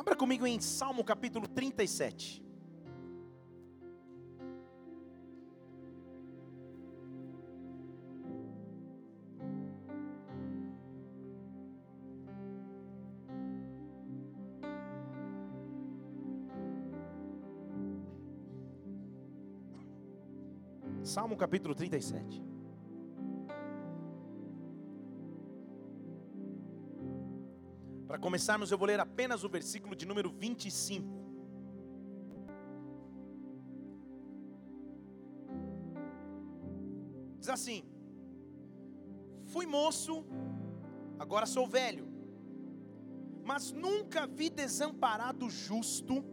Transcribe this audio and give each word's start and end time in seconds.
Abra 0.00 0.16
comigo 0.16 0.46
em 0.46 0.58
Salmo 0.58 1.04
capítulo 1.04 1.46
37. 1.46 2.42
Salmo 21.04 21.36
capítulo 21.36 21.74
37. 21.74 22.42
Começarmos, 28.20 28.70
eu 28.70 28.78
vou 28.78 28.86
ler 28.86 29.00
apenas 29.00 29.42
o 29.42 29.48
versículo 29.48 29.96
de 29.96 30.06
número 30.06 30.30
25. 30.30 31.20
Diz 37.40 37.48
assim: 37.48 37.82
Fui 39.46 39.66
moço, 39.66 40.24
agora 41.18 41.46
sou 41.46 41.66
velho, 41.66 42.06
mas 43.42 43.72
nunca 43.72 44.26
vi 44.26 44.50
desamparado 44.50 45.48
justo, 45.48 46.24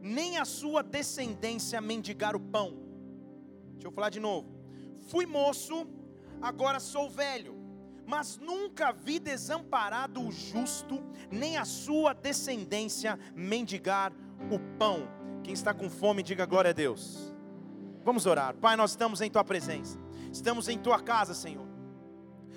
nem 0.00 0.38
a 0.38 0.44
sua 0.44 0.82
descendência 0.82 1.80
mendigar 1.80 2.34
o 2.34 2.40
pão. 2.40 2.78
Deixa 3.74 3.88
eu 3.88 3.92
falar 3.92 4.10
de 4.10 4.20
novo. 4.20 4.48
Fui 5.02 5.26
moço, 5.26 5.86
agora 6.40 6.80
sou 6.80 7.10
velho, 7.10 7.54
mas 8.06 8.38
nunca 8.38 8.92
vi 8.92 9.18
desamparado 9.18 10.20
o 10.20 10.30
justo, 10.30 11.02
nem 11.30 11.56
a 11.56 11.64
sua 11.64 12.12
descendência 12.12 13.18
mendigar 13.34 14.12
o 14.50 14.58
pão. 14.78 15.08
Quem 15.42 15.54
está 15.54 15.72
com 15.74 15.88
fome, 15.88 16.22
diga 16.22 16.46
glória 16.46 16.70
a 16.70 16.74
Deus. 16.74 17.32
Vamos 18.04 18.26
orar. 18.26 18.54
Pai, 18.54 18.76
nós 18.76 18.90
estamos 18.90 19.20
em 19.20 19.30
tua 19.30 19.44
presença. 19.44 19.98
Estamos 20.32 20.68
em 20.68 20.78
tua 20.78 21.00
casa, 21.00 21.34
Senhor. 21.34 21.66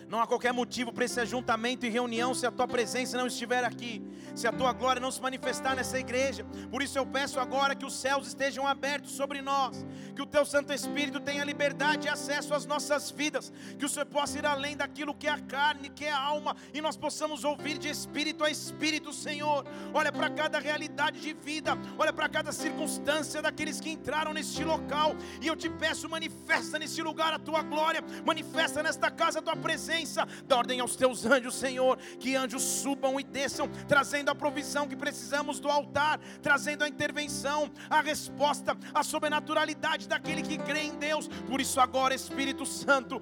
Não 0.07 0.21
há 0.21 0.27
qualquer 0.27 0.53
motivo 0.53 0.93
para 0.93 1.05
esse 1.05 1.19
ajuntamento 1.19 1.85
e 1.85 1.89
reunião 1.89 2.33
se 2.33 2.45
a 2.45 2.52
tua 2.52 2.67
presença 2.67 3.17
não 3.17 3.27
estiver 3.27 3.63
aqui, 3.63 4.02
se 4.36 4.47
a 4.47 4.52
tua 4.52 4.73
glória 4.73 5.00
não 5.00 5.11
se 5.11 5.22
manifestar 5.22 5.75
nessa 5.75 6.00
igreja. 6.00 6.45
Por 6.69 6.81
isso 6.81 6.97
eu 6.97 7.05
peço 7.05 7.39
agora 7.39 7.75
que 7.75 7.86
os 7.86 7.95
céus 7.95 8.28
estejam 8.28 8.67
abertos 8.67 9.11
sobre 9.11 9.42
nós, 9.42 9.86
que 10.16 10.22
o 10.22 10.25
teu 10.25 10.45
Santo 10.45 10.73
Espírito 10.73 11.19
tenha 11.19 11.44
liberdade 11.44 12.08
e 12.08 12.09
acesso 12.09 12.53
às 12.53 12.66
nossas 12.66 13.11
vidas, 13.11 13.52
que 13.77 13.86
o 13.86 13.89
Senhor 13.89 14.05
possa 14.05 14.38
ir 14.38 14.45
além 14.45 14.75
daquilo 14.75 15.14
que 15.14 15.27
é 15.27 15.31
a 15.31 15.39
carne, 15.39 15.89
que 15.89 16.05
é 16.05 16.11
a 16.11 16.19
alma, 16.19 16.55
e 16.73 16.81
nós 16.81 16.97
possamos 16.97 17.44
ouvir 17.44 17.77
de 17.77 17.89
espírito 17.89 18.44
a 18.44 18.50
espírito, 18.50 19.14
Senhor. 19.14 19.66
Olha 19.94 20.11
para 20.11 20.30
cada 20.30 20.59
realidade 20.59 21.20
de 21.20 21.33
vida, 21.33 21.77
olha 21.97 22.11
para 22.11 22.27
cada 22.27 22.52
circunstância 22.52 23.42
daqueles 23.42 23.80
que 23.80 23.89
entraram 23.89 24.33
neste 24.33 24.64
local, 24.64 25.16
e 25.42 25.47
eu 25.47 25.55
te 25.55 25.70
peço, 25.70 26.09
manifesta 26.09 26.77
nesse 26.77 27.02
lugar 27.02 27.33
a 27.33 27.39
tua 27.39 27.61
glória, 27.61 28.03
manifesta 28.25 28.83
nesta 28.83 29.09
casa 29.09 29.39
a 29.39 29.42
tua 29.42 29.55
presença 29.55 29.75
presença. 29.75 30.27
Dá 30.47 30.58
ordem 30.58 30.80
aos 30.80 30.95
teus 30.95 31.25
anjos, 31.25 31.55
Senhor, 31.55 31.97
que 32.20 32.36
anjos 32.36 32.64
subam 32.64 33.20
e 33.20 33.23
desçam, 33.23 33.70
trazendo 33.88 34.24
a 34.29 34.35
provisão 34.35 34.87
que 34.87 34.95
precisamos 34.95 35.59
do 35.59 35.69
altar, 35.69 36.19
trazendo 36.41 36.83
a 36.83 36.87
intervenção, 36.87 37.71
a 37.89 38.01
resposta, 38.01 38.77
a 38.93 39.03
sobrenaturalidade 39.03 40.07
daquele 40.07 40.41
que 40.41 40.57
crê 40.57 40.83
em 40.83 40.95
Deus. 40.97 41.27
Por 41.27 41.59
isso, 41.59 41.79
agora, 41.79 42.13
Espírito 42.15 42.65
Santo, 42.65 43.21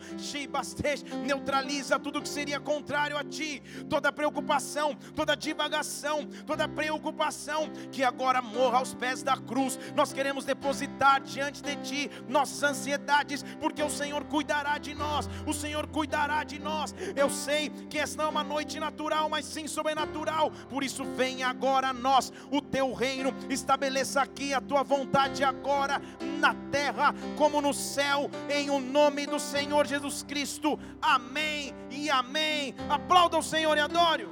neutraliza 1.25 1.99
tudo 1.99 2.21
que 2.21 2.29
seria 2.29 2.59
contrário 2.59 3.17
a 3.17 3.23
ti, 3.23 3.61
toda 3.89 4.11
preocupação, 4.11 4.95
toda 5.15 5.35
divagação, 5.35 6.27
toda 6.45 6.67
preocupação, 6.67 7.71
que 7.91 8.03
agora 8.03 8.41
morra 8.41 8.77
aos 8.77 8.93
pés 8.93 9.23
da 9.23 9.35
cruz. 9.37 9.79
Nós 9.95 10.13
queremos 10.13 10.45
depositar 10.45 11.21
diante 11.21 11.61
de 11.61 11.75
ti 11.77 12.11
nossas 12.27 12.61
ansiedades, 12.63 13.43
porque 13.59 13.81
o 13.81 13.89
Senhor 13.89 14.23
cuidará 14.25 14.77
de 14.77 14.93
nós, 14.93 15.29
o 15.47 15.53
Senhor 15.53 15.87
cuidará 15.87 16.43
de 16.43 16.59
nós. 16.59 16.93
Eu 17.15 17.29
sei 17.29 17.69
que 17.89 17.97
essa 17.97 18.17
não 18.17 18.25
é 18.25 18.27
uma 18.27 18.43
noite 18.43 18.79
natural, 18.79 19.29
mas 19.29 19.45
sim 19.45 19.67
sobrenatural. 19.67 20.51
Por 20.69 20.83
isso, 20.83 20.92
vem 20.97 21.43
agora 21.43 21.89
a 21.89 21.93
nós 21.93 22.31
o 22.51 22.61
teu 22.61 22.93
reino, 22.93 23.33
estabeleça 23.49 24.21
aqui 24.21 24.53
a 24.53 24.61
tua 24.61 24.83
vontade 24.83 25.43
agora 25.43 26.01
na 26.39 26.53
terra 26.71 27.13
como 27.37 27.61
no 27.61 27.73
céu, 27.73 28.29
em 28.49 28.69
o 28.69 28.79
nome 28.79 29.25
do 29.25 29.39
Senhor 29.39 29.85
Jesus 29.87 30.23
Cristo. 30.23 30.79
Amém 31.01 31.73
e 31.89 32.09
amém. 32.09 32.75
Aplauda 32.89 33.37
o 33.37 33.43
Senhor 33.43 33.75
e 33.77 33.81
adore. 33.81 34.27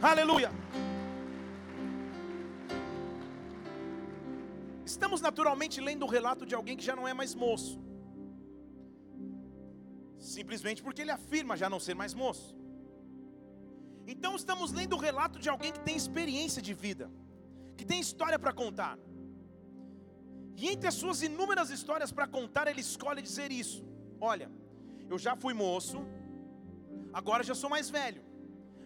Aleluia. 0.00 0.50
Estamos 4.84 5.20
naturalmente 5.20 5.80
lendo 5.80 6.04
o 6.04 6.08
relato 6.08 6.44
de 6.44 6.54
alguém 6.54 6.76
que 6.76 6.84
já 6.84 6.94
não 6.94 7.08
é 7.08 7.14
mais 7.14 7.34
moço 7.34 7.80
simplesmente 10.22 10.82
porque 10.82 11.02
ele 11.02 11.10
afirma 11.10 11.56
já 11.56 11.68
não 11.68 11.80
ser 11.80 11.94
mais 11.94 12.14
moço. 12.14 12.56
Então 14.06 14.34
estamos 14.34 14.72
lendo 14.72 14.94
o 14.94 14.98
relato 14.98 15.38
de 15.38 15.48
alguém 15.48 15.72
que 15.72 15.80
tem 15.80 15.96
experiência 15.96 16.60
de 16.60 16.74
vida, 16.74 17.10
que 17.76 17.84
tem 17.84 18.00
história 18.00 18.38
para 18.38 18.52
contar. 18.52 18.98
E 20.56 20.68
entre 20.68 20.88
as 20.88 20.94
suas 20.94 21.22
inúmeras 21.22 21.70
histórias 21.70 22.12
para 22.12 22.26
contar, 22.26 22.66
ele 22.68 22.80
escolhe 22.80 23.22
dizer 23.22 23.50
isso: 23.50 23.84
Olha, 24.20 24.50
eu 25.08 25.18
já 25.18 25.34
fui 25.36 25.54
moço, 25.54 26.04
agora 27.12 27.42
já 27.42 27.54
sou 27.54 27.70
mais 27.70 27.88
velho, 27.90 28.22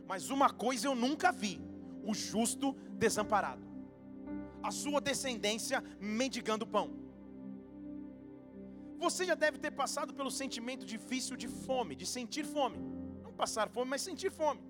mas 0.06 0.31
uma 0.31 0.50
coisa 0.50 0.87
eu 0.87 0.94
nunca 0.94 1.33
vi: 1.33 1.60
o 2.04 2.15
justo 2.15 2.75
desamparado, 2.93 3.66
a 4.62 4.71
sua 4.71 5.00
descendência 5.00 5.83
mendigando 6.00 6.66
pão. 6.66 7.06
Você 8.98 9.25
já 9.25 9.34
deve 9.34 9.59
ter 9.59 9.71
passado 9.71 10.15
pelo 10.15 10.31
sentimento 10.31 10.87
difícil 10.87 11.37
de 11.37 11.48
fome, 11.48 11.94
de 11.94 12.06
sentir 12.06 12.44
fome. 12.44 12.78
Não 13.22 13.33
passar 13.33 13.69
fome, 13.69 13.91
mas 13.91 14.03
sentir 14.03 14.31
fome. 14.31 14.60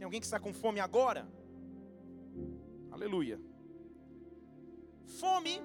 Tem 0.00 0.06
alguém 0.06 0.18
que 0.18 0.24
está 0.24 0.40
com 0.40 0.50
fome 0.50 0.80
agora? 0.80 1.30
Aleluia. 2.90 3.38
Fome 5.04 5.60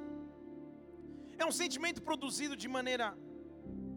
é 1.37 1.45
um 1.45 1.53
sentimento 1.53 2.01
produzido 2.01 2.53
de 2.53 2.67
maneira 2.67 3.17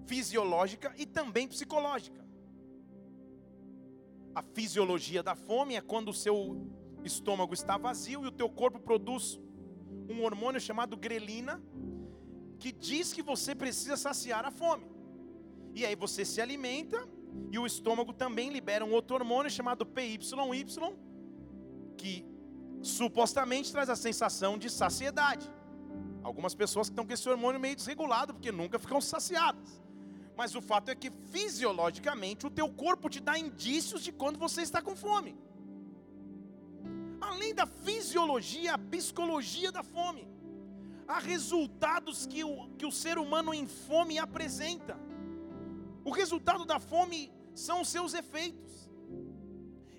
fisiológica 0.06 0.94
e 0.96 1.04
também 1.04 1.48
psicológica. 1.48 2.24
A 4.32 4.40
fisiologia 4.40 5.24
da 5.24 5.34
fome 5.34 5.74
é 5.74 5.80
quando 5.80 6.10
o 6.10 6.14
seu 6.14 6.36
estômago 7.02 7.52
está 7.52 7.76
vazio 7.76 8.22
e 8.22 8.28
o 8.28 8.30
teu 8.40 8.48
corpo 8.48 8.78
produz 8.78 9.40
um 10.08 10.22
hormônio 10.22 10.60
chamado 10.60 10.96
grelina, 10.96 11.60
que 12.60 12.70
diz 12.70 13.12
que 13.12 13.22
você 13.22 13.56
precisa 13.56 13.96
saciar 13.96 14.44
a 14.44 14.52
fome. 14.52 14.88
E 15.74 15.84
aí 15.84 15.96
você 15.96 16.24
se 16.24 16.40
alimenta 16.40 17.08
e 17.50 17.58
o 17.58 17.66
estômago 17.66 18.12
também 18.12 18.50
libera 18.50 18.84
um 18.84 18.92
outro 18.92 19.16
hormônio 19.16 19.50
chamado 19.50 19.86
PYY, 19.86 20.18
que 21.96 22.24
supostamente 22.82 23.72
traz 23.72 23.88
a 23.88 23.96
sensação 23.96 24.58
de 24.58 24.70
saciedade. 24.70 25.50
Algumas 26.22 26.54
pessoas 26.54 26.88
que 26.88 26.92
estão 26.92 27.06
com 27.06 27.12
esse 27.12 27.28
hormônio 27.28 27.60
meio 27.60 27.76
desregulado 27.76 28.34
porque 28.34 28.52
nunca 28.52 28.78
ficam 28.78 29.00
saciadas. 29.00 29.82
Mas 30.36 30.54
o 30.54 30.60
fato 30.60 30.90
é 30.90 30.94
que 30.94 31.10
fisiologicamente 31.32 32.46
o 32.46 32.50
teu 32.50 32.68
corpo 32.68 33.08
te 33.08 33.20
dá 33.20 33.38
indícios 33.38 34.02
de 34.02 34.12
quando 34.12 34.38
você 34.38 34.62
está 34.62 34.80
com 34.80 34.94
fome. 34.94 35.36
Além 37.20 37.54
da 37.54 37.66
fisiologia, 37.66 38.74
a 38.74 38.78
psicologia 38.78 39.72
da 39.72 39.82
fome 39.82 40.28
há 41.08 41.18
resultados 41.18 42.26
que 42.26 42.44
o, 42.44 42.68
que 42.76 42.84
o 42.84 42.92
ser 42.92 43.18
humano 43.18 43.52
em 43.54 43.66
fome 43.66 44.18
apresenta. 44.18 44.96
O 46.08 46.10
resultado 46.10 46.64
da 46.64 46.80
fome 46.80 47.30
são 47.54 47.82
os 47.82 47.88
seus 47.88 48.14
efeitos. 48.14 48.88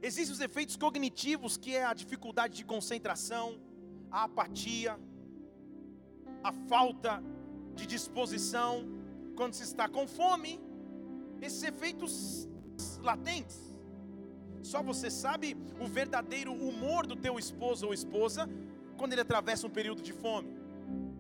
Existem 0.02 0.34
os 0.34 0.42
efeitos 0.42 0.76
cognitivos, 0.76 1.56
que 1.56 1.76
é 1.76 1.86
a 1.86 1.94
dificuldade 1.94 2.56
de 2.56 2.66
concentração, 2.66 3.62
a 4.10 4.24
apatia, 4.24 5.00
a 6.44 6.52
falta 6.52 7.24
de 7.76 7.86
disposição 7.86 8.88
quando 9.36 9.54
se 9.54 9.62
está 9.62 9.88
com 9.88 10.08
fome. 10.08 10.60
Esses 11.40 11.62
efeitos 11.62 12.50
latentes. 13.04 13.60
Só 14.64 14.82
você 14.82 15.12
sabe 15.12 15.56
o 15.80 15.86
verdadeiro 15.86 16.52
humor 16.52 17.06
do 17.06 17.16
teu 17.16 17.38
esposo 17.38 17.86
ou 17.86 17.94
esposa 17.94 18.50
quando 18.98 19.14
ele 19.14 19.22
atravessa 19.22 19.68
um 19.68 19.70
período 19.70 20.02
de 20.02 20.12
fome 20.12 20.59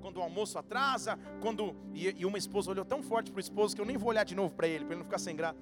quando 0.09 0.17
o 0.17 0.23
almoço 0.23 0.57
atrasa, 0.57 1.19
quando. 1.39 1.75
E, 1.93 2.21
e 2.21 2.25
uma 2.25 2.39
esposa 2.43 2.71
olhou 2.71 2.83
tão 2.83 3.01
forte 3.03 3.31
para 3.31 3.37
o 3.37 3.45
esposo 3.47 3.75
que 3.75 3.81
eu 3.81 3.85
nem 3.85 3.97
vou 3.97 4.09
olhar 4.09 4.25
de 4.31 4.35
novo 4.41 4.55
para 4.55 4.67
ele, 4.67 4.83
para 4.85 4.93
ele 4.93 5.01
não 5.03 5.09
ficar 5.09 5.19
sem 5.19 5.35
graça. 5.35 5.59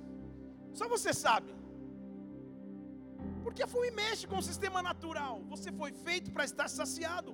Só 0.73 0.87
você 0.87 1.13
sabe. 1.13 1.53
Porque 3.43 3.61
a 3.63 3.67
fome 3.67 3.91
mexe 3.91 4.25
com 4.25 4.37
o 4.37 4.41
sistema 4.51 4.81
natural. 4.81 5.35
Você 5.49 5.69
foi 5.71 5.91
feito 5.91 6.31
para 6.31 6.45
estar 6.45 6.69
saciado. 6.69 7.33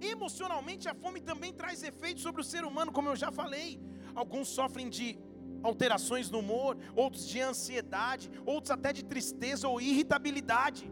Emocionalmente, 0.00 0.88
a 0.88 0.94
fome 0.94 1.20
também 1.20 1.52
traz 1.52 1.82
efeitos 1.82 2.22
sobre 2.22 2.40
o 2.40 2.44
ser 2.52 2.64
humano, 2.64 2.90
como 2.90 3.08
eu 3.08 3.16
já 3.16 3.30
falei. 3.30 3.80
Alguns 4.14 4.48
sofrem 4.48 4.88
de 4.88 5.18
alterações 5.62 6.30
no 6.30 6.38
humor, 6.38 6.76
outros 6.96 7.28
de 7.28 7.40
ansiedade, 7.40 8.30
outros 8.46 8.70
até 8.70 8.92
de 8.92 9.04
tristeza 9.04 9.68
ou 9.68 9.80
irritabilidade. 9.80 10.90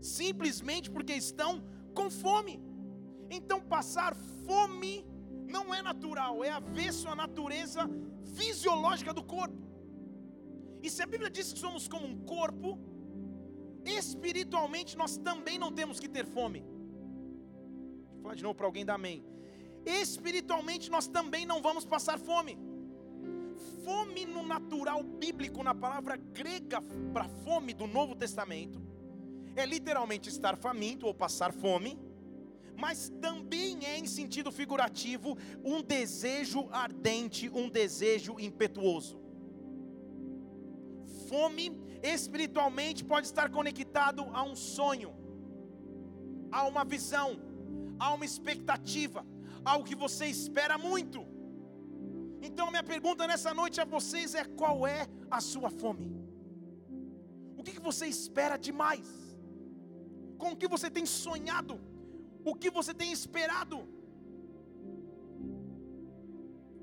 simplesmente 0.00 0.90
porque 0.90 1.14
estão 1.14 1.52
com 1.94 2.08
fome. 2.10 2.54
Então, 3.30 3.60
passar 3.60 4.14
fome 4.46 5.04
não 5.56 5.74
é 5.74 5.80
natural, 5.82 6.44
é 6.44 6.50
avesso 6.50 7.08
à 7.08 7.14
natureza 7.14 7.82
fisiológica 8.36 9.12
do 9.12 9.22
corpo. 9.22 9.62
E 10.82 10.90
se 10.90 11.02
a 11.02 11.06
Bíblia 11.06 11.30
diz 11.30 11.52
que 11.52 11.58
somos 11.58 11.88
como 11.88 12.06
um 12.06 12.18
corpo, 12.24 12.78
espiritualmente 13.84 14.96
nós 14.96 15.16
também 15.16 15.58
não 15.58 15.72
temos 15.72 15.98
que 15.98 16.08
ter 16.08 16.26
fome. 16.26 16.60
Vou 18.12 18.22
falar 18.22 18.34
de 18.34 18.42
novo 18.42 18.54
para 18.54 18.66
alguém 18.66 18.84
dar 18.84 18.94
amém. 18.94 19.24
Espiritualmente 19.84 20.90
nós 20.90 21.06
também 21.06 21.46
não 21.46 21.62
vamos 21.62 21.84
passar 21.84 22.18
fome. 22.18 22.58
Fome 23.84 24.26
no 24.26 24.42
natural 24.42 25.02
bíblico, 25.02 25.62
na 25.62 25.74
palavra 25.74 26.16
grega 26.16 26.82
para 27.12 27.28
fome 27.28 27.72
do 27.72 27.86
Novo 27.86 28.14
Testamento, 28.14 28.82
é 29.54 29.64
literalmente 29.64 30.28
estar 30.28 30.56
faminto 30.56 31.06
ou 31.06 31.14
passar 31.14 31.52
fome, 31.52 31.98
mas 32.76 33.08
também 33.20 33.84
é 33.84 33.98
em 33.98 34.06
sentido 34.06 34.52
figurativo 34.52 35.36
um 35.64 35.82
desejo 35.82 36.68
ardente, 36.70 37.48
um 37.48 37.68
desejo 37.68 38.38
impetuoso. 38.38 39.18
Fome 41.28 41.66
espiritualmente 42.02 43.04
pode 43.04 43.26
estar 43.26 43.50
conectado 43.50 44.26
a 44.32 44.42
um 44.42 44.54
sonho, 44.54 45.14
a 46.52 46.66
uma 46.66 46.84
visão, 46.84 47.40
a 47.98 48.12
uma 48.14 48.24
expectativa, 48.24 49.26
algo 49.64 49.84
que 49.84 49.94
você 49.94 50.26
espera 50.26 50.76
muito. 50.78 51.26
Então, 52.42 52.70
minha 52.70 52.82
pergunta 52.82 53.26
nessa 53.26 53.52
noite 53.54 53.80
a 53.80 53.84
vocês 53.84 54.34
é: 54.34 54.44
qual 54.44 54.86
é 54.86 55.08
a 55.30 55.40
sua 55.40 55.70
fome? 55.70 56.06
O 57.56 57.62
que, 57.62 57.72
que 57.72 57.80
você 57.80 58.06
espera 58.06 58.56
demais? 58.56 59.08
Com 60.38 60.50
o 60.52 60.56
que 60.56 60.68
você 60.68 60.88
tem 60.90 61.06
sonhado? 61.06 61.80
O 62.50 62.54
que 62.54 62.70
você 62.70 62.94
tem 62.94 63.10
esperado? 63.10 63.76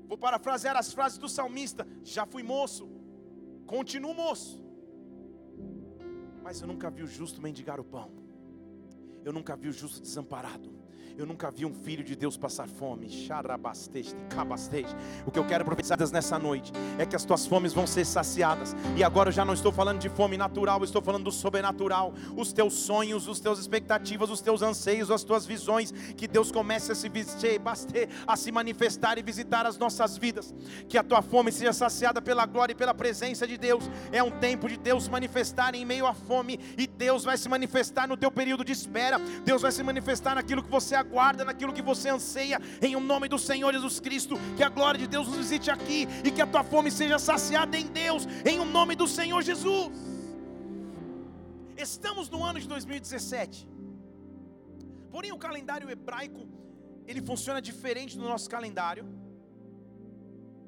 Vou 0.06 0.18
parafrasear 0.18 0.76
as 0.76 0.92
frases 0.92 1.16
do 1.16 1.28
salmista: 1.36 1.86
Já 2.02 2.26
fui 2.26 2.42
moço, 2.42 2.86
continuo 3.66 4.14
moço, 4.14 4.62
mas 6.42 6.60
eu 6.60 6.68
nunca 6.68 6.90
vi 6.90 7.02
o 7.02 7.06
justo 7.06 7.40
mendigar 7.40 7.80
o 7.80 7.84
pão, 7.84 8.10
eu 9.24 9.32
nunca 9.32 9.56
vi 9.56 9.68
o 9.68 9.72
justo 9.72 10.02
desamparado, 10.02 10.70
eu 11.16 11.24
nunca 11.24 11.50
vi 11.50 11.64
um 11.64 11.72
filho 11.72 12.02
de 12.02 12.16
Deus 12.16 12.36
passar 12.36 12.66
fome. 12.66 13.08
O 15.26 15.30
que 15.30 15.38
eu 15.38 15.44
quero 15.46 15.64
profetizar 15.64 15.98
nessa 16.12 16.38
noite 16.38 16.72
é 16.98 17.06
que 17.06 17.14
as 17.14 17.24
tuas 17.24 17.46
fomes 17.46 17.72
vão 17.72 17.86
ser 17.86 18.04
saciadas. 18.04 18.74
E 18.96 19.04
agora 19.04 19.28
eu 19.28 19.32
já 19.32 19.44
não 19.44 19.54
estou 19.54 19.70
falando 19.70 20.00
de 20.00 20.08
fome 20.08 20.36
natural, 20.36 20.80
eu 20.80 20.84
estou 20.84 21.00
falando 21.00 21.24
do 21.24 21.32
sobrenatural. 21.32 22.12
Os 22.36 22.52
teus 22.52 22.74
sonhos, 22.74 23.28
os 23.28 23.38
teus 23.38 23.58
expectativas, 23.58 24.28
os 24.28 24.40
teus 24.40 24.60
anseios, 24.60 25.10
as 25.10 25.22
tuas 25.22 25.46
visões, 25.46 25.92
que 26.16 26.26
Deus 26.26 26.50
comece 26.50 26.90
a 26.90 26.94
se 26.94 27.08
vestir, 27.08 27.60
a 28.26 28.36
se 28.36 28.50
manifestar 28.50 29.16
e 29.16 29.22
visitar 29.22 29.66
as 29.66 29.78
nossas 29.78 30.18
vidas. 30.18 30.52
Que 30.88 30.98
a 30.98 31.02
tua 31.04 31.22
fome 31.22 31.52
seja 31.52 31.72
saciada 31.72 32.20
pela 32.20 32.44
glória 32.44 32.72
e 32.72 32.76
pela 32.76 32.94
presença 32.94 33.46
de 33.46 33.56
Deus. 33.56 33.88
É 34.10 34.22
um 34.22 34.30
tempo 34.30 34.68
de 34.68 34.76
Deus 34.76 35.08
manifestar 35.08 35.74
em 35.74 35.84
meio 35.84 36.06
à 36.06 36.14
fome 36.14 36.58
e 36.76 36.86
Deus 36.86 37.24
vai 37.24 37.36
se 37.36 37.48
manifestar 37.48 38.08
no 38.08 38.16
teu 38.16 38.30
período 38.30 38.64
de 38.64 38.72
espera. 38.72 39.18
Deus 39.44 39.62
vai 39.62 39.70
se 39.70 39.82
manifestar 39.82 40.34
naquilo 40.34 40.62
que 40.62 40.70
você 40.70 41.03
aguarda, 41.04 41.44
naquilo 41.44 41.72
que 41.72 41.84
você 41.90 42.08
anseia, 42.08 42.58
em 42.80 42.96
o 42.96 43.00
nome 43.00 43.28
do 43.28 43.38
Senhor 43.38 43.72
Jesus 43.72 44.00
Cristo. 44.06 44.36
Que 44.56 44.64
a 44.68 44.70
glória 44.78 44.98
de 44.98 45.06
Deus 45.06 45.28
nos 45.28 45.36
visite 45.36 45.70
aqui 45.70 46.00
e 46.24 46.30
que 46.30 46.42
a 46.42 46.46
tua 46.46 46.64
fome 46.72 46.90
seja 46.90 47.18
saciada 47.18 47.76
em 47.82 47.86
Deus, 47.86 48.26
em 48.44 48.58
o 48.58 48.66
nome 48.78 48.96
do 49.02 49.06
Senhor 49.18 49.42
Jesus. 49.50 49.90
Estamos 51.76 52.28
no 52.34 52.42
ano 52.50 52.58
de 52.60 52.68
2017. 52.68 53.68
Porém, 55.14 55.32
o 55.32 55.38
calendário 55.46 55.88
hebraico 55.90 56.42
ele 57.06 57.20
funciona 57.20 57.60
diferente 57.60 58.16
do 58.18 58.24
nosso 58.24 58.48
calendário. 58.48 59.04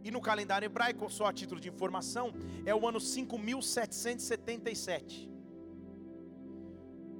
E 0.04 0.10
no 0.10 0.20
calendário 0.20 0.66
hebraico, 0.66 1.08
só 1.10 1.24
a 1.26 1.32
título 1.32 1.58
de 1.60 1.68
informação, 1.68 2.34
é 2.64 2.74
o 2.74 2.86
ano 2.86 3.00
5777. 3.00 5.30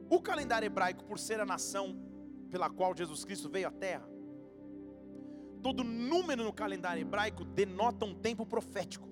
O 0.08 0.20
calendário 0.20 0.66
hebraico, 0.66 1.02
por 1.04 1.18
ser 1.18 1.40
a 1.40 1.44
nação 1.44 1.96
pela 2.56 2.70
qual 2.70 2.96
Jesus 2.96 3.22
Cristo 3.22 3.50
veio 3.50 3.68
à 3.68 3.70
terra, 3.70 4.08
todo 5.62 5.84
número 5.84 6.42
no 6.42 6.54
calendário 6.54 7.02
hebraico 7.02 7.44
denota 7.44 8.06
um 8.06 8.14
tempo 8.14 8.46
profético. 8.46 9.06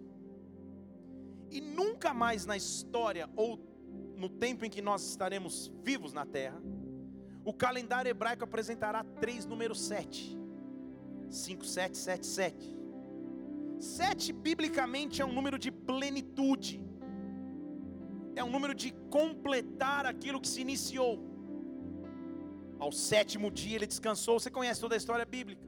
E 1.50 1.60
nunca 1.60 2.14
mais 2.14 2.46
na 2.46 2.56
história 2.56 3.28
ou 3.36 3.60
no 4.16 4.30
tempo 4.30 4.64
em 4.64 4.70
que 4.70 4.80
nós 4.80 5.06
estaremos 5.10 5.70
vivos 5.82 6.14
na 6.14 6.24
terra, 6.24 6.58
o 7.44 7.52
calendário 7.52 8.08
hebraico 8.08 8.44
apresentará 8.44 9.04
três 9.20 9.44
números 9.44 9.78
sete. 9.78 10.38
5, 11.28 11.66
7, 11.66 11.98
7, 11.98 12.26
7. 12.26 12.78
Sete, 13.78 14.32
biblicamente, 14.32 15.20
é 15.20 15.26
um 15.26 15.34
número 15.34 15.58
de 15.58 15.70
plenitude. 15.70 16.82
É 18.34 18.42
um 18.42 18.50
número 18.50 18.74
de 18.74 18.90
completar 19.10 20.06
aquilo 20.06 20.40
que 20.40 20.48
se 20.48 20.62
iniciou. 20.62 21.33
Ao 22.84 22.92
sétimo 22.92 23.50
dia 23.50 23.76
ele 23.76 23.86
descansou. 23.86 24.38
Você 24.38 24.50
conhece 24.50 24.78
toda 24.78 24.94
a 24.94 24.98
história 24.98 25.24
bíblica. 25.24 25.66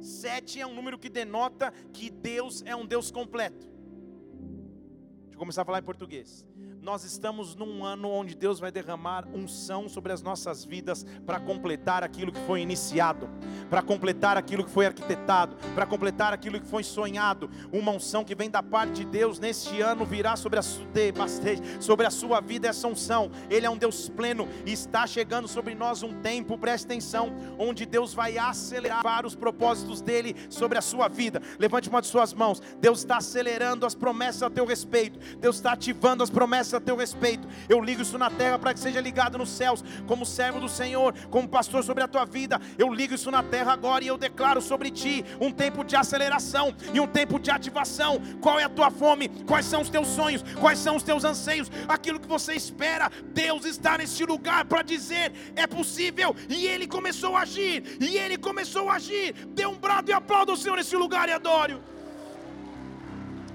Sete 0.00 0.58
é 0.58 0.66
um 0.66 0.74
número 0.74 0.98
que 0.98 1.10
denota 1.10 1.70
que 1.92 2.08
Deus 2.08 2.62
é 2.64 2.74
um 2.74 2.86
Deus 2.86 3.10
completo. 3.10 3.66
Deixa 3.66 5.34
eu 5.34 5.38
começar 5.38 5.60
a 5.60 5.64
falar 5.66 5.80
em 5.80 5.82
português 5.82 6.46
nós 6.82 7.04
estamos 7.04 7.54
num 7.54 7.84
ano 7.84 8.08
onde 8.08 8.34
Deus 8.34 8.58
vai 8.58 8.72
derramar 8.72 9.26
unção 9.34 9.88
sobre 9.88 10.12
as 10.12 10.22
nossas 10.22 10.64
vidas 10.64 11.04
para 11.26 11.38
completar 11.38 12.02
aquilo 12.02 12.32
que 12.32 12.40
foi 12.46 12.62
iniciado, 12.62 13.28
para 13.68 13.82
completar 13.82 14.36
aquilo 14.38 14.64
que 14.64 14.70
foi 14.70 14.86
arquitetado, 14.86 15.56
para 15.74 15.84
completar 15.84 16.32
aquilo 16.32 16.58
que 16.58 16.66
foi 16.66 16.82
sonhado. 16.82 17.50
Uma 17.70 17.92
unção 17.92 18.24
que 18.24 18.34
vem 18.34 18.48
da 18.48 18.62
parte 18.62 18.92
de 18.92 19.04
Deus 19.04 19.38
neste 19.38 19.80
ano 19.82 20.06
virá 20.06 20.36
sobre 20.36 20.58
a, 20.58 20.62
sobre 20.62 22.06
a 22.06 22.10
sua 22.10 22.40
vida 22.40 22.68
essa 22.68 22.88
unção. 22.88 23.30
Ele 23.50 23.66
é 23.66 23.70
um 23.70 23.76
Deus 23.76 24.08
pleno 24.08 24.48
e 24.64 24.72
está 24.72 25.06
chegando 25.06 25.46
sobre 25.46 25.74
nós 25.74 26.02
um 26.02 26.20
tempo, 26.22 26.56
preste 26.56 26.86
atenção, 26.86 27.30
onde 27.58 27.84
Deus 27.84 28.14
vai 28.14 28.38
acelerar 28.38 29.26
os 29.26 29.34
propósitos 29.34 30.00
dele 30.00 30.34
sobre 30.48 30.78
a 30.78 30.82
sua 30.82 31.08
vida. 31.08 31.42
Levante 31.58 31.90
uma 31.90 32.00
de 32.00 32.06
suas 32.06 32.32
mãos. 32.32 32.62
Deus 32.80 33.00
está 33.00 33.18
acelerando 33.18 33.84
as 33.84 33.94
promessas 33.94 34.42
a 34.44 34.50
teu 34.50 34.64
respeito. 34.64 35.18
Deus 35.36 35.56
está 35.56 35.72
ativando 35.72 36.22
as 36.22 36.30
promessas 36.30 36.69
a 36.76 36.80
teu 36.80 36.96
respeito. 36.96 37.46
Eu 37.68 37.80
ligo 37.80 38.02
isso 38.02 38.18
na 38.18 38.30
terra 38.30 38.58
para 38.58 38.74
que 38.74 38.80
seja 38.80 39.00
ligado 39.00 39.38
nos 39.38 39.50
céus, 39.50 39.84
como 40.06 40.24
servo 40.24 40.60
do 40.60 40.68
Senhor, 40.68 41.14
como 41.30 41.48
pastor 41.48 41.82
sobre 41.82 42.02
a 42.02 42.08
tua 42.08 42.24
vida. 42.24 42.60
Eu 42.78 42.92
ligo 42.92 43.14
isso 43.14 43.30
na 43.30 43.42
terra 43.42 43.72
agora 43.72 44.04
e 44.04 44.08
eu 44.08 44.18
declaro 44.18 44.60
sobre 44.60 44.90
ti 44.90 45.24
um 45.40 45.50
tempo 45.50 45.84
de 45.84 45.96
aceleração 45.96 46.74
e 46.92 47.00
um 47.00 47.06
tempo 47.06 47.38
de 47.38 47.50
ativação. 47.50 48.20
Qual 48.40 48.58
é 48.58 48.64
a 48.64 48.68
tua 48.68 48.90
fome? 48.90 49.28
Quais 49.46 49.66
são 49.66 49.82
os 49.82 49.90
teus 49.90 50.08
sonhos? 50.08 50.42
Quais 50.60 50.78
são 50.78 50.96
os 50.96 51.02
teus 51.02 51.24
anseios? 51.24 51.70
Aquilo 51.88 52.20
que 52.20 52.28
você 52.28 52.54
espera. 52.54 53.10
Deus 53.32 53.64
está 53.64 53.98
neste 53.98 54.24
lugar 54.24 54.64
para 54.64 54.82
dizer: 54.82 55.32
é 55.56 55.66
possível. 55.66 56.34
E 56.48 56.66
Ele 56.66 56.86
começou 56.86 57.36
a 57.36 57.42
agir. 57.42 57.98
E 58.00 58.16
Ele 58.16 58.36
começou 58.36 58.88
a 58.88 58.94
agir. 58.94 59.34
Dê 59.48 59.66
um 59.66 59.78
brado 59.78 60.10
e 60.10 60.14
aplauda 60.14 60.52
o 60.52 60.56
Senhor 60.56 60.76
nesse 60.76 60.96
lugar 60.96 61.28
e 61.28 61.32
adore. 61.32 61.80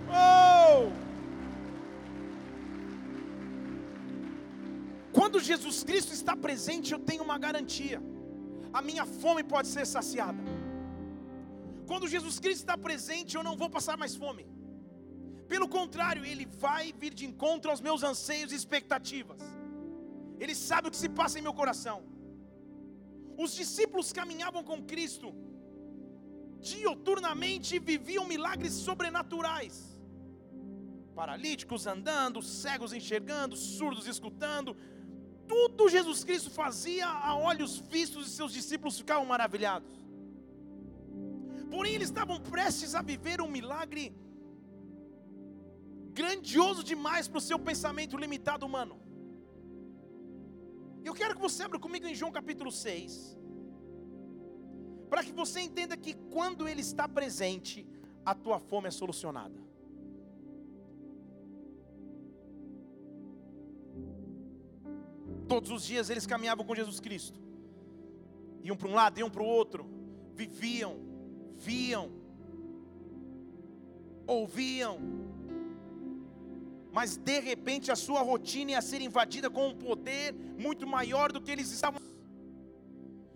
Oh! 0.10 1.05
Quando 5.18 5.46
Jesus 5.50 5.78
Cristo 5.90 6.14
está 6.20 6.34
presente, 6.46 6.92
eu 6.96 7.00
tenho 7.10 7.24
uma 7.28 7.38
garantia: 7.46 8.00
a 8.78 8.82
minha 8.88 9.06
fome 9.22 9.44
pode 9.54 9.70
ser 9.76 9.86
saciada. 9.96 10.44
Quando 11.90 12.12
Jesus 12.16 12.38
Cristo 12.44 12.64
está 12.66 12.78
presente, 12.88 13.36
eu 13.38 13.44
não 13.48 13.56
vou 13.62 13.70
passar 13.78 13.96
mais 14.04 14.16
fome. 14.24 14.46
Pelo 15.54 15.68
contrário, 15.78 16.24
Ele 16.32 16.46
vai 16.66 16.84
vir 17.02 17.14
de 17.20 17.26
encontro 17.30 17.70
aos 17.72 17.82
meus 17.88 18.02
anseios 18.12 18.52
e 18.52 18.60
expectativas. 18.62 19.42
Ele 20.44 20.56
sabe 20.68 20.88
o 20.88 20.92
que 20.94 21.04
se 21.04 21.10
passa 21.20 21.38
em 21.40 21.46
meu 21.48 21.56
coração. 21.62 21.98
Os 23.44 23.54
discípulos 23.62 24.12
caminhavam 24.20 24.64
com 24.70 24.86
Cristo, 24.94 25.30
dioturnamente 26.72 27.80
viviam 27.92 28.26
milagres 28.34 28.74
sobrenaturais. 28.88 29.76
Paralíticos 31.22 31.84
andando, 31.96 32.42
cegos 32.42 32.94
enxergando, 33.00 33.56
surdos 33.56 34.08
escutando, 34.14 34.76
tudo 35.48 35.90
Jesus 35.90 36.24
Cristo 36.24 36.50
fazia 36.50 37.08
a 37.08 37.36
olhos 37.36 37.80
vistos 37.96 38.28
e 38.28 38.32
seus 38.32 38.52
discípulos 38.52 38.98
ficavam 38.98 39.26
maravilhados. 39.26 39.92
Porém, 41.70 41.94
eles 41.96 42.10
estavam 42.10 42.40
prestes 42.40 42.94
a 42.96 43.02
viver 43.02 43.42
um 43.42 43.50
milagre 43.58 44.04
grandioso 46.20 46.84
demais 46.84 47.28
para 47.28 47.40
o 47.40 47.48
seu 47.50 47.60
pensamento 47.60 48.18
limitado 48.18 48.66
humano. 48.66 48.96
Eu 51.04 51.14
quero 51.14 51.36
que 51.36 51.42
você 51.42 51.62
abra 51.64 51.80
comigo 51.86 52.08
em 52.08 52.16
João 52.16 52.32
capítulo 52.32 52.72
6, 52.72 53.38
para 55.10 55.24
que 55.24 55.34
você 55.42 55.60
entenda 55.60 55.96
que 55.96 56.14
quando 56.36 56.68
Ele 56.68 56.82
está 56.82 57.08
presente, 57.08 57.86
a 58.26 58.34
tua 58.34 58.60
fome 58.60 58.88
é 58.88 58.92
solucionada. 58.92 59.60
Todos 65.48 65.70
os 65.72 65.86
dias 65.86 66.10
eles 66.10 66.26
caminhavam 66.26 66.66
com 66.66 66.76
Jesus 66.76 67.00
Cristo. 67.00 67.40
Iam 68.64 68.76
para 68.76 68.88
um 68.88 68.94
lado, 68.94 69.20
iam 69.20 69.30
para 69.30 69.44
o 69.44 69.46
outro. 69.46 69.88
Viviam, 70.34 70.98
viam, 71.56 72.12
ouviam. 74.26 75.00
Mas 76.92 77.18
de 77.18 77.40
repente 77.40 77.92
a 77.92 77.96
sua 77.96 78.22
rotina 78.22 78.72
ia 78.72 78.82
ser 78.82 79.02
invadida 79.02 79.50
com 79.50 79.68
um 79.68 79.76
poder 79.76 80.34
muito 80.58 80.88
maior 80.88 81.32
do 81.32 81.42
que 81.42 81.52
eles 81.52 81.72
estavam. 81.72 82.02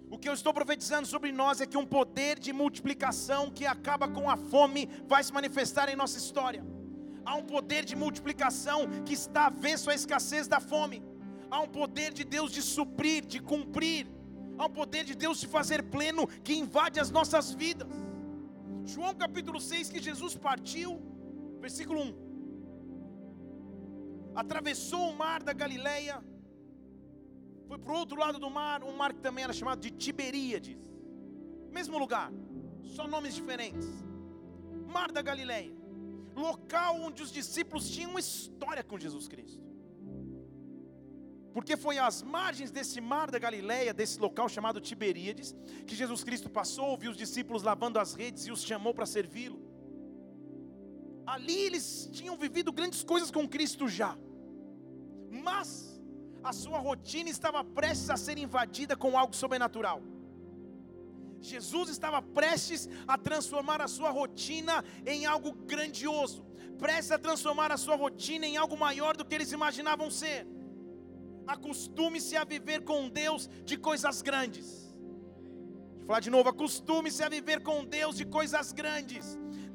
O 0.09 0.17
que 0.17 0.27
eu 0.27 0.33
estou 0.33 0.51
profetizando 0.53 1.07
sobre 1.07 1.31
nós 1.31 1.61
é 1.61 1.67
que 1.67 1.77
um 1.77 1.85
poder 1.85 2.39
de 2.39 2.51
multiplicação 2.51 3.51
que 3.51 3.65
acaba 3.65 4.07
com 4.07 4.29
a 4.29 4.35
fome 4.35 4.89
vai 5.07 5.23
se 5.23 5.31
manifestar 5.31 5.87
em 5.89 5.95
nossa 5.95 6.17
história. 6.17 6.65
Há 7.23 7.35
um 7.35 7.43
poder 7.43 7.85
de 7.85 7.95
multiplicação 7.95 8.87
que 9.05 9.13
está 9.13 9.45
avesso 9.45 9.91
à 9.91 9.93
escassez 9.93 10.47
da 10.47 10.59
fome. 10.59 11.03
Há 11.51 11.59
um 11.61 11.67
poder 11.67 12.13
de 12.13 12.23
Deus 12.23 12.51
de 12.51 12.61
suprir, 12.61 13.25
de 13.25 13.39
cumprir. 13.39 14.07
Há 14.57 14.65
um 14.65 14.69
poder 14.69 15.03
de 15.03 15.15
Deus 15.15 15.39
de 15.39 15.47
fazer 15.47 15.83
pleno 15.83 16.27
que 16.43 16.53
invade 16.53 16.99
as 16.99 17.09
nossas 17.09 17.51
vidas. 17.51 17.87
João 18.85 19.13
capítulo 19.15 19.59
6, 19.59 19.89
que 19.89 20.01
Jesus 20.01 20.35
partiu, 20.35 21.01
versículo 21.59 22.01
1. 22.01 22.29
Atravessou 24.35 25.09
o 25.09 25.15
mar 25.15 25.41
da 25.43 25.53
Galileia, 25.53 26.23
foi 27.67 27.77
para 27.77 27.93
o 27.93 27.97
outro 27.97 28.19
lado 28.19 28.39
do 28.39 28.49
mar, 28.49 28.83
um 28.83 28.95
mar 28.95 29.13
que 29.13 29.21
também 29.21 29.43
era 29.43 29.53
chamado 29.53 29.79
de 29.79 29.91
Tiberíades. 29.91 30.77
Mesmo 31.71 31.99
lugar, 31.99 32.31
só 32.95 33.07
nomes 33.07 33.35
diferentes. 33.35 33.87
Mar 34.87 35.11
da 35.11 35.21
Galileia, 35.21 35.71
local 36.35 36.95
onde 37.01 37.21
os 37.21 37.31
discípulos 37.31 37.89
tinham 37.89 38.17
história 38.17 38.83
com 38.83 38.97
Jesus 38.97 39.27
Cristo. 39.27 39.68
Porque 41.59 41.75
foi 41.75 41.97
às 41.97 42.17
margens 42.23 42.71
desse 42.71 43.01
mar 43.01 43.29
da 43.29 43.37
Galileia, 43.37 43.93
desse 43.93 44.17
local 44.17 44.47
chamado 44.47 44.79
Tiberíades, 44.79 45.53
que 45.85 45.93
Jesus 45.93 46.23
Cristo 46.23 46.49
passou, 46.49 46.97
viu 46.97 47.11
os 47.11 47.17
discípulos 47.17 47.63
lavando 47.63 47.99
as 47.99 48.13
redes 48.13 48.45
e 48.47 48.51
os 48.55 48.63
chamou 48.63 48.93
para 48.93 49.05
servi-lo. 49.05 49.59
Ali 51.27 51.57
eles 51.67 52.09
tinham 52.13 52.37
vivido 52.37 52.71
grandes 52.71 53.03
coisas 53.03 53.29
com 53.29 53.45
Cristo 53.45 53.89
já. 53.89 54.17
Mas 55.29 55.99
a 56.41 56.53
sua 56.53 56.79
rotina 56.79 57.29
estava 57.29 57.61
prestes 57.61 58.09
a 58.09 58.15
ser 58.15 58.37
invadida 58.37 58.95
com 58.95 59.17
algo 59.17 59.35
sobrenatural. 59.35 60.01
Jesus 61.41 61.89
estava 61.89 62.21
prestes 62.21 62.87
a 63.05 63.17
transformar 63.17 63.81
a 63.81 63.89
sua 63.89 64.11
rotina 64.11 64.81
em 65.05 65.25
algo 65.25 65.51
grandioso, 65.51 66.41
prestes 66.77 67.11
a 67.11 67.19
transformar 67.19 67.69
a 67.69 67.77
sua 67.77 67.97
rotina 67.97 68.47
em 68.47 68.55
algo 68.55 68.77
maior 68.77 69.17
do 69.17 69.25
que 69.25 69.35
eles 69.35 69.51
imaginavam 69.51 70.09
ser. 70.09 70.47
Acostume-se 71.55 72.35
a 72.37 72.43
viver 72.43 72.81
com 72.89 73.09
Deus 73.09 73.49
de 73.69 73.75
coisas 73.75 74.21
grandes. 74.21 74.67
Vou 75.97 76.05
falar 76.07 76.19
de 76.19 76.29
novo, 76.35 76.47
acostume-se 76.49 77.23
a 77.23 77.29
viver 77.37 77.61
com 77.69 77.77
Deus 77.97 78.15
de 78.17 78.25
coisas 78.37 78.71
grandes. 78.71 79.25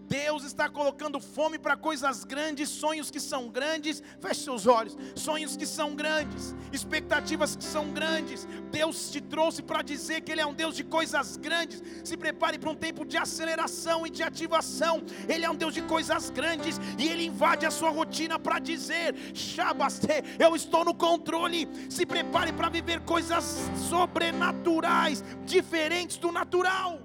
Deus 0.08 0.44
está 0.44 0.68
colocando 0.68 1.20
fome 1.20 1.58
para 1.58 1.76
coisas 1.76 2.24
grandes, 2.24 2.68
sonhos 2.68 3.10
que 3.10 3.20
são 3.20 3.48
grandes. 3.48 4.02
Feche 4.20 4.42
seus 4.42 4.66
olhos. 4.66 4.96
Sonhos 5.14 5.56
que 5.56 5.66
são 5.66 5.94
grandes, 5.94 6.54
expectativas 6.72 7.56
que 7.56 7.64
são 7.64 7.90
grandes. 7.90 8.46
Deus 8.70 9.10
te 9.10 9.20
trouxe 9.20 9.62
para 9.62 9.82
dizer 9.82 10.20
que 10.20 10.32
Ele 10.32 10.40
é 10.40 10.46
um 10.46 10.54
Deus 10.54 10.76
de 10.76 10.84
coisas 10.84 11.36
grandes. 11.36 11.82
Se 12.02 12.16
prepare 12.16 12.58
para 12.58 12.70
um 12.70 12.74
tempo 12.74 13.04
de 13.04 13.16
aceleração 13.16 14.06
e 14.06 14.10
de 14.10 14.22
ativação. 14.22 15.02
Ele 15.28 15.44
é 15.44 15.50
um 15.50 15.56
Deus 15.56 15.74
de 15.74 15.82
coisas 15.82 16.30
grandes 16.30 16.80
e 16.98 17.08
Ele 17.08 17.26
invade 17.26 17.66
a 17.66 17.70
sua 17.70 17.90
rotina 17.90 18.38
para 18.38 18.58
dizer: 18.58 19.14
Shabaste, 19.34 20.08
eu 20.38 20.54
estou 20.54 20.84
no 20.84 20.94
controle. 20.94 21.68
Se 21.88 22.04
prepare 22.06 22.52
para 22.52 22.68
viver 22.68 23.00
coisas 23.00 23.58
sobrenaturais, 23.88 25.24
diferentes 25.44 26.16
do 26.16 26.30
natural. 26.30 27.03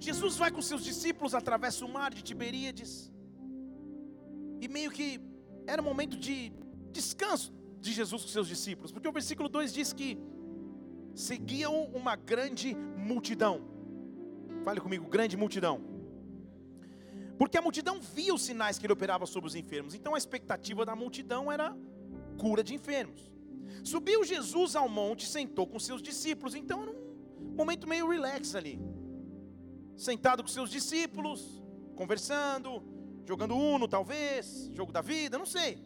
Jesus 0.00 0.36
vai 0.36 0.50
com 0.50 0.62
seus 0.62 0.82
discípulos, 0.82 1.34
atravessa 1.34 1.84
o 1.84 1.88
mar 1.88 2.12
de 2.12 2.22
Tiberíades, 2.22 3.12
e 4.58 4.66
meio 4.66 4.90
que 4.90 5.20
era 5.66 5.82
um 5.82 5.84
momento 5.84 6.16
de 6.16 6.50
descanso 6.90 7.52
de 7.78 7.92
Jesus 7.92 8.22
com 8.22 8.28
seus 8.28 8.48
discípulos, 8.48 8.90
porque 8.90 9.06
o 9.06 9.12
versículo 9.12 9.46
2 9.46 9.74
diz 9.74 9.92
que 9.92 10.18
seguiam 11.14 11.84
uma 11.92 12.16
grande 12.16 12.74
multidão. 12.74 13.60
Fale 14.64 14.80
comigo, 14.80 15.06
grande 15.06 15.36
multidão. 15.36 15.82
Porque 17.38 17.58
a 17.58 17.62
multidão 17.62 18.00
via 18.00 18.34
os 18.34 18.42
sinais 18.42 18.78
que 18.78 18.86
ele 18.86 18.94
operava 18.94 19.26
sobre 19.26 19.48
os 19.48 19.54
enfermos, 19.54 19.94
então 19.94 20.14
a 20.14 20.18
expectativa 20.18 20.86
da 20.86 20.96
multidão 20.96 21.52
era 21.52 21.76
cura 22.38 22.64
de 22.64 22.74
enfermos. 22.74 23.30
Subiu 23.84 24.24
Jesus 24.24 24.74
ao 24.74 24.88
monte, 24.88 25.26
sentou 25.26 25.66
com 25.66 25.78
seus 25.78 26.00
discípulos, 26.00 26.54
então 26.54 26.82
era 26.82 26.90
um 26.90 27.54
momento 27.54 27.86
meio 27.86 28.08
relax 28.08 28.54
ali 28.54 28.80
sentado 30.00 30.42
com 30.42 30.48
seus 30.48 30.70
discípulos, 30.70 31.62
conversando, 31.94 32.82
jogando 33.26 33.54
uno 33.54 33.86
talvez, 33.86 34.70
jogo 34.72 34.90
da 34.90 35.02
vida, 35.02 35.36
não 35.36 35.44
sei. 35.44 35.84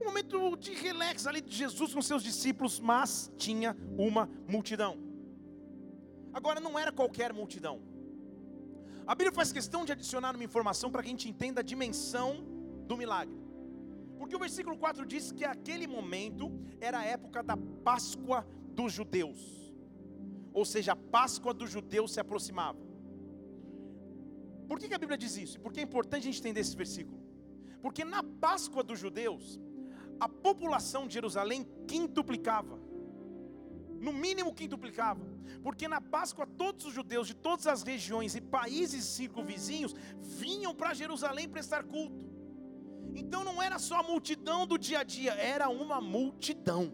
Um 0.00 0.04
momento 0.04 0.54
de 0.56 0.74
relax 0.74 1.26
ali 1.26 1.40
de 1.40 1.56
Jesus 1.56 1.94
com 1.94 2.02
seus 2.02 2.22
discípulos, 2.22 2.78
mas 2.78 3.32
tinha 3.38 3.74
uma 3.96 4.28
multidão. 4.46 4.98
Agora 6.32 6.60
não 6.60 6.78
era 6.78 6.92
qualquer 6.92 7.32
multidão. 7.32 7.80
A 9.06 9.14
Bíblia 9.14 9.32
faz 9.32 9.50
questão 9.50 9.84
de 9.84 9.92
adicionar 9.92 10.34
uma 10.34 10.44
informação 10.44 10.90
para 10.90 11.02
que 11.02 11.08
a 11.08 11.10
gente 11.10 11.28
entenda 11.28 11.60
a 11.60 11.64
dimensão 11.64 12.44
do 12.86 12.98
milagre. 12.98 13.34
Porque 14.18 14.36
o 14.36 14.38
versículo 14.38 14.76
4 14.76 15.06
diz 15.06 15.32
que 15.32 15.44
aquele 15.44 15.86
momento 15.86 16.52
era 16.78 16.98
a 16.98 17.04
época 17.04 17.42
da 17.42 17.56
Páscoa 17.56 18.46
dos 18.74 18.92
judeus. 18.92 19.74
Ou 20.52 20.66
seja, 20.66 20.92
a 20.92 20.96
Páscoa 20.96 21.54
dos 21.54 21.70
judeus 21.70 22.12
se 22.12 22.20
aproximava. 22.20 22.89
Por 24.70 24.78
que, 24.78 24.86
que 24.86 24.94
a 24.94 24.98
Bíblia 24.98 25.18
diz 25.18 25.36
isso? 25.36 25.58
Porque 25.58 25.80
é 25.80 25.82
importante 25.82 26.22
a 26.22 26.26
gente 26.26 26.38
entender 26.38 26.60
esse 26.60 26.76
versículo. 26.76 27.20
Porque 27.82 28.04
na 28.04 28.22
Páscoa 28.22 28.84
dos 28.84 29.00
judeus, 29.00 29.58
a 30.20 30.28
população 30.28 31.08
de 31.08 31.14
Jerusalém 31.14 31.66
quintuplicava. 31.88 32.78
No 33.98 34.12
mínimo 34.12 34.54
quintuplicava. 34.54 35.26
Porque 35.64 35.88
na 35.88 36.00
Páscoa 36.00 36.46
todos 36.46 36.86
os 36.86 36.94
judeus 36.94 37.26
de 37.26 37.34
todas 37.34 37.66
as 37.66 37.82
regiões 37.82 38.36
e 38.36 38.40
países 38.40 39.04
circunvizinhos 39.06 39.92
vinham 40.20 40.72
para 40.72 40.94
Jerusalém 40.94 41.48
prestar 41.48 41.82
culto. 41.82 42.30
Então 43.16 43.42
não 43.42 43.60
era 43.60 43.76
só 43.76 43.96
a 43.96 44.04
multidão 44.04 44.68
do 44.68 44.78
dia 44.78 45.00
a 45.00 45.02
dia, 45.02 45.32
era 45.32 45.68
uma 45.68 46.00
multidão. 46.00 46.92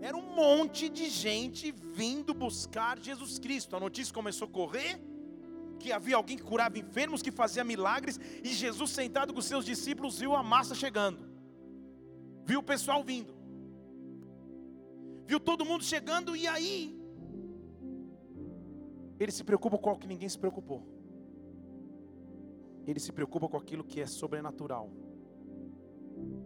Era 0.00 0.16
um 0.16 0.34
monte 0.34 0.88
de 0.88 1.10
gente 1.10 1.70
vindo 1.70 2.32
buscar 2.32 2.98
Jesus 2.98 3.38
Cristo. 3.38 3.76
A 3.76 3.80
notícia 3.80 4.14
começou 4.14 4.48
a 4.48 4.50
correr 4.50 4.98
que 5.76 5.92
havia 5.92 6.16
alguém 6.16 6.36
que 6.36 6.42
curava 6.42 6.78
enfermos, 6.78 7.22
que 7.22 7.30
fazia 7.30 7.64
milagres, 7.64 8.18
e 8.42 8.48
Jesus 8.48 8.90
sentado 8.90 9.32
com 9.32 9.40
seus 9.40 9.64
discípulos 9.64 10.18
viu 10.18 10.34
a 10.34 10.42
massa 10.42 10.74
chegando, 10.74 11.18
viu 12.44 12.60
o 12.60 12.62
pessoal 12.62 13.02
vindo, 13.04 13.34
viu 15.26 15.38
todo 15.38 15.64
mundo 15.64 15.84
chegando, 15.84 16.34
e 16.34 16.46
aí 16.46 16.96
ele 19.18 19.32
se 19.32 19.42
preocupa 19.42 19.78
com 19.78 19.92
o 19.92 19.98
que 19.98 20.06
ninguém 20.06 20.28
se 20.28 20.38
preocupou. 20.38 20.82
Ele 22.86 23.00
se 23.00 23.12
preocupa 23.12 23.48
com 23.48 23.56
aquilo 23.56 23.82
que 23.82 24.00
é 24.00 24.06
sobrenatural. 24.06 24.90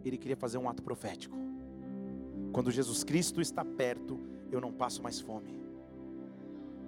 Ele 0.03 0.17
queria 0.17 0.35
fazer 0.35 0.57
um 0.57 0.67
ato 0.67 0.81
profético. 0.81 1.37
Quando 2.51 2.71
Jesus 2.71 3.03
Cristo 3.03 3.39
está 3.39 3.63
perto, 3.63 4.19
eu 4.51 4.59
não 4.59 4.73
passo 4.73 5.03
mais 5.03 5.19
fome. 5.19 5.60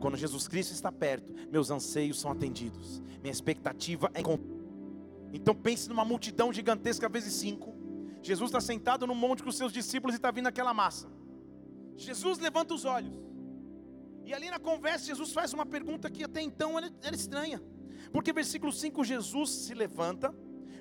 Quando 0.04 0.18
Jesus 0.18 0.50
Cristo 0.50 0.74
está 0.74 0.92
perto, 0.92 1.34
meus 1.50 1.72
anseios 1.72 2.20
são 2.20 2.30
atendidos. 2.30 3.02
Minha 3.22 3.32
expectativa 3.32 4.12
é 4.14 4.20
Então 5.32 5.56
pense 5.56 5.88
numa 5.88 6.04
multidão 6.04 6.52
gigantesca 6.52 7.08
vezes 7.08 7.34
cinco. 7.36 7.74
Jesus 8.22 8.50
está 8.50 8.60
sentado 8.60 9.08
no 9.08 9.16
monte 9.16 9.42
com 9.42 9.48
os 9.48 9.56
seus 9.56 9.72
discípulos 9.72 10.14
e 10.14 10.18
está 10.18 10.30
vindo 10.30 10.48
aquela 10.48 10.74
massa. 10.74 11.10
Jesus 11.96 12.38
levanta 12.38 12.74
os 12.74 12.84
olhos. 12.84 13.14
E 14.26 14.34
ali 14.34 14.50
na 14.50 14.60
conversa, 14.60 15.06
Jesus 15.06 15.32
faz 15.32 15.54
uma 15.54 15.66
pergunta 15.66 16.10
que 16.10 16.26
até 16.26 16.42
então 16.42 16.78
era, 16.78 16.92
era 17.02 17.16
estranha. 17.16 17.64
Porque 18.12 18.34
versículo 18.34 18.74
5, 18.74 19.06
Jesus 19.06 19.52
se 19.52 19.74
levanta, 19.74 20.36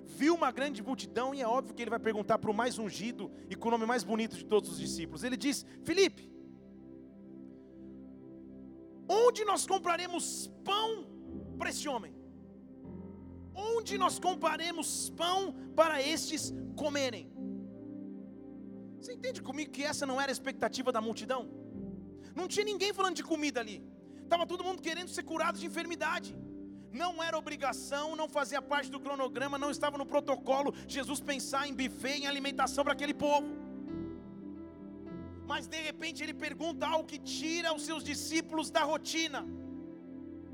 viu 0.05 0.35
uma 0.35 0.51
grande 0.51 0.83
multidão, 0.83 1.33
e 1.33 1.41
é 1.41 1.47
óbvio 1.47 1.77
que 1.77 1.83
ele 1.83 1.91
vai 1.91 2.01
perguntar 2.01 2.39
para 2.39 2.51
o 2.51 2.55
mais 2.55 2.77
ungido 2.77 3.31
e 3.49 3.55
com 3.55 3.69
o 3.69 3.71
nome 3.71 3.87
mais 3.87 4.03
bonito 4.03 4.37
de 4.37 4.45
todos 4.45 4.69
os 4.69 4.81
discípulos. 4.81 5.23
Ele 5.23 5.37
diz: 5.37 5.65
Felipe, 5.85 6.32
Onde 9.33 9.47
nós 9.51 9.63
compraremos 9.67 10.25
pão 10.63 10.89
para 11.59 11.71
esse 11.71 11.89
homem? 11.89 12.15
Onde 13.55 13.97
nós 14.03 14.19
compraremos 14.19 14.89
pão 15.21 15.39
para 15.75 16.03
estes 16.15 16.43
comerem? 16.77 17.33
Você 18.99 19.15
entende 19.15 19.41
comigo 19.41 19.71
que 19.77 19.85
essa 19.91 20.05
não 20.11 20.21
era 20.21 20.31
a 20.31 20.37
expectativa 20.39 20.93
da 20.93 21.01
multidão? 21.01 21.43
Não 22.35 22.47
tinha 22.47 22.67
ninguém 22.71 22.93
falando 22.93 23.17
de 23.17 23.25
comida 23.25 23.59
ali. 23.61 23.83
Estava 24.23 24.47
todo 24.47 24.67
mundo 24.69 24.83
querendo 24.83 25.09
ser 25.09 25.23
curado 25.23 25.59
de 25.59 25.65
enfermidade. 25.65 26.37
Não 27.03 27.23
era 27.23 27.39
obrigação, 27.39 28.15
não 28.15 28.29
fazia 28.29 28.61
parte 28.61 28.91
do 28.91 29.01
cronograma, 29.01 29.57
não 29.57 29.71
estava 29.71 29.97
no 29.97 30.05
protocolo 30.05 30.75
Jesus 30.87 31.21
pensar 31.21 31.67
em 31.67 31.73
buffet, 31.73 32.19
em 32.19 32.27
alimentação 32.27 32.85
para 32.85 32.93
aquele 32.93 33.15
povo. 33.15 33.62
Mas 35.47 35.67
de 35.67 35.81
repente 35.81 36.23
ele 36.23 36.35
pergunta 36.35 36.87
algo 36.87 37.05
que 37.05 37.19
tira 37.19 37.75
os 37.75 37.83
seus 37.83 38.03
discípulos 38.05 38.71
da 38.71 38.83
rotina. 38.83 39.47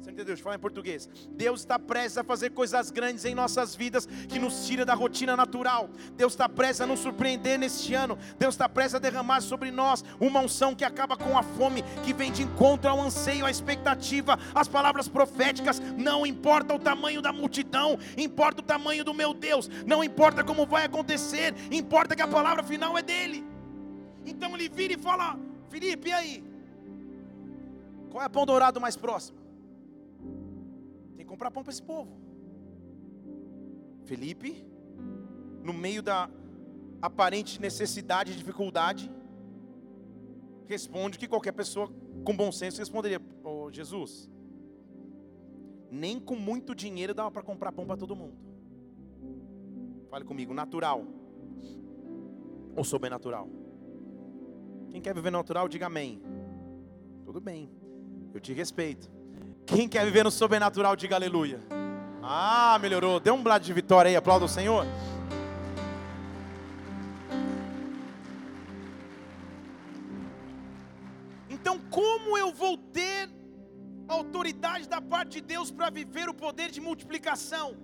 Você 0.00 0.12
entendeu? 0.12 0.26
Deixa 0.26 0.40
eu 0.40 0.44
falar 0.44 0.56
em 0.56 0.60
português. 0.60 1.08
Deus 1.32 1.60
está 1.60 1.78
prestes 1.78 2.18
a 2.18 2.24
fazer 2.24 2.50
coisas 2.50 2.90
grandes 2.90 3.24
em 3.24 3.34
nossas 3.34 3.74
vidas 3.74 4.06
que 4.06 4.38
nos 4.38 4.66
tira 4.66 4.84
da 4.84 4.94
rotina 4.94 5.36
natural. 5.36 5.90
Deus 6.16 6.32
está 6.32 6.48
prestes 6.48 6.82
a 6.82 6.86
nos 6.86 7.00
surpreender 7.00 7.58
neste 7.58 7.94
ano. 7.94 8.16
Deus 8.38 8.54
está 8.54 8.68
prestes 8.68 8.94
a 8.94 8.98
derramar 8.98 9.40
sobre 9.40 9.70
nós 9.70 10.04
uma 10.20 10.40
unção 10.40 10.74
que 10.74 10.84
acaba 10.84 11.16
com 11.16 11.36
a 11.36 11.42
fome, 11.42 11.82
que 12.04 12.12
vem 12.12 12.30
de 12.30 12.42
encontro 12.42 12.88
ao 12.88 13.00
anseio, 13.00 13.44
à 13.44 13.50
expectativa, 13.50 14.38
às 14.54 14.68
palavras 14.68 15.08
proféticas. 15.08 15.80
Não 15.96 16.24
importa 16.24 16.74
o 16.74 16.78
tamanho 16.78 17.20
da 17.20 17.32
multidão, 17.32 17.98
importa 18.16 18.60
o 18.60 18.64
tamanho 18.64 19.04
do 19.04 19.12
meu 19.12 19.34
Deus. 19.34 19.68
Não 19.84 20.04
importa 20.04 20.44
como 20.44 20.64
vai 20.64 20.84
acontecer, 20.84 21.54
importa 21.72 22.14
que 22.14 22.22
a 22.22 22.28
palavra 22.28 22.62
final 22.62 22.96
é 22.96 23.02
dele. 23.02 23.47
Então 24.30 24.54
ele 24.54 24.68
vira 24.68 24.94
e 24.94 24.98
fala: 25.08 25.38
Felipe, 25.68 26.08
e 26.08 26.12
aí? 26.12 26.44
Qual 28.10 28.22
é 28.22 28.28
pão 28.28 28.46
dourado 28.46 28.80
mais 28.80 28.96
próximo? 28.96 29.38
comprar 31.28 31.50
pão 31.50 31.62
para 31.62 31.72
esse 31.72 31.82
povo. 31.82 32.10
Felipe, 34.06 34.66
no 35.62 35.72
meio 35.72 36.02
da 36.02 36.28
aparente 37.00 37.60
necessidade 37.60 38.32
e 38.32 38.34
dificuldade, 38.34 39.08
responde 40.66 41.18
que 41.18 41.28
qualquer 41.28 41.52
pessoa 41.52 41.92
com 42.24 42.34
bom 42.34 42.50
senso 42.50 42.78
responderia: 42.78 43.20
oh, 43.44 43.70
Jesus, 43.70 44.28
nem 45.90 46.18
com 46.18 46.34
muito 46.34 46.74
dinheiro 46.74 47.14
dava 47.14 47.30
para 47.30 47.42
comprar 47.42 47.70
pão 47.70 47.86
para 47.86 47.96
todo 47.96 48.16
mundo. 48.16 48.36
Fale 50.10 50.24
comigo, 50.24 50.54
natural 50.54 51.04
ou 52.74 52.82
sobrenatural? 52.82 53.48
Quem 54.90 55.00
quer 55.00 55.14
viver 55.14 55.30
natural, 55.30 55.68
diga 55.68 55.86
amém. 55.86 56.22
Tudo 57.24 57.40
bem, 57.40 57.70
eu 58.32 58.40
te 58.40 58.52
respeito. 58.52 59.10
Quem 59.66 59.88
quer 59.88 60.04
viver 60.04 60.24
no 60.24 60.30
sobrenatural, 60.30 60.96
diga 60.96 61.14
aleluia. 61.14 61.60
Ah, 62.22 62.78
melhorou. 62.80 63.20
Dê 63.20 63.30
um 63.30 63.42
lado 63.46 63.62
de 63.62 63.72
vitória 63.72 64.08
aí, 64.08 64.16
aplauda 64.16 64.46
o 64.46 64.48
Senhor. 64.48 64.86
Então, 71.50 71.78
como 71.90 72.38
eu 72.38 72.52
vou 72.52 72.78
ter 72.78 73.28
autoridade 74.08 74.88
da 74.88 75.02
parte 75.02 75.32
de 75.32 75.42
Deus 75.42 75.70
para 75.70 75.90
viver 75.90 76.30
o 76.30 76.34
poder 76.34 76.70
de 76.70 76.80
multiplicação? 76.80 77.76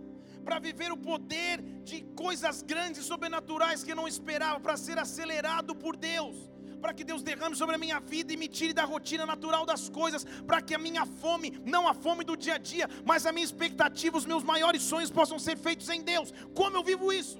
Para 0.42 0.58
viver 0.58 0.90
o 0.90 0.96
poder 0.96 1.62
de 1.82 2.02
coisas 2.16 2.62
grandes 2.62 3.02
e 3.02 3.04
sobrenaturais 3.04 3.84
que 3.84 3.92
eu 3.92 3.96
não 3.96 4.08
esperava, 4.08 4.58
para 4.58 4.76
ser 4.76 4.98
acelerado 4.98 5.74
por 5.74 5.96
Deus 5.96 6.53
para 6.84 6.92
que 6.92 7.04
Deus 7.10 7.22
derrame 7.28 7.56
sobre 7.56 7.74
a 7.76 7.78
minha 7.82 7.98
vida 7.98 8.30
e 8.30 8.36
me 8.36 8.46
tire 8.56 8.74
da 8.78 8.84
rotina 8.84 9.24
natural 9.24 9.64
das 9.70 9.88
coisas, 9.88 10.22
para 10.48 10.60
que 10.60 10.74
a 10.74 10.78
minha 10.86 11.06
fome, 11.22 11.48
não 11.74 11.88
a 11.88 11.94
fome 11.94 12.24
do 12.30 12.36
dia 12.36 12.56
a 12.56 12.58
dia, 12.58 12.86
mas 13.06 13.24
a 13.24 13.32
minha 13.32 13.46
expectativa, 13.50 14.18
os 14.18 14.26
meus 14.26 14.42
maiores 14.42 14.82
sonhos 14.82 15.10
possam 15.10 15.38
ser 15.38 15.56
feitos 15.56 15.88
em 15.88 16.02
Deus. 16.02 16.28
Como 16.54 16.76
eu 16.76 16.84
vivo 16.90 17.10
isso? 17.10 17.38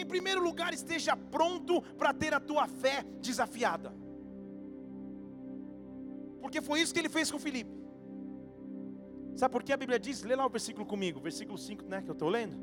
Em 0.00 0.06
primeiro 0.06 0.40
lugar, 0.48 0.72
esteja 0.72 1.16
pronto 1.16 1.82
para 1.98 2.14
ter 2.14 2.32
a 2.32 2.38
tua 2.38 2.68
fé 2.68 3.04
desafiada. 3.20 3.92
Porque 6.40 6.62
foi 6.62 6.82
isso 6.82 6.94
que 6.94 7.00
ele 7.00 7.08
fez 7.18 7.32
com 7.32 7.44
Filipe. 7.48 7.76
Sabe 9.34 9.50
por 9.50 9.64
que 9.64 9.72
a 9.72 9.76
Bíblia 9.76 9.98
diz? 9.98 10.22
Lê 10.22 10.36
lá 10.36 10.46
o 10.46 10.54
versículo 10.58 10.86
comigo, 10.86 11.18
versículo 11.18 11.58
5, 11.58 11.84
né, 11.86 12.00
que 12.00 12.10
eu 12.10 12.18
estou 12.20 12.28
lendo. 12.28 12.56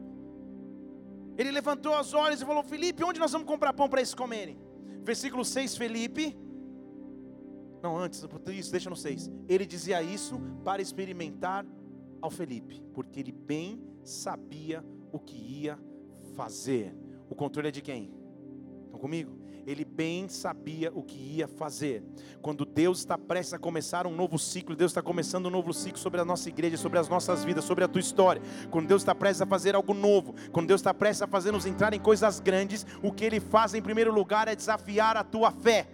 Ele 1.37 1.51
levantou 1.51 1.93
os 1.99 2.13
olhos 2.13 2.41
e 2.41 2.45
falou: 2.45 2.63
Felipe, 2.63 3.03
onde 3.03 3.19
nós 3.19 3.33
vamos 3.33 3.49
comprar 3.53 3.73
pão 3.73 3.89
para 3.89 3.99
eles 3.99 4.15
comerem? 4.15 4.70
Versículo 5.03 5.43
6, 5.43 5.77
Felipe. 5.77 6.37
Não, 7.81 7.97
antes, 7.97 8.23
isso, 8.49 8.71
deixa 8.71 8.89
no 8.89 8.95
6. 8.95 9.29
Ele 9.47 9.65
dizia 9.65 10.01
isso 10.03 10.39
para 10.63 10.81
experimentar 10.81 11.65
ao 12.21 12.29
Felipe, 12.29 12.81
porque 12.93 13.19
ele 13.19 13.31
bem 13.31 13.81
sabia 14.03 14.85
o 15.11 15.19
que 15.19 15.35
ia 15.35 15.79
fazer. 16.35 16.95
O 17.29 17.35
controle 17.35 17.69
é 17.69 17.71
de 17.71 17.81
quem? 17.81 18.13
Estão 18.85 18.99
comigo? 18.99 19.40
Ele 19.65 19.85
bem 19.85 20.27
sabia 20.27 20.91
o 20.93 21.03
que 21.03 21.17
ia 21.17 21.47
fazer. 21.47 22.03
Quando 22.41 22.65
Deus 22.65 22.99
está 22.99 23.17
prestes 23.17 23.53
a 23.53 23.59
começar 23.59 24.07
um 24.07 24.15
novo 24.15 24.37
ciclo, 24.39 24.75
Deus 24.75 24.91
está 24.91 25.01
começando 25.01 25.45
um 25.45 25.49
novo 25.49 25.73
ciclo 25.73 25.99
sobre 25.99 26.19
a 26.19 26.25
nossa 26.25 26.49
igreja, 26.49 26.77
sobre 26.77 26.99
as 26.99 27.07
nossas 27.07 27.43
vidas, 27.43 27.63
sobre 27.63 27.83
a 27.83 27.87
tua 27.87 27.99
história. 27.99 28.41
Quando 28.69 28.87
Deus 28.87 29.01
está 29.01 29.13
prestes 29.13 29.41
a 29.41 29.45
fazer 29.45 29.75
algo 29.75 29.93
novo, 29.93 30.35
quando 30.51 30.67
Deus 30.67 30.81
está 30.81 30.93
prestes 30.93 31.21
a 31.21 31.27
fazer 31.27 31.51
nos 31.51 31.65
entrar 31.65 31.93
em 31.93 31.99
coisas 31.99 32.39
grandes, 32.39 32.85
o 33.03 33.11
que 33.11 33.25
Ele 33.25 33.39
faz 33.39 33.73
em 33.73 33.81
primeiro 33.81 34.13
lugar 34.13 34.47
é 34.47 34.55
desafiar 34.55 35.17
a 35.17 35.23
tua 35.23 35.51
fé. 35.51 35.87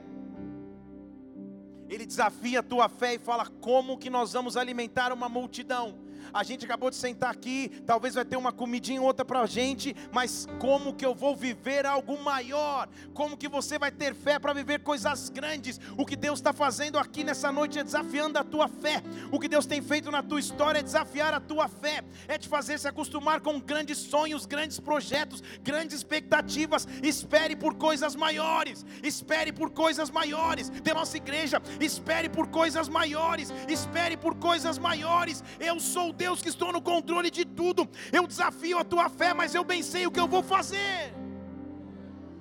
Ele 1.89 2.05
desafia 2.05 2.59
a 2.59 2.63
tua 2.63 2.89
fé 2.89 3.15
e 3.15 3.19
fala 3.19 3.45
como 3.61 3.97
que 3.97 4.09
nós 4.09 4.33
vamos 4.33 4.57
alimentar 4.57 5.13
uma 5.13 5.29
multidão. 5.29 5.95
A 6.33 6.43
gente 6.43 6.65
acabou 6.65 6.89
de 6.89 6.95
sentar 6.95 7.31
aqui, 7.31 7.69
talvez 7.85 8.15
vai 8.15 8.25
ter 8.25 8.37
uma 8.37 8.51
comidinha 8.51 9.01
outra 9.01 9.25
para 9.25 9.41
a 9.41 9.45
gente, 9.45 9.95
mas 10.11 10.47
como 10.59 10.93
que 10.93 11.05
eu 11.05 11.13
vou 11.13 11.35
viver 11.35 11.85
algo 11.85 12.21
maior? 12.21 12.87
Como 13.13 13.37
que 13.37 13.47
você 13.47 13.77
vai 13.77 13.91
ter 13.91 14.13
fé 14.13 14.39
para 14.39 14.53
viver 14.53 14.81
coisas 14.81 15.29
grandes? 15.29 15.79
O 15.97 16.05
que 16.05 16.15
Deus 16.15 16.39
está 16.39 16.53
fazendo 16.53 16.97
aqui 16.97 17.23
nessa 17.23 17.51
noite 17.51 17.79
é 17.79 17.83
desafiando 17.83 18.39
a 18.39 18.43
tua 18.43 18.67
fé. 18.67 19.03
O 19.31 19.39
que 19.39 19.47
Deus 19.47 19.65
tem 19.65 19.81
feito 19.81 20.11
na 20.11 20.23
tua 20.23 20.39
história 20.39 20.79
é 20.79 20.83
desafiar 20.83 21.33
a 21.33 21.39
tua 21.39 21.67
fé, 21.67 22.03
é 22.27 22.37
te 22.37 22.47
fazer 22.47 22.79
se 22.79 22.87
acostumar 22.87 23.41
com 23.41 23.59
grandes 23.59 23.97
sonhos, 23.97 24.45
grandes 24.45 24.79
projetos, 24.79 25.43
grandes 25.63 25.97
expectativas. 25.97 26.87
Espere 27.03 27.55
por 27.55 27.75
coisas 27.75 28.15
maiores, 28.15 28.85
espere 29.03 29.51
por 29.51 29.71
coisas 29.71 30.09
maiores 30.09 30.69
de 30.69 30.93
nossa 30.93 31.17
igreja, 31.17 31.61
espere 31.79 32.29
por 32.29 32.47
coisas 32.47 32.89
maiores, 32.89 33.51
espere 33.67 34.17
por 34.17 34.35
coisas 34.35 34.77
maiores. 34.77 35.43
Eu 35.59 35.79
sou 35.79 36.13
Deus 36.23 36.41
que 36.41 36.49
estou 36.49 36.71
no 36.75 36.81
controle 36.81 37.29
de 37.37 37.45
tudo. 37.45 37.87
Eu 38.11 38.25
desafio 38.33 38.77
a 38.79 38.83
tua 38.83 39.07
fé, 39.09 39.33
mas 39.33 39.55
eu 39.55 39.63
bem 39.63 39.81
sei 39.91 40.05
o 40.07 40.11
que 40.11 40.19
eu 40.19 40.27
vou 40.27 40.43
fazer. 40.43 41.13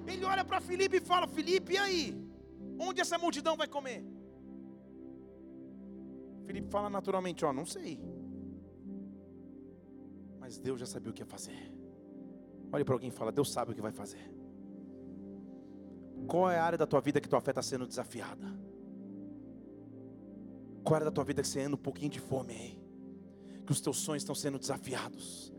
Ele 0.06 0.24
olha 0.24 0.44
para 0.44 0.60
Felipe 0.60 0.96
e 0.98 1.00
fala: 1.00 1.26
Felipe, 1.26 1.74
e 1.74 1.78
aí? 1.78 2.02
Onde 2.78 3.00
essa 3.00 3.18
multidão 3.18 3.56
vai 3.56 3.68
comer? 3.68 4.04
Felipe 6.46 6.68
fala 6.70 6.88
naturalmente: 6.88 7.44
Ó, 7.44 7.52
não 7.52 7.66
sei. 7.66 8.00
Mas 10.40 10.58
Deus 10.58 10.78
já 10.80 10.86
sabia 10.86 11.10
o 11.10 11.14
que 11.14 11.22
ia 11.22 11.26
fazer. 11.26 11.60
Olhe 12.72 12.84
para 12.84 12.94
alguém 12.94 13.08
e 13.08 13.12
fala: 13.12 13.32
Deus 13.32 13.52
sabe 13.52 13.72
o 13.72 13.74
que 13.74 13.82
vai 13.82 13.92
fazer. 13.92 14.24
Qual 16.26 16.50
é 16.50 16.58
a 16.58 16.64
área 16.64 16.78
da 16.78 16.86
tua 16.86 17.00
vida 17.00 17.20
que 17.20 17.28
tua 17.28 17.40
fé 17.40 17.50
está 17.50 17.62
sendo 17.62 17.86
desafiada? 17.86 18.46
Qual 20.82 20.94
é 20.94 20.94
a 20.94 20.96
área 20.96 21.04
da 21.06 21.12
tua 21.12 21.24
vida 21.24 21.42
que 21.42 21.48
você 21.48 21.60
anda 21.62 21.76
um 21.76 21.78
pouquinho 21.78 22.10
de 22.10 22.20
fome 22.20 22.52
aí? 22.52 22.85
Que 23.66 23.72
os 23.72 23.80
teus 23.80 23.98
sonhos 23.98 24.22
estão 24.22 24.34
sendo 24.34 24.58
desafiados. 24.58 25.52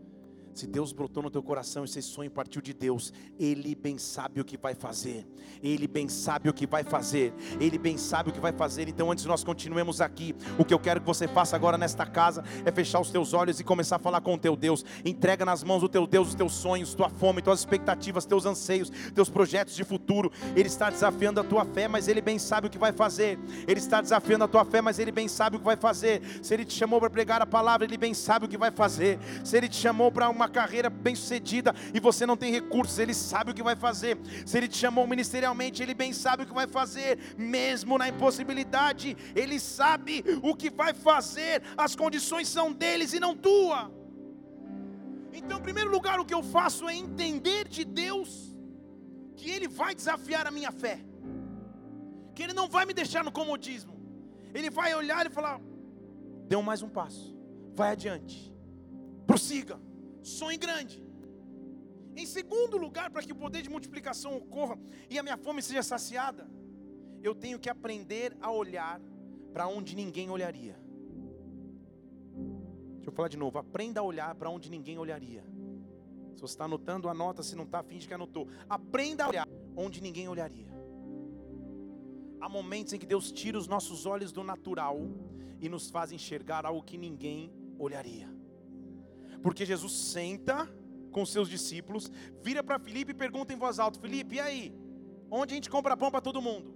Se 0.57 0.65
Deus 0.65 0.91
brotou 0.91 1.21
no 1.21 1.29
teu 1.29 1.43
coração, 1.43 1.83
esse 1.83 2.01
sonho 2.01 2.31
partiu 2.31 2.63
de 2.63 2.73
Deus, 2.73 3.13
Ele 3.39 3.75
bem 3.75 3.99
sabe 3.99 4.41
o 4.41 4.43
que 4.43 4.57
vai 4.57 4.73
fazer. 4.73 5.23
Ele 5.61 5.87
bem 5.87 6.09
sabe 6.09 6.49
o 6.49 6.53
que 6.53 6.65
vai 6.65 6.83
fazer. 6.83 7.31
Ele 7.59 7.77
bem 7.77 7.95
sabe 7.95 8.31
o 8.31 8.33
que 8.33 8.39
vai 8.39 8.51
fazer. 8.51 8.89
Então, 8.89 9.11
antes 9.11 9.23
nós 9.25 9.43
continuemos 9.43 10.01
aqui, 10.01 10.35
o 10.57 10.65
que 10.65 10.73
eu 10.73 10.79
quero 10.79 10.99
que 10.99 11.05
você 11.05 11.27
faça 11.27 11.55
agora 11.55 11.77
nesta 11.77 12.07
casa 12.07 12.43
é 12.65 12.71
fechar 12.71 12.99
os 12.99 13.11
teus 13.11 13.35
olhos 13.35 13.59
e 13.59 13.63
começar 13.63 13.97
a 13.97 13.99
falar 13.99 14.19
com 14.19 14.33
o 14.33 14.37
teu 14.37 14.55
Deus. 14.55 14.83
Entrega 15.05 15.45
nas 15.45 15.63
mãos 15.63 15.81
do 15.81 15.87
teu 15.87 16.07
Deus 16.07 16.29
os 16.29 16.33
teus 16.33 16.53
sonhos, 16.53 16.95
tua 16.95 17.07
fome, 17.07 17.39
tuas 17.39 17.59
expectativas, 17.59 18.25
teus 18.25 18.43
anseios, 18.47 18.91
teus 19.13 19.29
projetos 19.29 19.75
de 19.75 19.83
futuro. 19.83 20.31
Ele 20.55 20.67
está 20.67 20.89
desafiando 20.89 21.39
a 21.39 21.43
tua 21.43 21.65
fé, 21.65 21.87
mas 21.87 22.07
Ele 22.07 22.19
bem 22.19 22.39
sabe 22.39 22.65
o 22.65 22.69
que 22.71 22.79
vai 22.79 22.91
fazer. 22.91 23.37
Ele 23.67 23.79
está 23.79 24.01
desafiando 24.01 24.45
a 24.45 24.47
tua 24.47 24.65
fé, 24.65 24.81
mas 24.81 24.97
Ele 24.97 25.11
bem 25.11 25.27
sabe 25.27 25.57
o 25.57 25.59
que 25.59 25.65
vai 25.65 25.77
fazer. 25.77 26.19
Se 26.41 26.51
Ele 26.51 26.65
te 26.65 26.73
chamou 26.73 26.99
para 26.99 27.11
pregar 27.11 27.43
a 27.43 27.45
palavra, 27.45 27.85
Ele 27.85 27.95
bem 27.95 28.15
sabe 28.15 28.47
o 28.47 28.49
que 28.49 28.57
vai 28.57 28.71
fazer. 28.71 29.19
Se 29.43 29.55
Ele 29.55 29.69
te 29.69 29.75
chamou 29.75 30.11
para 30.11 30.27
uma 30.27 30.46
carreira 30.47 30.89
bem-sucedida 30.89 31.73
e 31.93 31.99
você 31.99 32.25
não 32.25 32.37
tem 32.37 32.51
recursos, 32.51 32.97
Ele 32.99 33.13
sabe 33.13 33.51
o 33.51 33.53
que 33.53 33.63
vai 33.63 33.75
fazer. 33.75 34.17
Se 34.45 34.57
Ele 34.57 34.67
te 34.67 34.77
chamou 34.77 35.07
ministerialmente, 35.07 35.81
Ele 35.81 35.93
bem 35.93 36.13
sabe 36.13 36.43
o 36.43 36.45
que 36.45 36.53
vai 36.53 36.67
fazer, 36.67 37.19
mesmo 37.37 37.97
na 37.97 38.07
impossibilidade, 38.09 39.17
Ele 39.35 39.59
sabe 39.59 40.23
o 40.41 40.55
que 40.55 40.69
vai 40.69 40.93
fazer. 40.93 41.61
As 41.77 41.95
condições 41.95 42.47
são 42.47 42.71
deles 42.71 43.13
e 43.13 43.19
não 43.19 43.35
tua. 43.35 43.91
Então, 45.33 45.59
em 45.59 45.61
primeiro 45.61 45.91
lugar, 45.91 46.19
o 46.19 46.25
que 46.25 46.33
eu 46.33 46.41
faço 46.41 46.89
é 46.89 46.95
entender 46.95 47.67
de 47.67 47.85
Deus 47.85 48.55
que 49.35 49.51
Ele 49.51 49.67
vai 49.67 49.93
desafiar 49.93 50.47
a 50.47 50.51
minha 50.51 50.71
fé, 50.71 50.99
que 52.33 52.41
Ele 52.43 52.53
não 52.53 52.67
vai 52.67 52.85
me 52.85 52.93
deixar 52.93 53.23
no 53.23 53.31
comodismo, 53.31 53.95
Ele 54.53 54.69
vai 54.69 54.93
olhar 54.95 55.25
e 55.25 55.29
falar: 55.29 55.61
deu 56.47 56.61
mais 56.61 56.81
um 56.81 56.89
passo, 56.89 57.37
vai 57.73 57.91
adiante, 57.91 58.51
prossiga 59.27 59.79
sonhe 60.27 60.57
grande. 60.57 61.03
Em 62.15 62.25
segundo 62.25 62.77
lugar, 62.77 63.09
para 63.11 63.21
que 63.21 63.31
o 63.31 63.35
poder 63.35 63.61
de 63.61 63.69
multiplicação 63.69 64.35
ocorra 64.35 64.77
e 65.09 65.17
a 65.19 65.23
minha 65.23 65.37
fome 65.37 65.61
seja 65.61 65.83
saciada, 65.83 66.49
eu 67.21 67.33
tenho 67.35 67.59
que 67.59 67.69
aprender 67.69 68.35
a 68.41 68.51
olhar 68.51 68.99
para 69.53 69.67
onde 69.67 69.95
ninguém 69.95 70.29
olharia. 70.29 70.75
Deixa 72.95 73.09
eu 73.09 73.11
falar 73.11 73.29
de 73.29 73.37
novo. 73.37 73.57
Aprenda 73.57 74.01
a 74.01 74.03
olhar 74.03 74.33
para 74.35 74.49
onde 74.49 74.69
ninguém 74.69 74.97
olharia. 74.97 75.43
Se 76.35 76.41
você 76.41 76.53
está 76.53 76.65
anotando, 76.65 77.09
anota. 77.09 77.41
Se 77.41 77.55
não 77.55 77.63
está, 77.63 77.81
finge 77.81 78.07
que 78.07 78.13
anotou. 78.13 78.47
Aprenda 78.69 79.25
a 79.25 79.29
olhar 79.29 79.47
onde 79.75 80.01
ninguém 80.01 80.27
olharia. 80.27 80.67
há 82.39 82.49
momentos 82.49 82.93
em 82.93 82.99
que 82.99 83.05
Deus 83.05 83.31
tira 83.31 83.57
os 83.57 83.67
nossos 83.67 84.05
olhos 84.05 84.31
do 84.31 84.43
natural 84.43 84.99
e 85.59 85.67
nos 85.67 85.89
faz 85.89 86.11
enxergar 86.11 86.65
algo 86.65 86.83
que 86.83 86.97
ninguém 86.97 87.51
olharia. 87.79 88.36
Porque 89.47 89.65
Jesus 89.65 89.93
senta 89.93 90.69
com 91.09 91.25
seus 91.25 91.47
discípulos, 91.47 92.11
vira 92.43 92.61
para 92.61 92.77
Filipe 92.77 93.11
e 93.11 93.15
pergunta 93.15 93.53
em 93.53 93.55
voz 93.55 93.79
alta: 93.79 93.97
Filipe, 93.97 94.35
e 94.35 94.39
aí? 94.41 94.77
Onde 95.31 95.53
a 95.53 95.55
gente 95.55 95.69
compra 95.69 95.95
pão 95.95 96.11
para 96.11 96.19
todo 96.19 96.41
mundo? 96.41 96.75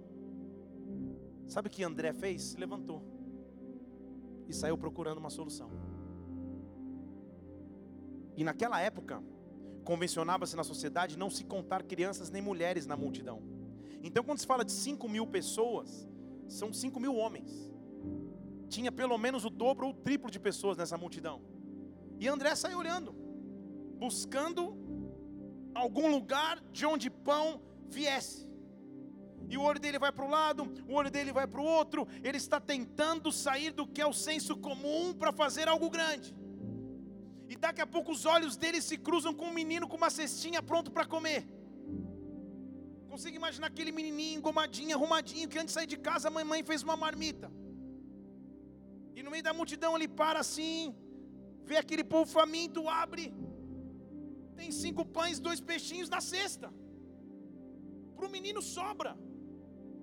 Sabe 1.46 1.68
o 1.68 1.70
que 1.70 1.84
André 1.84 2.14
fez? 2.14 2.40
Se 2.40 2.56
levantou 2.56 3.02
e 4.48 4.54
saiu 4.54 4.78
procurando 4.78 5.18
uma 5.18 5.28
solução. 5.28 5.70
E 8.38 8.42
naquela 8.42 8.80
época, 8.80 9.22
convencionava-se 9.84 10.56
na 10.56 10.64
sociedade 10.64 11.18
não 11.18 11.28
se 11.28 11.44
contar 11.44 11.82
crianças 11.82 12.30
nem 12.30 12.40
mulheres 12.40 12.86
na 12.86 12.96
multidão. 12.96 13.42
Então, 14.02 14.24
quando 14.24 14.38
se 14.38 14.46
fala 14.46 14.64
de 14.64 14.72
5 14.72 15.06
mil 15.10 15.26
pessoas, 15.26 16.08
são 16.48 16.72
5 16.72 16.98
mil 16.98 17.16
homens. 17.16 17.70
Tinha 18.70 18.90
pelo 18.90 19.18
menos 19.18 19.44
o 19.44 19.50
dobro 19.50 19.88
ou 19.88 19.92
o 19.92 19.94
triplo 19.94 20.30
de 20.30 20.40
pessoas 20.40 20.78
nessa 20.78 20.96
multidão. 20.96 21.51
E 22.22 22.28
André 22.28 22.54
sai 22.54 22.72
olhando, 22.80 23.10
buscando 24.02 24.62
algum 25.74 26.08
lugar 26.08 26.54
de 26.76 26.84
onde 26.86 27.10
pão 27.10 27.60
viesse. 27.88 28.48
E 29.48 29.58
o 29.58 29.62
olho 29.68 29.80
dele 29.84 29.98
vai 29.98 30.12
para 30.12 30.26
o 30.28 30.30
lado, 30.36 30.62
o 30.88 30.92
olho 30.98 31.10
dele 31.10 31.32
vai 31.38 31.46
para 31.48 31.60
o 31.60 31.64
outro. 31.64 32.06
Ele 32.22 32.38
está 32.44 32.60
tentando 32.60 33.32
sair 33.32 33.72
do 33.72 33.88
que 33.88 34.00
é 34.00 34.06
o 34.06 34.12
senso 34.12 34.56
comum 34.56 35.12
para 35.12 35.32
fazer 35.32 35.66
algo 35.66 35.90
grande. 35.96 36.32
E 37.48 37.56
daqui 37.56 37.80
a 37.80 37.88
pouco 37.96 38.12
os 38.12 38.24
olhos 38.24 38.56
dele 38.56 38.80
se 38.80 38.96
cruzam 38.96 39.34
com 39.34 39.46
um 39.46 39.58
menino 39.60 39.88
com 39.88 39.96
uma 39.96 40.08
cestinha 40.20 40.62
pronto 40.62 40.92
para 40.92 41.04
comer. 41.04 41.42
Consigo 43.10 43.36
imaginar 43.36 43.66
aquele 43.66 43.90
menininho 43.90 44.38
engomadinho, 44.38 44.96
arrumadinho, 44.96 45.48
que 45.48 45.58
antes 45.58 45.74
de 45.74 45.78
sair 45.80 45.88
de 45.88 45.98
casa 46.08 46.28
a 46.28 46.30
mamãe 46.30 46.62
fez 46.62 46.84
uma 46.84 46.96
marmita. 46.96 47.50
E 49.16 49.24
no 49.24 49.32
meio 49.32 49.42
da 49.42 49.52
multidão 49.52 49.96
ele 49.96 50.06
para 50.06 50.38
assim, 50.38 50.94
vê 51.64 51.76
aquele 51.76 52.04
povo 52.04 52.30
faminto, 52.30 52.88
abre. 52.88 53.32
Tem 54.56 54.70
cinco 54.70 55.04
pães, 55.04 55.40
dois 55.40 55.60
peixinhos 55.60 56.08
na 56.08 56.20
cesta. 56.20 56.72
Para 58.14 58.26
o 58.26 58.30
menino 58.30 58.60
sobra. 58.62 59.16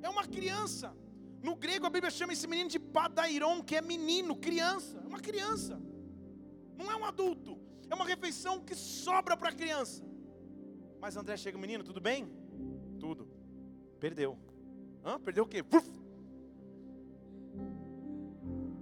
É 0.02 0.10
uma 0.10 0.26
criança. 0.26 0.96
No 1.42 1.56
grego 1.56 1.86
a 1.86 1.90
Bíblia 1.90 2.12
chama 2.12 2.34
esse 2.34 2.48
menino 2.48 2.70
de 2.70 2.80
padairon, 2.80 3.64
que 3.64 3.76
é 3.76 3.82
menino, 3.82 4.36
criança. 4.36 4.98
É 5.04 5.08
uma 5.08 5.20
criança. 5.20 5.82
Não 6.78 6.92
é 6.92 6.96
um 6.96 7.06
adulto. 7.06 7.58
É 7.90 7.96
uma 7.96 8.06
refeição 8.06 8.60
que 8.60 8.76
sobra 8.76 9.36
para 9.38 9.50
a 9.50 9.54
criança. 9.54 10.04
Mas 11.00 11.16
André 11.16 11.38
chega, 11.38 11.58
menino, 11.58 11.84
tudo 11.84 12.02
bem? 12.02 12.30
Tudo. 13.00 13.28
Perdeu. 14.00 14.38
Hã? 15.04 15.20
Perdeu 15.20 15.44
o 15.46 15.48
quê? 15.48 15.64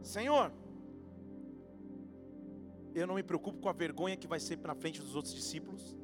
Senhor, 0.02 0.52
eu 3.02 3.08
não 3.08 3.16
me 3.16 3.24
preocupo 3.24 3.60
com 3.60 3.70
a 3.70 3.74
vergonha 3.74 4.18
que 4.18 4.28
vai 4.28 4.40
ser 4.40 4.58
na 4.60 4.74
frente 4.74 5.00
dos 5.00 5.16
outros 5.16 5.34
discípulos, 5.34 5.96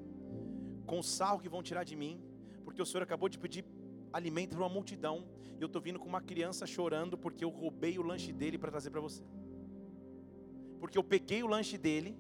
com 0.86 1.00
o 1.00 1.04
sarro 1.04 1.40
que 1.40 1.50
vão 1.50 1.64
tirar 1.64 1.84
de 1.84 1.96
mim, 1.96 2.22
porque 2.64 2.82
o 2.82 2.86
Senhor 2.86 3.02
acabou 3.02 3.28
de 3.28 3.40
pedir 3.40 3.66
alimento 4.12 4.52
para 4.52 4.60
uma 4.60 4.70
multidão, 4.70 5.26
e 5.58 5.62
eu 5.62 5.66
estou 5.66 5.82
vindo 5.82 6.00
com 6.00 6.08
uma 6.08 6.22
criança 6.22 6.68
chorando 6.68 7.18
porque 7.18 7.44
eu 7.44 7.50
roubei 7.50 7.98
o 7.98 8.04
lanche 8.04 8.32
dele 8.32 8.58
para 8.58 8.70
trazer 8.70 8.92
para 8.92 9.02
você. 9.02 9.24
Porque 10.80 10.98
eu 10.98 11.04
peguei 11.04 11.42
o 11.42 11.48
lanche 11.48 11.78
dele, 11.78 12.16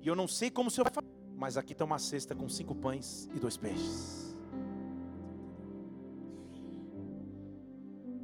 e 0.00 0.08
eu 0.08 0.16
não 0.16 0.26
sei 0.26 0.50
como 0.50 0.68
o 0.68 0.70
Senhor 0.70 0.84
vai 0.84 0.94
fazer, 0.94 1.14
mas 1.36 1.56
aqui 1.56 1.72
está 1.72 1.84
uma 1.84 1.98
cesta 1.98 2.34
com 2.34 2.48
cinco 2.48 2.74
pães 2.74 3.28
e 3.34 3.38
dois 3.38 3.56
peixes. 3.56 4.36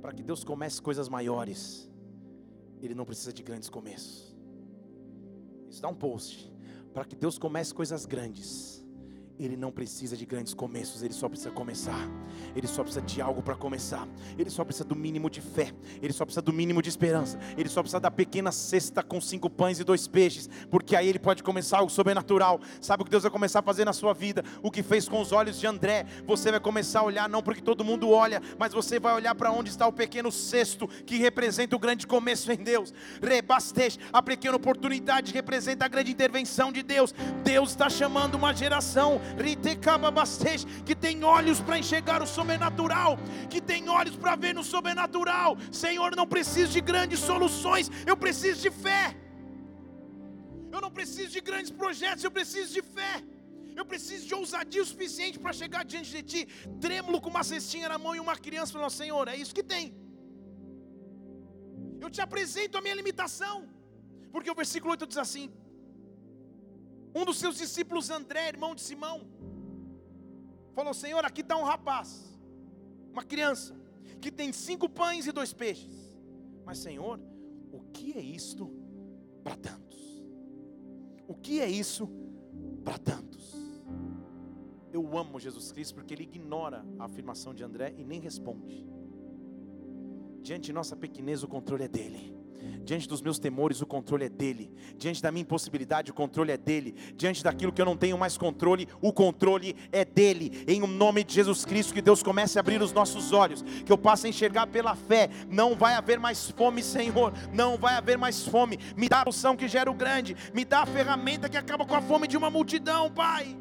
Para 0.02 0.12
que 0.12 0.22
Deus 0.22 0.42
comece 0.42 0.82
coisas 0.82 1.08
maiores, 1.08 1.88
Ele 2.80 2.94
não 2.94 3.04
precisa 3.04 3.32
de 3.32 3.42
grandes 3.42 3.68
começos. 3.68 4.27
Isso 5.70 5.82
dá 5.82 5.88
um 5.88 5.94
post. 5.94 6.52
Para 6.92 7.04
que 7.04 7.14
Deus 7.14 7.38
comece 7.38 7.72
coisas 7.72 8.06
grandes, 8.06 8.77
ele 9.38 9.56
não 9.56 9.70
precisa 9.70 10.16
de 10.16 10.26
grandes 10.26 10.52
começos, 10.52 11.02
ele 11.02 11.14
só 11.14 11.28
precisa 11.28 11.50
começar. 11.50 12.08
Ele 12.56 12.66
só 12.66 12.82
precisa 12.82 13.04
de 13.04 13.20
algo 13.20 13.42
para 13.42 13.54
começar. 13.54 14.06
Ele 14.36 14.50
só 14.50 14.64
precisa 14.64 14.84
do 14.84 14.96
mínimo 14.96 15.30
de 15.30 15.40
fé. 15.40 15.72
Ele 16.02 16.12
só 16.12 16.24
precisa 16.24 16.42
do 16.42 16.52
mínimo 16.52 16.82
de 16.82 16.88
esperança. 16.88 17.38
Ele 17.56 17.68
só 17.68 17.82
precisa 17.82 18.00
da 18.00 18.10
pequena 18.10 18.50
cesta 18.50 19.02
com 19.02 19.20
cinco 19.20 19.48
pães 19.48 19.78
e 19.78 19.84
dois 19.84 20.08
peixes, 20.08 20.48
porque 20.70 20.96
aí 20.96 21.08
ele 21.08 21.18
pode 21.18 21.42
começar 21.42 21.78
algo 21.78 21.90
sobrenatural. 21.90 22.60
Sabe 22.80 23.02
o 23.02 23.04
que 23.04 23.10
Deus 23.10 23.22
vai 23.22 23.32
começar 23.32 23.60
a 23.60 23.62
fazer 23.62 23.84
na 23.84 23.92
sua 23.92 24.12
vida? 24.12 24.42
O 24.62 24.70
que 24.70 24.82
fez 24.82 25.08
com 25.08 25.20
os 25.20 25.32
olhos 25.32 25.58
de 25.58 25.66
André. 25.66 26.04
Você 26.26 26.50
vai 26.50 26.60
começar 26.60 27.00
a 27.00 27.04
olhar 27.04 27.28
não 27.28 27.42
porque 27.42 27.60
todo 27.60 27.84
mundo 27.84 28.10
olha, 28.10 28.42
mas 28.58 28.72
você 28.72 28.98
vai 28.98 29.14
olhar 29.14 29.34
para 29.34 29.52
onde 29.52 29.70
está 29.70 29.86
o 29.86 29.92
pequeno 29.92 30.32
cesto 30.32 30.88
que 31.06 31.16
representa 31.16 31.76
o 31.76 31.78
grande 31.78 32.06
começo 32.06 32.50
em 32.50 32.56
Deus. 32.56 32.92
Rebastej, 33.22 33.98
a 34.12 34.22
pequena 34.22 34.56
oportunidade 34.56 35.32
representa 35.32 35.84
a 35.84 35.88
grande 35.88 36.10
intervenção 36.10 36.72
de 36.72 36.82
Deus. 36.82 37.14
Deus 37.44 37.70
está 37.70 37.88
chamando 37.88 38.34
uma 38.34 38.52
geração 38.52 39.20
que 40.86 40.94
tem 40.94 41.24
olhos 41.24 41.60
para 41.60 41.78
enxergar 41.78 42.22
o 42.22 42.26
sobrenatural, 42.26 43.18
que 43.52 43.60
tem 43.60 43.88
olhos 43.88 44.16
para 44.16 44.34
ver 44.36 44.54
no 44.54 44.64
sobrenatural. 44.64 45.56
Senhor, 45.70 46.16
não 46.16 46.26
preciso 46.26 46.72
de 46.72 46.80
grandes 46.80 47.20
soluções, 47.20 47.90
eu 48.06 48.16
preciso 48.16 48.60
de 48.62 48.70
fé. 48.70 49.16
Eu 50.74 50.80
não 50.80 50.90
preciso 50.98 51.30
de 51.36 51.40
grandes 51.40 51.70
projetos, 51.70 52.24
eu 52.24 52.30
preciso 52.30 52.72
de 52.78 52.82
fé. 52.82 53.14
Eu 53.80 53.84
preciso 53.92 54.22
de 54.28 54.34
ousadia 54.40 54.82
o 54.82 54.90
suficiente 54.92 55.36
para 55.38 55.52
chegar 55.60 55.82
diante 55.90 56.10
de 56.16 56.22
Ti, 56.30 56.40
trêmulo 56.86 57.20
com 57.20 57.30
uma 57.34 57.44
cestinha 57.52 57.88
na 57.92 57.98
mão 58.04 58.14
e 58.16 58.20
uma 58.26 58.36
criança, 58.46 58.72
falando: 58.72 58.90
Senhor, 59.02 59.24
é 59.28 59.36
isso 59.42 59.54
que 59.58 59.66
tem. 59.74 59.84
Eu 62.04 62.10
te 62.16 62.20
apresento 62.26 62.76
a 62.78 62.82
minha 62.84 62.96
limitação, 63.00 63.56
porque 64.32 64.50
o 64.54 64.58
versículo 64.62 64.90
8 64.96 65.06
diz 65.12 65.18
assim: 65.26 65.46
um 67.18 67.24
dos 67.24 67.38
seus 67.38 67.56
discípulos, 67.56 68.10
André, 68.10 68.48
irmão 68.48 68.74
de 68.74 68.80
Simão, 68.80 69.26
falou: 70.74 70.94
Senhor, 70.94 71.24
aqui 71.24 71.40
está 71.40 71.56
um 71.56 71.64
rapaz, 71.64 72.24
uma 73.12 73.24
criança, 73.24 73.74
que 74.20 74.30
tem 74.30 74.52
cinco 74.52 74.88
pães 74.88 75.26
e 75.26 75.32
dois 75.32 75.52
peixes. 75.52 76.16
Mas, 76.64 76.78
Senhor, 76.78 77.20
o 77.72 77.80
que 77.92 78.12
é 78.12 78.20
isto 78.20 78.70
para 79.42 79.56
tantos? 79.56 79.98
O 81.26 81.34
que 81.34 81.60
é 81.60 81.68
isso 81.68 82.08
para 82.84 82.98
tantos? 82.98 83.54
Eu 84.92 85.16
amo 85.18 85.38
Jesus 85.38 85.72
Cristo 85.72 85.94
porque 85.94 86.14
ele 86.14 86.24
ignora 86.24 86.84
a 86.98 87.04
afirmação 87.04 87.54
de 87.54 87.62
André 87.62 87.94
e 87.96 88.04
nem 88.04 88.20
responde. 88.20 88.86
Diante 90.42 90.66
de 90.66 90.72
nossa 90.72 90.96
pequenez, 90.96 91.42
o 91.42 91.48
controle 91.48 91.84
é 91.84 91.88
dele. 91.88 92.37
Diante 92.84 93.08
dos 93.08 93.20
meus 93.20 93.38
temores, 93.38 93.80
o 93.80 93.86
controle 93.86 94.24
é 94.24 94.28
dele. 94.28 94.70
Diante 94.96 95.22
da 95.22 95.30
minha 95.30 95.42
impossibilidade, 95.42 96.10
o 96.10 96.14
controle 96.14 96.52
é 96.52 96.56
dele. 96.56 96.94
Diante 97.14 97.42
daquilo 97.42 97.72
que 97.72 97.80
eu 97.80 97.86
não 97.86 97.96
tenho 97.96 98.16
mais 98.16 98.36
controle, 98.36 98.88
o 99.00 99.12
controle 99.12 99.76
é 99.92 100.04
dele. 100.04 100.64
Em 100.66 100.80
nome 100.80 101.24
de 101.24 101.34
Jesus 101.34 101.64
Cristo, 101.64 101.92
que 101.92 102.02
Deus 102.02 102.22
comece 102.22 102.58
a 102.58 102.60
abrir 102.60 102.80
os 102.80 102.92
nossos 102.92 103.32
olhos, 103.32 103.62
que 103.62 103.92
eu 103.92 103.98
passe 103.98 104.26
a 104.26 104.30
enxergar 104.30 104.66
pela 104.66 104.94
fé. 104.94 105.28
Não 105.48 105.74
vai 105.74 105.94
haver 105.94 106.18
mais 106.18 106.50
fome, 106.50 106.82
Senhor. 106.82 107.32
Não 107.52 107.76
vai 107.76 107.94
haver 107.94 108.16
mais 108.16 108.46
fome. 108.46 108.78
Me 108.96 109.08
dá 109.08 109.20
a 109.20 109.24
poção 109.24 109.56
que 109.56 109.68
gera 109.68 109.90
o 109.90 109.94
grande. 109.94 110.36
Me 110.54 110.64
dá 110.64 110.80
a 110.80 110.86
ferramenta 110.86 111.48
que 111.48 111.56
acaba 111.56 111.84
com 111.84 111.94
a 111.94 112.02
fome 112.02 112.26
de 112.26 112.36
uma 112.36 112.50
multidão, 112.50 113.10
Pai. 113.10 113.56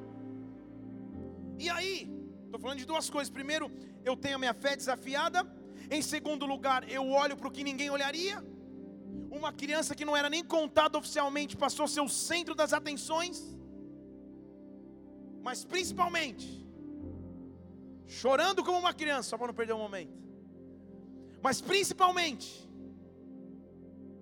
E 1.60 1.70
aí, 1.70 2.10
estou 2.46 2.60
falando 2.60 2.78
de 2.78 2.86
duas 2.86 3.10
coisas. 3.10 3.32
Primeiro, 3.32 3.72
eu 4.06 4.16
tenho 4.16 4.36
a 4.36 4.40
minha 4.40 4.54
fé 4.54 4.76
desafiada. 4.76 5.46
Em 5.90 6.02
segundo 6.02 6.46
lugar, 6.46 6.90
eu 6.90 7.10
olho 7.10 7.36
para 7.36 7.48
o 7.48 7.52
que 7.52 7.64
ninguém 7.64 7.90
olharia. 7.90 8.44
Uma 9.30 9.52
criança 9.52 9.96
que 9.96 10.06
não 10.06 10.16
era 10.16 10.30
nem 10.30 10.44
contada 10.44 10.98
oficialmente 10.98 11.56
passou 11.56 11.86
a 11.86 11.88
ser 11.88 12.02
o 12.02 12.10
centro 12.10 12.56
das 12.56 12.74
atenções, 12.74 13.56
mas 15.42 15.64
principalmente, 15.64 16.48
chorando 18.06 18.64
como 18.64 18.80
uma 18.80 18.94
criança, 18.94 19.30
só 19.30 19.38
para 19.38 19.48
não 19.48 19.54
perder 19.54 19.74
o 19.74 19.78
um 19.78 19.80
momento, 19.80 20.18
mas 21.42 21.62
principalmente, 21.62 22.68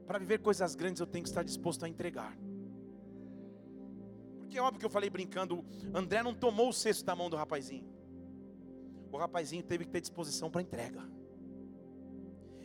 para 0.05 0.19
viver 0.19 0.39
coisas 0.39 0.75
grandes 0.75 0.99
eu 0.99 1.07
tenho 1.07 1.23
que 1.23 1.29
estar 1.29 1.43
disposto 1.43 1.83
a 1.85 1.89
entregar. 1.89 2.37
Porque 4.39 4.57
é 4.57 4.61
óbvio 4.61 4.79
que 4.79 4.85
eu 4.85 4.89
falei 4.89 5.09
brincando, 5.09 5.65
André 5.93 6.21
não 6.21 6.33
tomou 6.33 6.69
o 6.69 6.73
cesto 6.73 7.03
da 7.03 7.15
mão 7.15 7.29
do 7.29 7.35
rapazinho. 7.35 7.87
O 9.11 9.17
rapazinho 9.17 9.63
teve 9.63 9.85
que 9.85 9.91
ter 9.91 10.01
disposição 10.01 10.49
para 10.51 10.61
entrega. 10.61 11.01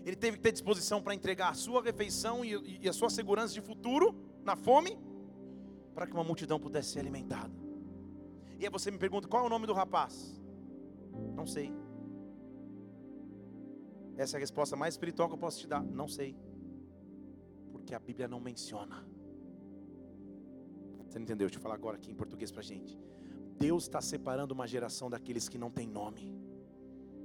Ele 0.04 0.16
teve 0.16 0.36
que 0.36 0.42
ter 0.42 0.52
disposição 0.52 1.02
para 1.02 1.14
entregar 1.14 1.50
a 1.50 1.54
sua 1.54 1.82
refeição 1.82 2.44
e, 2.44 2.80
e 2.82 2.88
a 2.88 2.92
sua 2.92 3.10
segurança 3.10 3.52
de 3.52 3.60
futuro 3.60 4.14
na 4.42 4.56
fome, 4.56 4.98
para 5.94 6.06
que 6.06 6.12
uma 6.12 6.24
multidão 6.24 6.58
pudesse 6.58 6.90
ser 6.90 7.00
alimentada. 7.00 7.52
E 8.58 8.64
aí 8.64 8.70
você 8.70 8.90
me 8.90 8.98
pergunta: 8.98 9.28
qual 9.28 9.44
é 9.44 9.46
o 9.46 9.50
nome 9.50 9.66
do 9.66 9.72
rapaz? 9.72 10.40
Não 11.34 11.46
sei. 11.46 11.72
Essa 14.16 14.36
é 14.36 14.38
a 14.38 14.40
resposta 14.40 14.76
mais 14.76 14.94
espiritual 14.94 15.28
que 15.28 15.34
eu 15.34 15.38
posso 15.38 15.60
te 15.60 15.66
dar. 15.66 15.82
Não 15.82 16.08
sei. 16.08 16.36
Porque 17.72 17.94
a 17.94 17.98
Bíblia 17.98 18.28
não 18.28 18.40
menciona. 18.40 19.06
Você 21.06 21.18
não 21.18 21.24
entendeu? 21.24 21.48
Deixa 21.48 21.58
eu 21.58 21.62
falar 21.62 21.74
agora 21.74 21.96
aqui 21.96 22.10
em 22.10 22.14
português 22.14 22.52
para 22.52 22.62
gente. 22.62 22.98
Deus 23.58 23.82
está 23.84 24.00
separando 24.00 24.54
uma 24.54 24.66
geração 24.66 25.10
daqueles 25.10 25.48
que 25.48 25.58
não 25.58 25.70
têm 25.70 25.86
nome. 25.86 26.39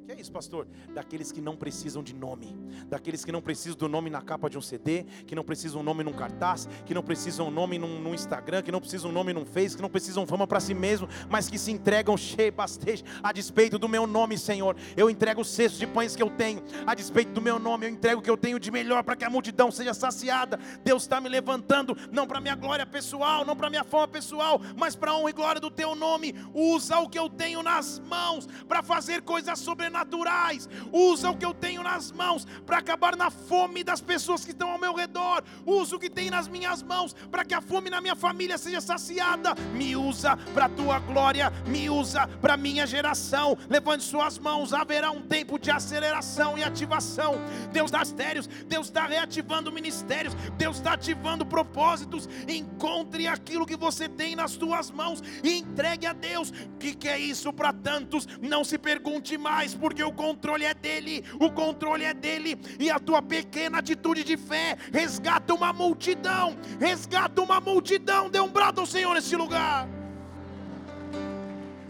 Que 0.05 0.11
é 0.11 0.21
isso, 0.21 0.31
pastor? 0.31 0.67
Daqueles 0.93 1.31
que 1.31 1.41
não 1.41 1.55
precisam 1.55 2.03
de 2.03 2.13
nome, 2.13 2.55
daqueles 2.87 3.25
que 3.25 3.31
não 3.31 3.41
precisam 3.41 3.75
do 3.75 3.89
nome 3.89 4.07
na 4.07 4.21
capa 4.21 4.47
de 4.47 4.55
um 4.55 4.61
CD, 4.61 5.03
que 5.25 5.33
não 5.33 5.43
precisam 5.43 5.81
um 5.81 5.83
nome 5.83 6.03
num 6.03 6.13
cartaz, 6.13 6.69
que 6.85 6.93
não 6.93 7.01
precisam 7.01 7.47
um 7.47 7.51
nome 7.51 7.79
num, 7.79 7.99
num 7.99 8.13
Instagram, 8.13 8.61
que 8.61 8.71
não 8.71 8.79
precisam 8.79 9.09
um 9.09 9.13
nome 9.13 9.33
num 9.33 9.43
Face, 9.43 9.75
que 9.75 9.81
não 9.81 9.89
precisam 9.89 10.27
fama 10.27 10.45
para 10.45 10.59
si 10.59 10.75
mesmo, 10.75 11.09
mas 11.27 11.49
que 11.49 11.57
se 11.57 11.71
entregam 11.71 12.15
cheio, 12.15 12.51
bastante, 12.51 13.03
a 13.23 13.33
despeito 13.33 13.79
do 13.79 13.89
meu 13.89 14.05
nome, 14.05 14.37
Senhor. 14.37 14.77
Eu 14.95 15.09
entrego 15.09 15.41
o 15.41 15.45
cesto 15.45 15.79
de 15.79 15.87
pães 15.87 16.15
que 16.15 16.21
eu 16.21 16.29
tenho, 16.29 16.61
a 16.85 16.93
despeito 16.93 17.31
do 17.31 17.41
meu 17.41 17.57
nome, 17.57 17.87
eu 17.87 17.89
entrego 17.89 18.19
o 18.19 18.23
que 18.23 18.29
eu 18.29 18.37
tenho 18.37 18.59
de 18.59 18.69
melhor 18.69 19.03
para 19.03 19.15
que 19.15 19.25
a 19.25 19.29
multidão 19.29 19.71
seja 19.71 19.95
saciada. 19.95 20.59
Deus 20.83 21.01
está 21.01 21.19
me 21.19 21.29
levantando, 21.29 21.97
não 22.11 22.27
para 22.27 22.39
minha 22.39 22.53
glória 22.53 22.85
pessoal, 22.85 23.43
não 23.43 23.55
para 23.55 23.71
minha 23.71 23.83
fama 23.83 24.07
pessoal, 24.07 24.61
mas 24.77 24.95
para 24.95 25.15
honra 25.15 25.31
e 25.31 25.33
glória 25.33 25.59
do 25.59 25.71
teu 25.71 25.95
nome. 25.95 26.35
Usa 26.53 26.99
o 26.99 27.09
que 27.09 27.17
eu 27.17 27.27
tenho 27.27 27.63
nas 27.63 27.97
mãos 27.97 28.45
para 28.67 28.83
fazer 28.83 29.23
coisas 29.23 29.57
sobrenaturais 29.57 29.94
sobrenaturais. 29.95 30.67
Usa 30.91 31.29
o 31.29 31.37
que 31.37 31.45
eu 31.45 31.53
tenho 31.53 31.83
nas 31.83 32.11
mãos 32.11 32.45
para 32.65 32.77
acabar 32.79 33.15
na 33.15 33.29
fome 33.29 33.83
das 33.83 34.01
pessoas 34.01 34.43
que 34.43 34.51
estão 34.51 34.71
ao 34.71 34.79
meu 34.79 34.93
redor. 34.93 35.43
Usa 35.65 35.95
o 35.95 35.99
que 35.99 36.09
tem 36.09 36.29
nas 36.29 36.47
minhas 36.47 36.83
mãos 36.83 37.15
para 37.31 37.45
que 37.45 37.53
a 37.53 37.61
fome 37.61 37.89
na 37.89 38.01
minha 38.01 38.15
família 38.15 38.57
seja 38.57 38.81
saciada. 38.81 39.55
Me 39.73 39.95
usa 39.95 40.37
para 40.53 40.65
a 40.65 40.69
tua 40.69 40.99
glória, 40.99 41.51
me 41.67 41.89
usa 41.89 42.27
para 42.41 42.55
a 42.55 42.57
minha 42.57 42.85
geração. 42.85 43.57
Levante 43.69 44.03
suas 44.03 44.37
mãos, 44.37 44.73
haverá 44.73 45.11
um 45.11 45.21
tempo 45.21 45.57
de 45.57 45.71
aceleração 45.71 46.57
e 46.57 46.63
ativação. 46.63 47.35
Deus 47.71 47.91
dá 47.91 48.03
mistérios, 48.15 48.47
Deus 48.47 48.87
está 48.87 49.05
reativando 49.05 49.71
ministérios, 49.71 50.33
Deus 50.57 50.77
está 50.77 50.93
ativando 50.93 51.45
propósitos. 51.45 52.29
Encontre 52.47 53.27
aquilo 53.27 53.65
que 53.65 53.75
você 53.75 54.07
tem 54.07 54.35
nas 54.35 54.55
tuas 54.55 54.89
mãos 54.89 55.21
e 55.43 55.57
entregue 55.57 56.07
a 56.07 56.13
Deus. 56.13 56.49
O 56.49 56.77
que, 56.79 56.95
que 56.95 57.09
é 57.09 57.19
isso 57.19 57.51
para 57.51 57.73
tantos? 57.73 58.27
Não 58.41 58.63
se 58.63 58.77
pergunte 58.77 59.37
mais 59.37 59.73
porque 59.85 60.03
o 60.03 60.11
controle 60.11 60.65
é 60.65 60.73
dele, 60.73 61.23
o 61.39 61.51
controle 61.51 62.03
é 62.03 62.11
dele, 62.11 62.59
e 62.79 62.89
a 62.89 62.97
tua 62.97 63.21
pequena 63.21 63.77
atitude 63.77 64.23
de 64.23 64.35
fé 64.35 64.75
resgata 64.91 65.53
uma 65.53 65.71
multidão, 65.71 66.57
resgata 66.79 67.39
uma 67.39 67.59
multidão. 67.59 68.27
Dê 68.27 68.39
um 68.39 68.49
brado 68.49 68.81
ao 68.81 68.87
Senhor 68.87 69.13
nesse 69.13 69.35
lugar. 69.35 69.87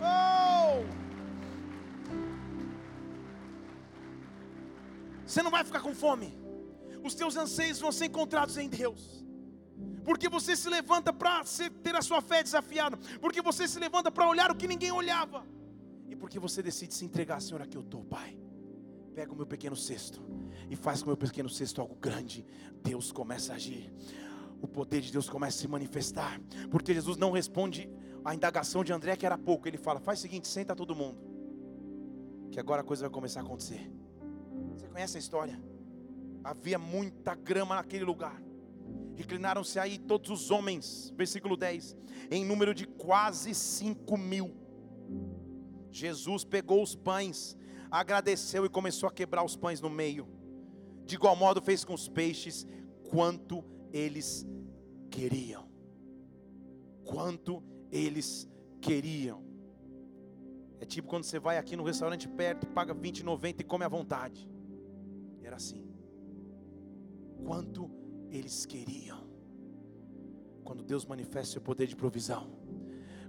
Oh! 0.01 0.83
Você 5.25 5.41
não 5.41 5.49
vai 5.49 5.63
ficar 5.63 5.79
com 5.79 5.95
fome, 5.95 6.37
os 7.01 7.15
teus 7.15 7.37
anseios 7.37 7.79
vão 7.79 7.93
ser 7.93 8.07
encontrados 8.07 8.57
em 8.57 8.67
Deus 8.67 9.23
porque 10.03 10.29
você 10.29 10.55
se 10.55 10.69
levanta 10.69 11.11
para 11.11 11.43
ter 11.81 11.95
a 11.95 12.01
sua 12.01 12.21
fé 12.21 12.43
desafiada, 12.43 12.95
porque 13.19 13.41
você 13.41 13.67
se 13.67 13.79
levanta 13.79 14.11
para 14.11 14.27
olhar 14.27 14.51
o 14.51 14.55
que 14.55 14.67
ninguém 14.67 14.91
olhava 14.91 15.54
e 16.09 16.15
porque 16.15 16.39
você 16.39 16.61
decide 16.61 16.93
se 16.93 17.05
entregar, 17.05 17.41
Senhor, 17.41 17.61
aqui 17.61 17.77
eu 17.77 17.81
estou, 17.81 18.03
Pai. 18.03 18.37
Pega 19.13 19.31
o 19.31 19.35
meu 19.35 19.45
pequeno 19.45 19.75
cesto 19.75 20.21
e 20.69 20.75
faz 20.75 21.01
com 21.01 21.05
o 21.05 21.09
meu 21.09 21.17
pequeno 21.17 21.49
cesto 21.49 21.81
algo 21.81 21.95
grande. 21.95 22.45
Deus 22.83 23.11
começa 23.11 23.53
a 23.53 23.55
agir. 23.55 23.93
O 24.61 24.67
poder 24.67 25.01
de 25.01 25.11
Deus 25.11 25.29
começa 25.29 25.57
a 25.57 25.61
se 25.61 25.67
manifestar. 25.67 26.39
Porque 26.69 26.93
Jesus 26.93 27.17
não 27.17 27.31
responde 27.31 27.89
à 28.23 28.35
indagação 28.35 28.83
de 28.83 28.91
André, 28.91 29.15
que 29.15 29.25
era 29.25 29.37
pouco. 29.37 29.67
Ele 29.67 29.77
fala: 29.77 29.99
faz 29.99 30.19
o 30.19 30.21
seguinte, 30.21 30.47
senta 30.47 30.75
todo 30.75 30.95
mundo. 30.95 31.17
Que 32.51 32.59
agora 32.59 32.81
a 32.81 32.83
coisa 32.83 33.03
vai 33.03 33.09
começar 33.09 33.39
a 33.39 33.43
acontecer. 33.43 33.89
Você 34.73 34.87
conhece 34.87 35.17
a 35.17 35.19
história? 35.19 35.61
Havia 36.43 36.77
muita 36.77 37.35
grama 37.35 37.75
naquele 37.75 38.03
lugar. 38.03 38.41
Reclinaram-se 39.15 39.79
aí 39.79 39.97
todos 39.97 40.29
os 40.29 40.51
homens, 40.51 41.13
versículo 41.15 41.55
10, 41.55 41.95
em 42.29 42.43
número 42.43 42.73
de 42.73 42.85
quase 42.85 43.55
cinco 43.55 44.17
mil 44.17 44.53
Jesus 45.95 46.43
pegou 46.43 46.83
os 46.83 46.93
pães, 46.93 47.57
agradeceu 47.89 48.65
e 48.65 48.69
começou 48.69 49.07
a 49.07 49.11
quebrar 49.11 49.45
os 49.45 49.55
pães 49.55 49.79
no 49.79 49.89
meio. 49.89 50.27
De 51.05 51.15
igual 51.15 51.37
modo 51.37 51.61
fez 51.61 51.85
com 51.85 51.93
os 51.93 52.09
peixes, 52.09 52.67
quanto 53.09 53.63
eles 53.93 54.45
queriam. 55.09 55.69
Quanto 57.05 57.63
eles 57.89 58.45
queriam. 58.81 59.41
É 60.81 60.85
tipo 60.85 61.07
quando 61.07 61.23
você 61.23 61.39
vai 61.39 61.57
aqui 61.57 61.77
no 61.77 61.83
restaurante 61.83 62.27
perto, 62.27 62.67
paga 62.67 62.93
20,90 62.93 63.61
e 63.61 63.63
come 63.63 63.85
à 63.85 63.87
vontade. 63.87 64.49
Era 65.41 65.55
assim. 65.55 65.87
Quanto 67.45 67.89
eles 68.29 68.65
queriam. 68.65 69.29
Quando 70.61 70.83
Deus 70.83 71.05
manifesta 71.05 71.57
o 71.57 71.61
poder 71.61 71.87
de 71.87 71.95
provisão 71.95 72.64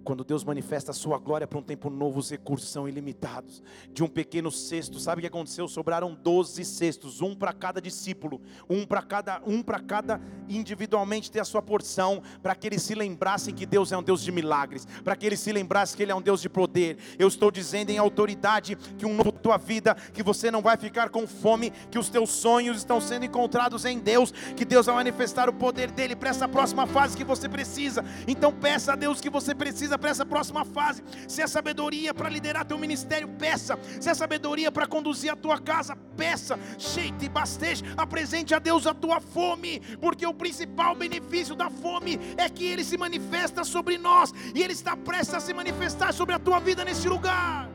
quando 0.07 0.23
Deus 0.23 0.45
manifesta 0.45 0.93
a 0.93 0.95
sua 0.95 1.19
glória 1.19 1.49
para 1.49 1.59
um 1.59 1.63
tempo 1.63 1.91
novo, 1.91 2.21
os 2.21 2.31
recursos 2.31 2.71
são 2.71 2.89
ilimitados. 2.89 3.61
De 3.93 4.05
um 4.05 4.09
pequeno 4.09 4.53
cesto, 4.53 5.01
sabe 5.01 5.19
o 5.19 5.21
que 5.21 5.27
aconteceu? 5.27 5.67
Sobraram 5.67 6.15
12 6.15 6.65
cestos, 6.65 7.21
um 7.21 7.35
para 7.35 7.53
cada 7.53 7.83
discípulo, 7.83 8.41
um 8.71 8.87
para 8.87 9.03
cada, 9.03 9.43
um 9.45 9.65
para 9.65 9.81
cada 9.81 10.21
individualmente 10.49 11.29
ter 11.29 11.41
a 11.41 11.45
sua 11.45 11.61
porção, 11.61 12.23
para 12.41 12.55
que 12.55 12.69
eles 12.69 12.83
se 12.83 12.95
lembrassem 12.95 13.53
que 13.53 13.67
Deus 13.67 13.91
é 13.91 13.99
um 13.99 14.03
Deus 14.03 14.23
de 14.23 14.31
milagres, 14.31 14.87
para 15.03 15.17
que 15.17 15.27
eles 15.27 15.41
se 15.41 15.51
lembrassem 15.51 15.97
que 15.97 16.05
Ele 16.05 16.13
é 16.13 16.15
um 16.15 16.23
Deus 16.23 16.41
de 16.41 16.49
poder. 16.49 16.99
Eu 17.19 17.27
estou 17.27 17.51
dizendo 17.51 17.91
em 17.91 17.99
autoridade 17.99 18.77
que 18.77 19.05
um 19.05 19.13
novo 19.13 19.33
tua 19.33 19.57
vida, 19.57 19.97
que 20.15 20.23
você 20.23 20.53
não 20.53 20.63
vai 20.63 20.77
ficar 20.77 21.11
com 21.11 21.27
fome, 21.27 21.73
que 21.91 21.99
os 21.99 22.09
teus 22.09 22.31
sonhos 22.31 22.77
estão 22.77 23.01
sendo 23.01 23.25
encontrados 23.25 23.85
em 23.85 23.99
Deus, 23.99 24.31
que 24.57 24.65
Deus 24.65 24.87
vai 24.87 24.95
manifestar 24.95 25.49
o 25.49 25.53
poder 25.53 25.91
dele 25.91 26.15
para 26.15 26.31
essa 26.31 26.47
próxima 26.47 26.87
fase 26.87 27.17
que 27.17 27.25
você 27.25 27.49
precisa. 27.49 28.05
Então 28.29 28.53
peça 28.53 28.93
a 28.93 28.97
Deus 28.97 29.21
que 29.21 29.29
você 29.29 29.53
precisa 29.53 29.96
precisa 29.97 29.99
para 29.99 30.11
essa 30.11 30.27
próxima 30.27 30.65
fase. 30.65 31.03
Se 31.29 31.43
é 31.43 31.47
sabedoria 31.47 32.13
para 32.15 32.29
liderar 32.29 32.65
teu 32.65 32.79
ministério, 32.79 33.29
peça. 33.29 33.79
Se 34.01 34.09
é 34.09 34.15
sabedoria 34.15 34.71
para 34.71 34.87
conduzir 34.87 35.33
a 35.33 35.37
tua 35.37 35.59
casa, 35.59 35.97
peça. 36.17 36.59
Cheite 36.79 37.25
e 37.25 37.29
basteje, 37.29 37.83
apresente 37.97 38.55
a 38.55 38.59
Deus 38.59 38.87
a 38.87 38.95
tua 38.95 39.21
fome, 39.21 39.81
porque 40.01 40.27
o 40.27 40.35
principal 40.35 40.95
benefício 40.95 41.55
da 41.55 41.71
fome 41.71 42.19
é 42.37 42.49
que 42.49 42.65
ele 42.65 42.85
se 42.85 42.97
manifesta 42.97 43.65
sobre 43.65 43.99
nós 43.99 44.33
e 44.55 44.63
ele 44.63 44.73
está 44.73 44.97
prestes 44.97 45.35
a 45.35 45.41
se 45.41 45.53
manifestar 45.53 46.13
sobre 46.13 46.35
a 46.35 46.39
tua 46.39 46.61
vida 46.61 46.85
nesse 46.85 47.09
lugar. 47.09 47.69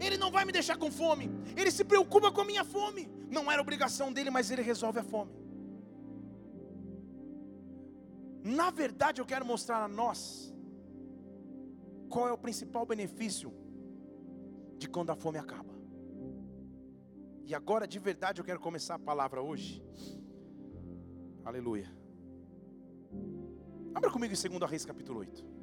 Ele 0.00 0.18
não 0.18 0.30
vai 0.30 0.44
me 0.44 0.52
deixar 0.52 0.76
com 0.76 0.90
fome. 0.90 1.30
Ele 1.56 1.70
se 1.70 1.84
preocupa 1.84 2.30
com 2.30 2.42
a 2.42 2.44
minha 2.44 2.64
fome. 2.64 3.08
Não 3.30 3.50
era 3.50 3.62
obrigação 3.62 4.12
dele, 4.12 4.30
mas 4.30 4.50
ele 4.50 4.60
resolve 4.60 4.98
a 4.98 5.04
fome. 5.04 5.32
Na 8.44 8.70
verdade, 8.70 9.22
eu 9.22 9.24
quero 9.24 9.46
mostrar 9.46 9.82
a 9.82 9.88
nós 9.88 10.53
qual 12.08 12.28
é 12.28 12.32
o 12.32 12.38
principal 12.38 12.86
benefício 12.86 13.52
de 14.78 14.88
quando 14.88 15.10
a 15.10 15.14
fome 15.14 15.38
acaba? 15.38 15.74
E 17.46 17.54
agora, 17.54 17.86
de 17.86 17.98
verdade, 17.98 18.40
eu 18.40 18.44
quero 18.44 18.60
começar 18.60 18.94
a 18.94 18.98
palavra 18.98 19.42
hoje. 19.42 19.82
Aleluia. 21.44 21.90
Abra 23.94 24.10
comigo 24.10 24.32
em 24.32 24.58
2 24.58 24.70
Reis 24.70 24.84
capítulo 24.84 25.20
8. 25.20 25.54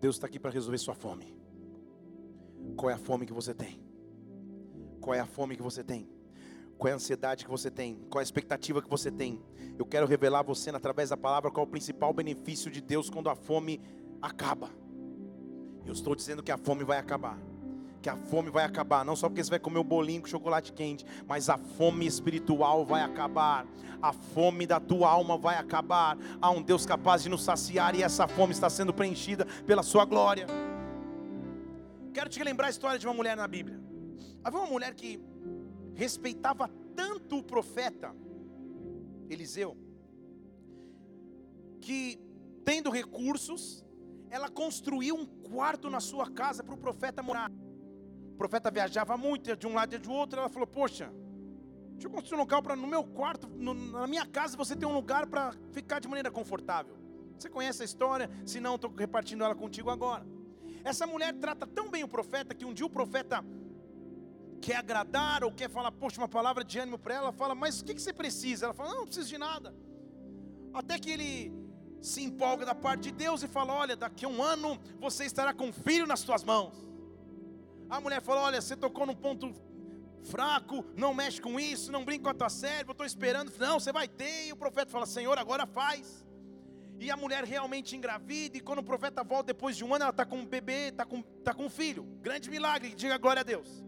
Deus 0.00 0.16
está 0.16 0.26
aqui 0.26 0.38
para 0.38 0.50
resolver 0.50 0.78
sua 0.78 0.94
fome. 0.94 1.34
Qual 2.76 2.90
é 2.90 2.92
a 2.92 2.98
fome 2.98 3.24
que 3.24 3.32
você 3.32 3.54
tem? 3.54 3.80
Qual 5.00 5.14
é 5.14 5.20
a 5.20 5.26
fome 5.26 5.56
que 5.56 5.62
você 5.62 5.82
tem? 5.82 6.08
Qual 6.76 6.90
é 6.90 6.92
a 6.92 6.96
ansiedade 6.96 7.44
que 7.44 7.50
você 7.50 7.70
tem? 7.70 7.94
Qual 8.10 8.20
é 8.20 8.22
a 8.22 8.24
expectativa 8.24 8.82
que 8.82 8.90
você 8.90 9.10
tem? 9.10 9.40
Eu 9.78 9.86
quero 9.86 10.06
revelar 10.06 10.40
a 10.40 10.42
você, 10.42 10.68
através 10.70 11.08
da 11.08 11.16
palavra, 11.16 11.50
qual 11.50 11.64
é 11.64 11.68
o 11.68 11.70
principal 11.70 12.12
benefício 12.12 12.70
de 12.70 12.82
Deus 12.82 13.08
quando 13.08 13.30
a 13.30 13.34
fome 13.34 13.80
acaba. 14.20 14.70
Eu 15.86 15.92
estou 15.92 16.14
dizendo 16.14 16.42
que 16.42 16.52
a 16.52 16.58
fome 16.58 16.84
vai 16.84 16.98
acabar. 16.98 17.38
Que 18.02 18.10
a 18.10 18.16
fome 18.16 18.50
vai 18.50 18.64
acabar, 18.64 19.04
não 19.04 19.16
só 19.16 19.28
porque 19.28 19.42
você 19.42 19.50
vai 19.50 19.58
comer 19.58 19.78
o 19.78 19.84
bolinho 19.84 20.20
com 20.20 20.28
chocolate 20.28 20.72
quente, 20.72 21.04
mas 21.26 21.48
a 21.48 21.56
fome 21.56 22.06
espiritual 22.06 22.84
vai 22.84 23.02
acabar, 23.02 23.66
a 24.02 24.12
fome 24.12 24.66
da 24.66 24.78
tua 24.78 25.08
alma 25.08 25.38
vai 25.38 25.56
acabar. 25.56 26.16
Há 26.40 26.50
um 26.50 26.62
Deus 26.62 26.84
capaz 26.84 27.22
de 27.22 27.28
nos 27.28 27.42
saciar 27.42 27.94
e 27.94 28.02
essa 28.02 28.28
fome 28.28 28.52
está 28.52 28.68
sendo 28.68 28.92
preenchida 28.92 29.46
pela 29.66 29.82
Sua 29.82 30.04
glória. 30.04 30.46
Quero 32.16 32.30
te 32.30 32.42
lembrar 32.42 32.68
a 32.68 32.70
história 32.70 32.98
de 32.98 33.06
uma 33.06 33.12
mulher 33.12 33.36
na 33.36 33.46
Bíblia. 33.46 33.78
Havia 34.42 34.60
uma 34.60 34.70
mulher 34.70 34.94
que 34.94 35.20
respeitava 35.94 36.66
tanto 36.94 37.36
o 37.36 37.42
profeta 37.42 38.16
Eliseu, 39.28 39.76
que 41.78 42.18
tendo 42.64 42.88
recursos, 42.88 43.84
ela 44.30 44.48
construiu 44.48 45.14
um 45.14 45.26
quarto 45.26 45.90
na 45.90 46.00
sua 46.00 46.30
casa 46.30 46.64
para 46.64 46.74
o 46.74 46.78
profeta 46.78 47.22
morar. 47.22 47.52
O 48.32 48.36
profeta 48.38 48.70
viajava 48.70 49.18
muito, 49.18 49.54
de 49.54 49.66
um 49.66 49.74
lado 49.74 49.94
e 49.94 49.98
de 49.98 50.08
outro. 50.08 50.40
Ela 50.40 50.48
falou: 50.48 50.66
Poxa, 50.66 51.12
deixa 51.90 52.06
eu 52.06 52.10
construir 52.10 52.38
um 52.38 52.44
local 52.44 52.62
para 52.62 52.74
no 52.74 52.86
meu 52.86 53.04
quarto, 53.04 53.46
no, 53.46 53.74
na 53.74 54.06
minha 54.06 54.24
casa, 54.24 54.56
você 54.56 54.74
ter 54.74 54.86
um 54.86 54.94
lugar 54.94 55.26
para 55.26 55.52
ficar 55.70 55.98
de 55.98 56.08
maneira 56.08 56.30
confortável. 56.30 56.96
Você 57.38 57.50
conhece 57.50 57.82
a 57.82 57.84
história? 57.84 58.30
Se 58.46 58.58
não, 58.58 58.76
estou 58.76 58.90
repartindo 58.90 59.44
ela 59.44 59.54
contigo 59.54 59.90
agora. 59.90 60.35
Essa 60.90 61.06
mulher 61.12 61.32
trata 61.44 61.66
tão 61.66 61.90
bem 61.90 62.02
o 62.04 62.08
profeta 62.16 62.54
que 62.54 62.64
um 62.64 62.72
dia 62.72 62.86
o 62.86 62.96
profeta 62.98 63.44
quer 64.64 64.76
agradar 64.76 65.42
ou 65.44 65.50
quer 65.60 65.68
falar, 65.68 65.90
poxa, 65.92 66.20
uma 66.20 66.28
palavra 66.28 66.62
de 66.62 66.78
ânimo 66.78 66.98
para 66.98 67.14
ela, 67.14 67.32
fala, 67.32 67.54
mas 67.54 67.80
o 67.80 67.84
que, 67.84 67.94
que 67.94 68.02
você 68.02 68.12
precisa? 68.12 68.66
Ela 68.66 68.74
fala, 68.74 68.90
não, 68.90 68.98
não 69.00 69.06
preciso 69.06 69.28
de 69.28 69.38
nada. 69.38 69.74
Até 70.72 70.98
que 70.98 71.10
ele 71.10 71.52
se 72.00 72.22
empolga 72.22 72.64
da 72.64 72.74
parte 72.74 73.04
de 73.04 73.12
Deus 73.12 73.42
e 73.42 73.48
fala: 73.48 73.72
Olha, 73.72 73.96
daqui 73.96 74.24
a 74.24 74.28
um 74.28 74.42
ano 74.42 74.78
você 75.00 75.24
estará 75.24 75.52
com 75.52 75.68
um 75.68 75.72
filho 75.72 76.06
nas 76.06 76.20
suas 76.20 76.44
mãos. 76.44 76.74
A 77.88 78.00
mulher 78.00 78.20
fala: 78.22 78.42
Olha, 78.42 78.60
você 78.60 78.76
tocou 78.76 79.06
num 79.06 79.14
ponto 79.14 79.52
fraco, 80.22 80.84
não 80.96 81.14
mexe 81.14 81.40
com 81.40 81.58
isso, 81.58 81.90
não 81.90 82.04
brinca 82.04 82.24
com 82.24 82.30
a 82.30 82.34
tua 82.34 82.48
cérebro, 82.48 82.90
eu 82.90 82.92
estou 82.92 83.06
esperando. 83.06 83.52
Não, 83.58 83.80
você 83.80 83.92
vai 83.92 84.06
ter. 84.06 84.48
E 84.48 84.52
o 84.52 84.56
profeta 84.56 84.90
fala: 84.90 85.06
Senhor, 85.06 85.36
agora 85.38 85.66
faz. 85.66 86.24
E 86.98 87.10
a 87.10 87.16
mulher 87.16 87.44
realmente 87.44 87.94
engravida, 87.94 88.56
e 88.56 88.60
quando 88.60 88.78
o 88.78 88.84
profeta 88.84 89.22
volta 89.22 89.48
depois 89.52 89.76
de 89.76 89.84
um 89.84 89.94
ano, 89.94 90.04
ela 90.04 90.10
está 90.10 90.24
com 90.24 90.38
um 90.38 90.46
bebê, 90.46 90.88
está 90.88 91.04
com, 91.04 91.22
tá 91.22 91.52
com 91.52 91.66
um 91.66 91.70
filho. 91.70 92.04
Grande 92.22 92.48
milagre, 92.48 92.94
diga 92.94 93.18
glória 93.18 93.40
a 93.40 93.44
Deus. 93.44 93.84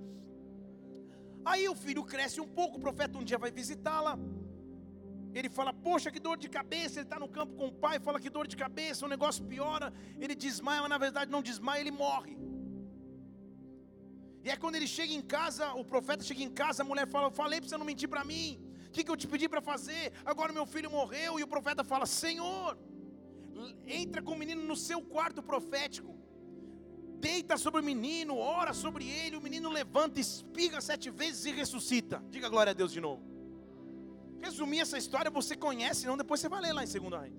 Aí 1.44 1.68
o 1.68 1.74
filho 1.74 2.04
cresce 2.04 2.40
um 2.40 2.46
pouco, 2.46 2.76
o 2.76 2.80
profeta 2.80 3.16
um 3.16 3.24
dia 3.24 3.38
vai 3.38 3.50
visitá-la. 3.50 4.18
Ele 5.34 5.48
fala, 5.48 5.72
poxa, 5.72 6.10
que 6.10 6.20
dor 6.20 6.36
de 6.36 6.48
cabeça. 6.48 6.98
Ele 6.98 7.06
está 7.06 7.18
no 7.18 7.28
campo 7.28 7.54
com 7.54 7.68
o 7.68 7.72
pai, 7.72 7.98
fala 7.98 8.20
que 8.20 8.30
dor 8.30 8.46
de 8.46 8.56
cabeça, 8.56 9.06
o 9.06 9.08
negócio 9.08 9.44
piora. 9.44 9.92
Ele 10.18 10.34
desmaia, 10.34 10.80
mas 10.82 10.90
na 10.90 10.98
verdade 10.98 11.30
não 11.30 11.42
desmaia, 11.42 11.80
ele 11.80 11.90
morre. 11.90 12.36
E 14.44 14.50
é 14.50 14.56
quando 14.56 14.76
ele 14.76 14.86
chega 14.86 15.12
em 15.12 15.22
casa, 15.22 15.72
o 15.74 15.84
profeta 15.84 16.22
chega 16.24 16.42
em 16.42 16.50
casa, 16.50 16.82
a 16.82 16.86
mulher 16.86 17.06
fala: 17.06 17.26
Eu 17.28 17.30
falei 17.30 17.60
para 17.60 17.68
você 17.68 17.76
não 17.76 17.84
mentir 17.84 18.08
para 18.08 18.24
mim. 18.24 18.60
O 18.88 18.90
que, 18.90 19.04
que 19.04 19.10
eu 19.10 19.16
te 19.16 19.28
pedi 19.28 19.48
para 19.48 19.60
fazer? 19.60 20.12
Agora 20.24 20.52
meu 20.52 20.66
filho 20.66 20.90
morreu. 20.90 21.38
E 21.38 21.42
o 21.42 21.48
profeta 21.48 21.84
fala: 21.84 22.06
Senhor, 22.06 22.78
entra 23.86 24.22
com 24.22 24.32
o 24.32 24.38
menino 24.38 24.62
no 24.62 24.76
seu 24.76 25.00
quarto 25.00 25.42
profético. 25.42 26.14
Deita 27.20 27.56
sobre 27.56 27.80
o 27.80 27.84
menino, 27.84 28.36
ora 28.36 28.72
sobre 28.72 29.08
ele. 29.08 29.36
O 29.36 29.40
menino 29.40 29.68
levanta, 29.70 30.20
espiga 30.20 30.80
sete 30.80 31.10
vezes 31.10 31.44
e 31.46 31.52
ressuscita. 31.52 32.22
Diga 32.30 32.48
glória 32.48 32.70
a 32.70 32.74
Deus 32.74 32.92
de 32.92 33.00
novo. 33.00 33.22
Resumir 34.40 34.80
essa 34.80 34.96
história, 34.96 35.30
você 35.30 35.56
conhece, 35.56 36.06
não? 36.06 36.16
Depois 36.16 36.40
você 36.40 36.48
vai 36.48 36.60
ler 36.60 36.72
lá 36.72 36.84
em 36.84 36.86
2 36.86 37.22
Reis. 37.22 37.34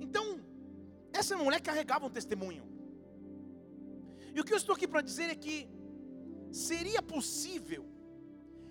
Então, 0.00 0.40
essa 1.12 1.36
mulher 1.36 1.60
carregava 1.60 2.06
um 2.06 2.10
testemunho. 2.10 2.64
E 4.34 4.40
o 4.40 4.44
que 4.44 4.52
eu 4.52 4.56
estou 4.58 4.74
aqui 4.74 4.86
para 4.86 5.00
dizer 5.00 5.30
é 5.30 5.34
que 5.34 5.68
seria 6.52 7.02
possível 7.02 7.84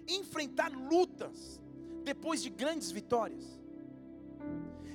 enfrentar 0.08 0.72
lutas 0.72 1.60
depois 2.04 2.42
de 2.42 2.50
grandes 2.50 2.90
vitórias. 2.92 3.60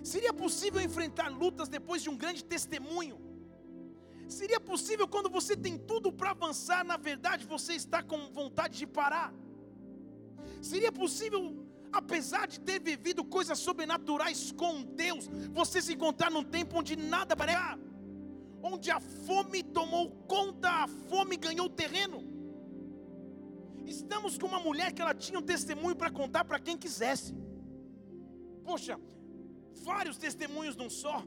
Seria 0.03 0.33
possível 0.33 0.81
enfrentar 0.81 1.29
lutas 1.29 1.69
depois 1.69 2.03
de 2.03 2.11
um 2.11 2.17
grande 2.17 2.45
testemunho. 2.45 3.21
Seria 4.29 4.59
possível 4.59 5.07
quando 5.07 5.29
você 5.29 5.57
tem 5.57 5.77
tudo 5.77 6.13
para 6.13 6.31
avançar, 6.31 6.85
na 6.85 6.97
verdade 6.97 7.47
você 7.47 7.75
está 7.75 8.03
com 8.03 8.31
vontade 8.33 8.79
de 8.79 8.87
parar. 8.87 9.33
Seria 10.61 10.91
possível 10.91 11.63
apesar 11.93 12.49
de 12.49 12.59
ter 12.59 12.81
vivido 12.81 13.23
coisas 13.23 13.59
sobrenaturais 13.59 14.51
com 14.53 14.83
Deus, 14.83 15.29
você 15.53 15.83
se 15.83 15.93
encontrar 15.93 16.31
num 16.31 16.43
tempo 16.43 16.79
onde 16.79 16.97
nada 16.97 17.37
parece, 17.37 17.79
onde 18.63 18.91
a 18.91 18.99
fome 18.99 19.63
tomou 19.63 20.11
conta, 20.27 20.69
a 20.71 20.89
fome 20.89 21.37
ganhou 21.37 21.69
terreno. 21.69 22.25
Estamos 23.85 24.39
com 24.39 24.47
uma 24.47 24.61
mulher 24.61 24.93
que 24.93 25.03
ela 25.03 25.15
tinha 25.15 25.39
um 25.39 25.43
testemunho 25.43 25.95
para 25.95 26.11
contar 26.11 26.45
para 26.45 26.59
quem 26.59 26.79
quisesse. 26.79 27.35
Poxa, 28.65 28.99
vários 29.73 30.17
testemunhos 30.17 30.77
num 30.77 30.91
só. 30.91 31.25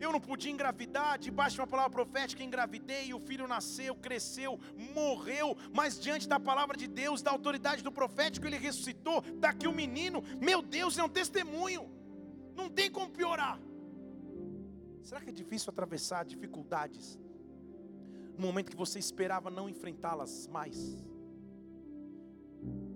Eu 0.00 0.10
não 0.10 0.20
podia 0.20 0.50
engravidar, 0.50 1.16
debaixo 1.16 1.54
de 1.54 1.60
uma 1.60 1.66
palavra 1.66 1.92
profética 1.92 2.42
engravidei, 2.42 3.14
o 3.14 3.20
filho 3.20 3.46
nasceu, 3.46 3.94
cresceu, 3.94 4.58
morreu, 4.94 5.56
mas 5.72 6.00
diante 6.00 6.28
da 6.28 6.40
palavra 6.40 6.76
de 6.76 6.88
Deus, 6.88 7.22
da 7.22 7.30
autoridade 7.30 7.84
do 7.84 7.92
profético, 7.92 8.46
ele 8.46 8.56
ressuscitou. 8.56 9.20
Daqui 9.38 9.68
o 9.68 9.72
menino, 9.72 10.22
meu 10.40 10.60
Deus, 10.60 10.98
é 10.98 11.04
um 11.04 11.08
testemunho. 11.08 11.88
Não 12.56 12.68
tem 12.68 12.90
como 12.90 13.10
piorar. 13.10 13.60
Será 15.02 15.20
que 15.20 15.30
é 15.30 15.32
difícil 15.32 15.70
atravessar 15.70 16.24
dificuldades 16.24 17.18
no 18.36 18.46
momento 18.46 18.70
que 18.70 18.76
você 18.76 18.98
esperava 18.98 19.50
não 19.50 19.68
enfrentá-las 19.68 20.48
mais? 20.48 20.96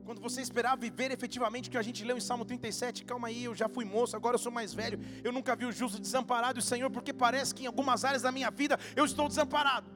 Quando 0.07 0.21
você 0.21 0.41
esperava 0.41 0.81
viver 0.81 1.11
efetivamente 1.11 1.69
o 1.69 1.73
que 1.73 1.77
a 1.77 1.83
gente 1.83 2.05
leu 2.05 2.17
em 2.17 2.21
Salmo 2.21 2.45
37, 2.45 3.05
calma 3.05 3.27
aí, 3.27 3.43
eu 3.45 3.55
já 3.61 3.69
fui 3.69 3.85
moço, 3.85 4.15
agora 4.15 4.37
eu 4.37 4.39
sou 4.39 4.53
mais 4.53 4.73
velho. 4.73 5.01
Eu 5.25 5.33
nunca 5.33 5.57
vi 5.57 5.67
o 5.67 5.73
justo 5.73 5.99
desamparado, 5.99 6.61
e 6.61 6.63
Senhor, 6.63 6.89
porque 6.91 7.13
parece 7.13 7.53
que 7.53 7.65
em 7.65 7.67
algumas 7.67 8.05
áreas 8.05 8.23
da 8.23 8.31
minha 8.31 8.49
vida 8.49 8.79
eu 8.95 9.05
estou 9.05 9.27
desamparado. 9.27 9.91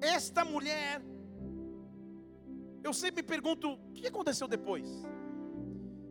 Esta 0.00 0.42
mulher, 0.42 1.02
eu 2.82 2.94
sempre 2.94 3.22
me 3.22 3.28
pergunto, 3.28 3.74
o 3.74 3.92
que 3.92 4.06
aconteceu 4.06 4.48
depois? 4.48 4.88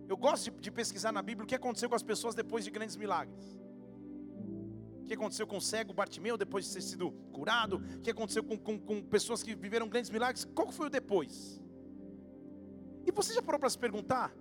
Eu 0.08 0.16
gosto 0.16 0.52
de, 0.52 0.62
de 0.66 0.70
pesquisar 0.70 1.12
na 1.12 1.24
Bíblia 1.24 1.46
o 1.46 1.48
que 1.48 1.56
aconteceu 1.56 1.90
com 1.90 1.96
as 1.96 2.04
pessoas 2.04 2.36
depois 2.36 2.64
de 2.64 2.70
grandes 2.70 2.96
milagres. 2.96 3.44
O 5.06 5.08
que 5.08 5.14
aconteceu 5.14 5.46
com 5.46 5.58
o 5.58 5.62
cego 5.62 5.94
Bartimeu 5.94 6.36
depois 6.36 6.66
de 6.66 6.74
ter 6.74 6.82
sido 6.82 7.12
curado? 7.32 7.78
O 7.78 8.00
que 8.02 8.10
aconteceu 8.10 8.44
com, 8.44 8.58
com, 8.58 8.80
com 8.80 9.04
pessoas 9.04 9.44
que 9.44 9.54
viveram 9.54 9.88
grandes 9.88 10.10
milagres? 10.10 10.46
Qual 10.46 10.72
foi 10.72 10.88
o 10.88 10.90
depois? 10.90 11.62
E 13.06 13.12
você 13.12 13.32
já 13.32 13.42
parou 13.42 13.60
para 13.60 13.70
se 13.70 13.78
perguntar 13.78 14.36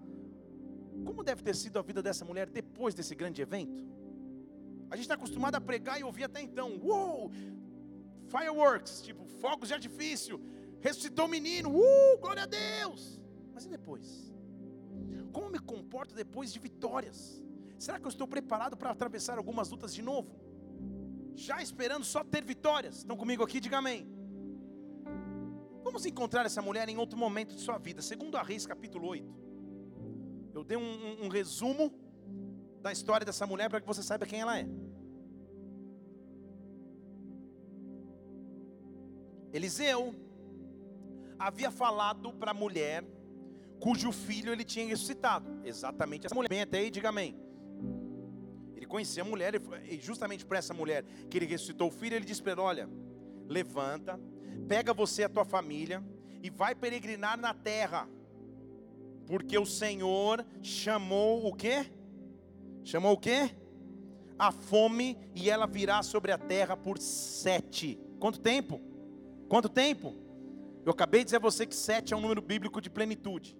como 1.04 1.22
deve 1.22 1.42
ter 1.42 1.54
sido 1.54 1.78
a 1.78 1.82
vida 1.82 2.02
dessa 2.02 2.24
mulher 2.24 2.48
depois 2.48 2.94
desse 2.94 3.14
grande 3.14 3.42
evento? 3.42 3.84
A 4.90 4.96
gente 4.96 5.04
está 5.04 5.16
acostumado 5.16 5.54
a 5.56 5.60
pregar 5.60 6.00
e 6.00 6.04
ouvir 6.04 6.24
até 6.24 6.40
então, 6.40 6.80
uou, 6.82 7.30
fireworks, 8.28 9.02
tipo 9.02 9.26
fogos 9.26 9.68
de 9.68 9.74
artifício, 9.74 10.40
ressuscitou 10.80 11.26
o 11.26 11.28
menino, 11.28 11.76
uh, 11.76 12.18
glória 12.22 12.44
a 12.44 12.46
Deus. 12.46 13.20
Mas 13.52 13.66
e 13.66 13.68
depois? 13.68 14.32
Como 15.30 15.50
me 15.50 15.58
comporto 15.58 16.14
depois 16.14 16.50
de 16.50 16.58
vitórias? 16.58 17.44
Será 17.78 17.98
que 17.98 18.06
eu 18.06 18.08
estou 18.08 18.26
preparado 18.26 18.78
para 18.78 18.88
atravessar 18.88 19.36
algumas 19.36 19.68
lutas 19.68 19.92
de 19.92 20.00
novo? 20.00 20.43
Já 21.34 21.60
esperando 21.62 22.04
só 22.04 22.22
ter 22.22 22.44
vitórias. 22.44 22.98
Estão 22.98 23.16
comigo 23.16 23.42
aqui? 23.42 23.60
Diga 23.60 23.78
amém. 23.78 24.06
Vamos 25.82 26.06
encontrar 26.06 26.46
essa 26.46 26.62
mulher 26.62 26.88
em 26.88 26.96
outro 26.96 27.18
momento 27.18 27.54
de 27.54 27.60
sua 27.60 27.78
vida. 27.78 28.00
Segundo 28.00 28.36
a 28.36 28.42
Reis, 28.42 28.66
capítulo 28.66 29.08
8. 29.08 29.34
Eu 30.54 30.64
dei 30.64 30.76
um, 30.76 30.82
um, 30.82 31.24
um 31.26 31.28
resumo 31.28 31.92
da 32.80 32.92
história 32.92 33.24
dessa 33.24 33.46
mulher 33.46 33.68
para 33.68 33.80
que 33.80 33.86
você 33.86 34.02
saiba 34.02 34.26
quem 34.26 34.40
ela 34.40 34.58
é. 34.58 34.66
Eliseu 39.52 40.14
havia 41.38 41.70
falado 41.70 42.32
para 42.32 42.50
a 42.52 42.54
mulher 42.54 43.04
cujo 43.78 44.10
filho 44.10 44.52
ele 44.52 44.64
tinha 44.64 44.86
ressuscitado. 44.86 45.60
Exatamente 45.64 46.26
essa 46.26 46.34
mulher. 46.34 46.48
Vem 46.48 46.62
até 46.62 46.78
aí, 46.78 46.90
diga 46.90 47.10
amém. 47.10 47.43
Ele 48.94 49.02
conhecia 49.02 49.22
a 49.22 49.26
mulher, 49.26 49.54
e 49.90 49.98
justamente 49.98 50.46
para 50.46 50.58
essa 50.58 50.72
mulher 50.72 51.04
que 51.28 51.36
ele 51.36 51.46
ressuscitou 51.46 51.88
o 51.88 51.90
filho, 51.90 52.14
ele 52.14 52.24
disse 52.24 52.40
para 52.40 52.52
ela: 52.52 52.62
Olha, 52.62 52.88
levanta, 53.48 54.20
pega 54.68 54.94
você 54.94 55.22
e 55.22 55.24
a 55.24 55.28
tua 55.28 55.44
família 55.44 56.02
e 56.40 56.48
vai 56.48 56.76
peregrinar 56.76 57.36
na 57.36 57.52
terra, 57.52 58.08
porque 59.26 59.58
o 59.58 59.66
Senhor 59.66 60.46
chamou 60.62 61.44
o 61.46 61.52
quê? 61.52 61.86
Chamou 62.84 63.14
o 63.14 63.18
quê? 63.18 63.50
A 64.38 64.52
fome 64.52 65.18
e 65.34 65.50
ela 65.50 65.66
virá 65.66 66.02
sobre 66.02 66.30
a 66.30 66.38
terra 66.38 66.76
por 66.76 66.98
sete. 66.98 67.98
Quanto 68.20 68.38
tempo? 68.38 68.80
Quanto 69.48 69.68
tempo? 69.68 70.14
Eu 70.84 70.92
acabei 70.92 71.22
de 71.22 71.26
dizer 71.26 71.36
a 71.36 71.40
você 71.40 71.66
que 71.66 71.74
sete 71.74 72.14
é 72.14 72.16
um 72.16 72.20
número 72.20 72.40
bíblico 72.40 72.80
de 72.80 72.90
plenitude. 72.90 73.56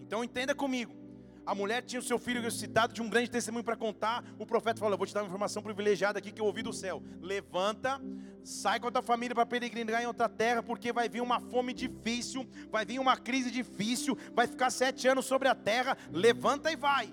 Então 0.00 0.24
entenda 0.24 0.54
comigo. 0.54 1.03
A 1.46 1.54
mulher 1.54 1.82
tinha 1.82 2.00
o 2.00 2.02
seu 2.02 2.18
filho 2.18 2.40
ressuscitado, 2.40 2.94
tinha 2.94 3.06
um 3.06 3.10
grande 3.10 3.30
testemunho 3.30 3.64
para 3.64 3.76
contar. 3.76 4.24
O 4.38 4.46
profeta 4.46 4.80
falou: 4.80 4.94
Eu 4.94 4.98
vou 4.98 5.06
te 5.06 5.12
dar 5.12 5.20
uma 5.20 5.26
informação 5.26 5.62
privilegiada 5.62 6.18
aqui 6.18 6.32
que 6.32 6.40
eu 6.40 6.46
ouvi 6.46 6.62
do 6.62 6.72
céu. 6.72 7.02
Levanta, 7.20 8.00
sai 8.42 8.80
com 8.80 8.88
a 8.88 8.90
tua 8.90 9.02
família 9.02 9.34
para 9.34 9.44
peregrinar 9.44 10.02
em 10.02 10.06
outra 10.06 10.28
terra, 10.28 10.62
porque 10.62 10.92
vai 10.92 11.08
vir 11.08 11.20
uma 11.20 11.40
fome 11.40 11.74
difícil, 11.74 12.48
vai 12.70 12.84
vir 12.86 12.98
uma 12.98 13.16
crise 13.16 13.50
difícil, 13.50 14.16
vai 14.32 14.46
ficar 14.46 14.70
sete 14.70 15.06
anos 15.06 15.26
sobre 15.26 15.48
a 15.48 15.54
terra. 15.54 15.98
Levanta 16.10 16.72
e 16.72 16.76
vai. 16.76 17.12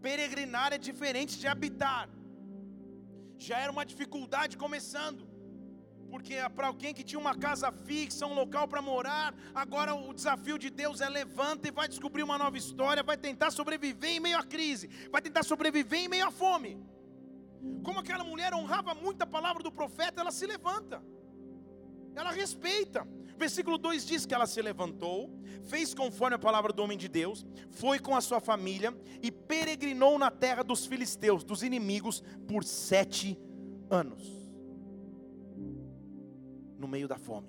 Peregrinar 0.00 0.72
é 0.72 0.78
diferente 0.78 1.38
de 1.38 1.48
habitar. 1.48 2.08
Já 3.38 3.58
era 3.58 3.72
uma 3.72 3.84
dificuldade 3.84 4.56
começando 4.56 5.31
porque 6.12 6.34
é 6.34 6.46
para 6.46 6.66
alguém 6.66 6.92
que 6.92 7.02
tinha 7.02 7.18
uma 7.18 7.34
casa 7.34 7.72
fixa, 7.72 8.26
um 8.26 8.34
local 8.34 8.68
para 8.68 8.82
morar, 8.82 9.34
agora 9.54 9.94
o 9.94 10.12
desafio 10.12 10.58
de 10.58 10.68
Deus 10.68 11.00
é 11.00 11.08
levanta 11.08 11.68
e 11.68 11.70
vai 11.70 11.88
descobrir 11.88 12.22
uma 12.22 12.36
nova 12.36 12.58
história, 12.58 13.02
vai 13.02 13.16
tentar 13.16 13.50
sobreviver 13.50 14.10
em 14.10 14.20
meio 14.20 14.36
à 14.36 14.42
crise, 14.42 14.90
vai 15.10 15.22
tentar 15.22 15.42
sobreviver 15.42 16.00
em 16.00 16.08
meio 16.08 16.26
à 16.26 16.30
fome. 16.30 16.78
Como 17.82 17.98
aquela 17.98 18.24
mulher 18.24 18.52
honrava 18.52 18.94
muito 18.94 19.22
a 19.22 19.26
palavra 19.26 19.62
do 19.62 19.72
profeta, 19.72 20.20
ela 20.20 20.30
se 20.30 20.46
levanta, 20.46 21.02
ela 22.14 22.30
respeita. 22.30 23.08
Versículo 23.38 23.78
2 23.78 24.04
diz 24.04 24.26
que 24.26 24.34
ela 24.34 24.46
se 24.46 24.60
levantou, 24.60 25.30
fez 25.62 25.94
conforme 25.94 26.36
a 26.36 26.38
palavra 26.38 26.74
do 26.74 26.82
homem 26.82 26.98
de 26.98 27.08
Deus, 27.08 27.46
foi 27.70 27.98
com 27.98 28.14
a 28.14 28.20
sua 28.20 28.38
família 28.38 28.94
e 29.22 29.32
peregrinou 29.32 30.18
na 30.18 30.30
terra 30.30 30.62
dos 30.62 30.84
filisteus, 30.84 31.42
dos 31.42 31.62
inimigos, 31.62 32.22
por 32.46 32.64
sete 32.64 33.40
anos. 33.88 34.41
No 36.82 36.88
meio 36.94 37.08
da 37.12 37.18
fome. 37.26 37.48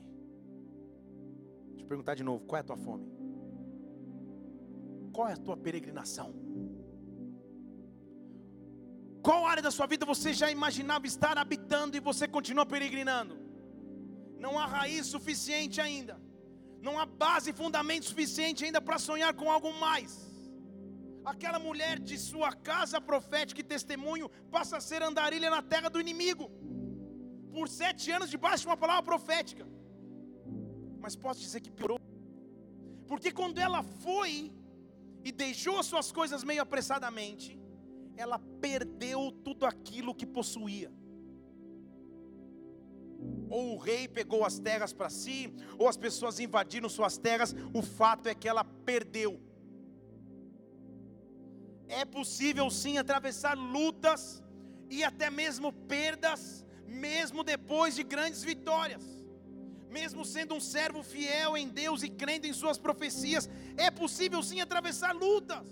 Deixa 1.71 1.84
eu 1.86 1.89
perguntar 1.93 2.15
de 2.19 2.25
novo: 2.29 2.41
qual 2.47 2.57
é 2.59 2.63
a 2.63 2.69
tua 2.69 2.79
fome? 2.88 3.05
Qual 5.15 5.27
é 5.31 5.34
a 5.34 5.41
tua 5.45 5.57
peregrinação? 5.65 6.29
Qual 9.27 9.41
área 9.51 9.63
da 9.67 9.71
sua 9.77 9.88
vida 9.93 10.05
você 10.13 10.29
já 10.41 10.47
imaginava 10.57 11.05
estar 11.13 11.36
habitando 11.43 11.95
e 11.97 12.05
você 12.09 12.25
continua 12.38 12.65
peregrinando? 12.73 13.36
Não 14.45 14.53
há 14.59 14.65
raiz 14.77 15.05
suficiente 15.15 15.79
ainda, 15.88 16.15
não 16.88 16.95
há 16.99 17.05
base 17.05 17.49
e 17.51 17.59
fundamento 17.61 18.05
suficiente 18.11 18.65
ainda 18.65 18.81
para 18.88 18.99
sonhar 19.09 19.34
com 19.39 19.49
algo 19.55 19.71
mais. 19.86 20.11
Aquela 21.34 21.59
mulher 21.67 21.95
de 22.09 22.17
sua 22.29 22.51
casa 22.51 22.99
profética 23.09 23.61
e 23.61 23.71
testemunho 23.75 24.27
passa 24.55 24.75
a 24.77 24.81
ser 24.89 25.01
andarilha 25.01 25.49
na 25.55 25.61
terra 25.61 25.89
do 25.93 26.01
inimigo, 26.05 26.51
por 27.56 27.68
sete 27.70 28.12
anos 28.16 28.30
debaixo 28.36 28.64
de 28.64 28.70
uma 28.72 28.82
palavra 28.84 29.04
profética. 29.04 29.66
Mas 31.04 31.16
posso 31.16 31.39
dizer 31.45 31.62
que 31.62 31.72
piorou, 31.72 31.99
porque 33.08 33.32
quando 33.39 33.60
ela 33.68 33.82
foi 33.84 34.51
e 35.24 35.32
deixou 35.32 35.78
as 35.80 35.86
suas 35.86 36.12
coisas 36.12 36.43
meio 36.43 36.62
apressadamente, 36.62 37.49
ela 38.16 38.39
perdeu 38.66 39.32
tudo 39.43 39.66
aquilo 39.66 40.16
que 40.20 40.26
possuía. 40.26 40.91
Ou 43.49 43.74
o 43.74 43.78
rei 43.78 44.08
pegou 44.08 44.43
as 44.43 44.58
terras 44.60 44.91
para 44.93 45.10
si, 45.10 45.54
ou 45.78 45.88
as 45.88 45.97
pessoas 46.06 46.39
invadiram 46.39 46.89
suas 46.89 47.18
terras, 47.18 47.56
o 47.74 47.82
fato 47.82 48.28
é 48.28 48.36
que 48.36 48.47
ela 48.47 48.64
perdeu. 48.64 49.39
É 51.88 52.04
possível 52.04 52.70
sim 52.70 52.97
atravessar 52.97 53.56
lutas 53.56 54.43
e 54.89 55.04
até 55.04 55.30
mesmo 55.30 55.72
perdas, 55.72 56.66
mesmo 56.88 57.43
depois 57.43 57.95
de 57.95 58.03
grandes 58.03 58.43
vitórias. 58.43 59.03
Mesmo 59.89 60.25
sendo 60.25 60.55
um 60.55 60.59
servo 60.59 61.03
fiel 61.03 61.55
em 61.55 61.67
Deus 61.69 62.01
e 62.01 62.09
crendo 62.09 62.47
em 62.47 62.53
suas 62.53 62.77
profecias, 62.77 63.49
é 63.77 63.91
possível 63.91 64.41
sim 64.41 64.59
atravessar 64.59 65.13
lutas. 65.13 65.67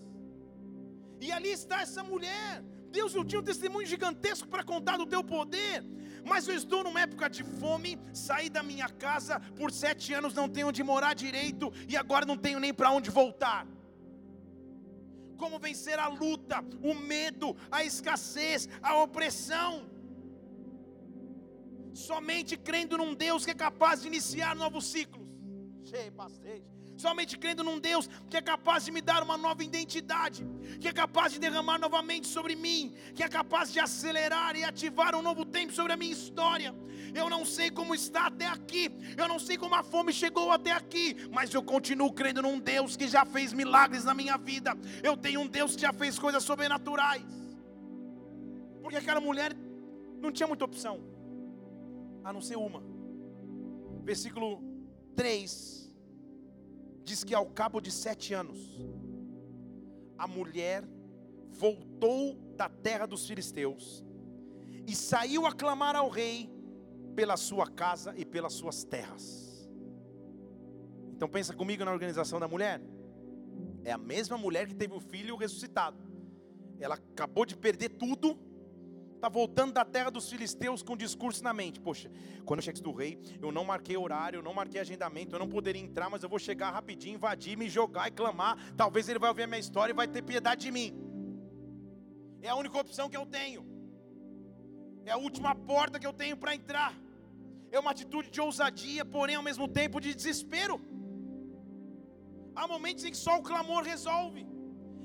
E 1.19 1.31
ali 1.31 1.51
está 1.51 1.81
essa 1.81 2.03
mulher. 2.03 2.63
Deus 2.91 3.15
eu 3.15 3.23
tinha 3.23 3.39
um 3.39 3.43
testemunho 3.43 3.87
gigantesco 3.87 4.47
para 4.47 4.63
contar 4.63 4.97
do 4.97 5.05
teu 5.05 5.23
poder. 5.23 5.83
Mas 6.25 6.47
eu 6.47 6.55
estou 6.55 6.83
numa 6.83 7.01
época 7.01 7.29
de 7.29 7.43
fome, 7.43 7.99
saí 8.13 8.49
da 8.49 8.61
minha 8.61 8.87
casa 8.89 9.39
por 9.55 9.71
sete 9.71 10.13
anos, 10.13 10.33
não 10.33 10.47
tenho 10.47 10.67
onde 10.67 10.83
morar 10.83 11.13
direito 11.15 11.71
e 11.87 11.97
agora 11.97 12.25
não 12.25 12.37
tenho 12.37 12.59
nem 12.59 12.73
para 12.73 12.91
onde 12.91 13.09
voltar. 13.09 13.65
Como 15.37 15.57
vencer 15.57 15.97
a 15.97 16.07
luta, 16.07 16.63
o 16.83 16.93
medo, 16.93 17.55
a 17.71 17.83
escassez, 17.83 18.69
a 18.81 19.01
opressão. 19.01 19.89
Somente 21.93 22.57
crendo 22.57 22.97
num 22.97 23.13
Deus 23.13 23.45
que 23.45 23.51
é 23.51 23.55
capaz 23.55 24.01
de 24.01 24.07
iniciar 24.07 24.55
novos 24.55 24.85
ciclos. 24.85 25.27
Cheio, 25.83 26.13
somente 27.01 27.37
crendo 27.37 27.63
num 27.63 27.79
Deus 27.79 28.07
que 28.29 28.37
é 28.37 28.41
capaz 28.41 28.85
de 28.85 28.91
me 28.91 29.01
dar 29.01 29.23
uma 29.23 29.37
nova 29.37 29.63
identidade, 29.63 30.45
que 30.79 30.87
é 30.87 30.93
capaz 30.93 31.33
de 31.33 31.39
derramar 31.39 31.79
novamente 31.79 32.27
sobre 32.27 32.55
mim, 32.55 32.93
que 33.15 33.23
é 33.23 33.27
capaz 33.27 33.73
de 33.73 33.79
acelerar 33.79 34.55
e 34.55 34.63
ativar 34.63 35.15
um 35.15 35.21
novo 35.21 35.43
tempo 35.43 35.73
sobre 35.73 35.93
a 35.93 35.97
minha 35.97 36.13
história. 36.13 36.73
Eu 37.13 37.29
não 37.29 37.43
sei 37.43 37.69
como 37.69 37.95
está 37.95 38.27
até 38.27 38.45
aqui, 38.45 38.89
eu 39.17 39.27
não 39.27 39.39
sei 39.39 39.57
como 39.57 39.75
a 39.75 39.83
fome 39.83 40.13
chegou 40.13 40.51
até 40.51 40.71
aqui, 40.71 41.15
mas 41.31 41.53
eu 41.53 41.63
continuo 41.63 42.13
crendo 42.13 42.41
num 42.41 42.59
Deus 42.59 42.95
que 42.95 43.07
já 43.07 43.25
fez 43.25 43.51
milagres 43.51 44.05
na 44.05 44.13
minha 44.13 44.37
vida. 44.37 44.77
Eu 45.03 45.17
tenho 45.17 45.41
um 45.41 45.47
Deus 45.47 45.75
que 45.75 45.81
já 45.81 45.91
fez 45.91 46.17
coisas 46.17 46.43
sobrenaturais. 46.43 47.23
Porque 48.81 48.97
aquela 48.97 49.19
mulher 49.19 49.53
não 50.21 50.31
tinha 50.31 50.47
muita 50.47 50.65
opção, 50.65 51.03
a 52.23 52.31
não 52.31 52.41
ser 52.41 52.57
uma. 52.57 52.83
Versículo 54.03 54.61
3 55.15 55.91
diz 57.03 57.23
que 57.23 57.33
ao 57.33 57.45
cabo 57.47 57.81
de 57.81 57.91
sete 57.91 58.33
anos, 58.33 58.59
a 60.17 60.27
mulher 60.27 60.83
voltou 61.49 62.35
da 62.55 62.69
terra 62.69 63.05
dos 63.05 63.27
filisteus 63.27 64.03
e 64.87 64.95
saiu 64.95 65.45
a 65.45 65.51
clamar 65.51 65.95
ao 65.95 66.09
rei 66.09 66.49
pela 67.15 67.37
sua 67.37 67.67
casa 67.67 68.13
e 68.15 68.25
pelas 68.25 68.53
suas 68.53 68.83
terras. 68.83 69.69
Então 71.13 71.27
pensa 71.27 71.53
comigo 71.53 71.85
na 71.85 71.91
organização 71.91 72.39
da 72.39 72.47
mulher. 72.47 72.81
É 73.83 73.91
a 73.91 73.97
mesma 73.97 74.37
mulher 74.37 74.67
que 74.67 74.75
teve 74.75 74.93
o 74.93 74.99
filho 74.99 75.35
ressuscitado. 75.35 75.97
Ela 76.79 76.95
acabou 76.95 77.45
de 77.45 77.55
perder 77.55 77.89
tudo 77.89 78.39
está 79.21 79.29
voltando 79.29 79.71
da 79.71 79.85
terra 79.85 80.09
dos 80.09 80.27
filisteus 80.27 80.81
com 80.81 80.93
um 80.93 80.97
discurso 80.97 81.43
na 81.43 81.53
mente. 81.53 81.79
Poxa, 81.79 82.09
quando 82.43 82.59
eu 82.59 82.63
cheguei 82.63 82.81
do 82.81 82.91
rei, 82.91 83.19
eu 83.39 83.51
não 83.51 83.63
marquei 83.63 83.95
horário, 83.95 84.39
eu 84.39 84.41
não 84.41 84.51
marquei 84.51 84.81
agendamento, 84.81 85.35
eu 85.35 85.39
não 85.39 85.47
poderia 85.47 85.79
entrar, 85.79 86.09
mas 86.09 86.23
eu 86.23 86.29
vou 86.29 86.39
chegar 86.39 86.71
rapidinho, 86.71 87.15
invadir, 87.15 87.55
me 87.55 87.69
jogar 87.69 88.07
e 88.07 88.11
clamar. 88.11 88.57
Talvez 88.75 89.07
ele 89.07 89.19
vai 89.19 89.29
ouvir 89.29 89.43
a 89.43 89.47
minha 89.47 89.59
história 89.59 89.93
e 89.93 89.95
vai 89.95 90.07
ter 90.07 90.23
piedade 90.23 90.61
de 90.61 90.71
mim. 90.71 90.91
É 92.41 92.49
a 92.49 92.55
única 92.55 92.79
opção 92.79 93.07
que 93.11 93.15
eu 93.15 93.27
tenho. 93.27 93.63
É 95.05 95.11
a 95.11 95.17
última 95.17 95.53
porta 95.53 95.99
que 95.99 96.07
eu 96.07 96.13
tenho 96.13 96.35
para 96.35 96.55
entrar. 96.55 96.91
É 97.71 97.79
uma 97.79 97.91
atitude 97.91 98.31
de 98.31 98.41
ousadia, 98.41 99.05
porém 99.05 99.35
ao 99.35 99.43
mesmo 99.43 99.67
tempo 99.67 100.01
de 100.01 100.15
desespero. 100.15 100.81
Há 102.55 102.67
momentos 102.67 103.03
em 103.03 103.11
que 103.11 103.17
só 103.17 103.37
o 103.37 103.43
clamor 103.43 103.83
resolve, 103.83 104.47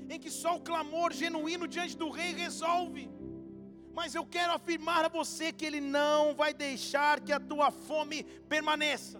em 0.09 0.19
que 0.19 0.31
só 0.31 0.55
o 0.55 0.61
clamor 0.61 1.13
genuíno 1.13 1.67
diante 1.67 1.95
do 1.95 2.09
rei 2.09 2.33
resolve. 2.33 3.16
Mas 3.97 4.13
eu 4.13 4.23
quero 4.23 4.53
afirmar 4.53 5.03
a 5.05 5.07
você 5.07 5.51
que 5.51 5.65
Ele 5.65 5.81
não 5.81 6.35
vai 6.35 6.53
deixar 6.53 7.19
que 7.19 7.33
a 7.33 7.39
tua 7.39 7.71
fome 7.71 8.23
permaneça. 8.47 9.19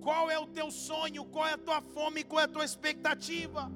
Qual 0.00 0.30
é 0.30 0.38
o 0.38 0.46
teu 0.46 0.70
sonho? 0.70 1.24
Qual 1.24 1.44
é 1.48 1.54
a 1.54 1.58
tua 1.58 1.80
fome? 1.80 2.22
Qual 2.22 2.40
é 2.40 2.44
a 2.44 2.54
tua 2.56 2.64
expectativa? 2.64 3.72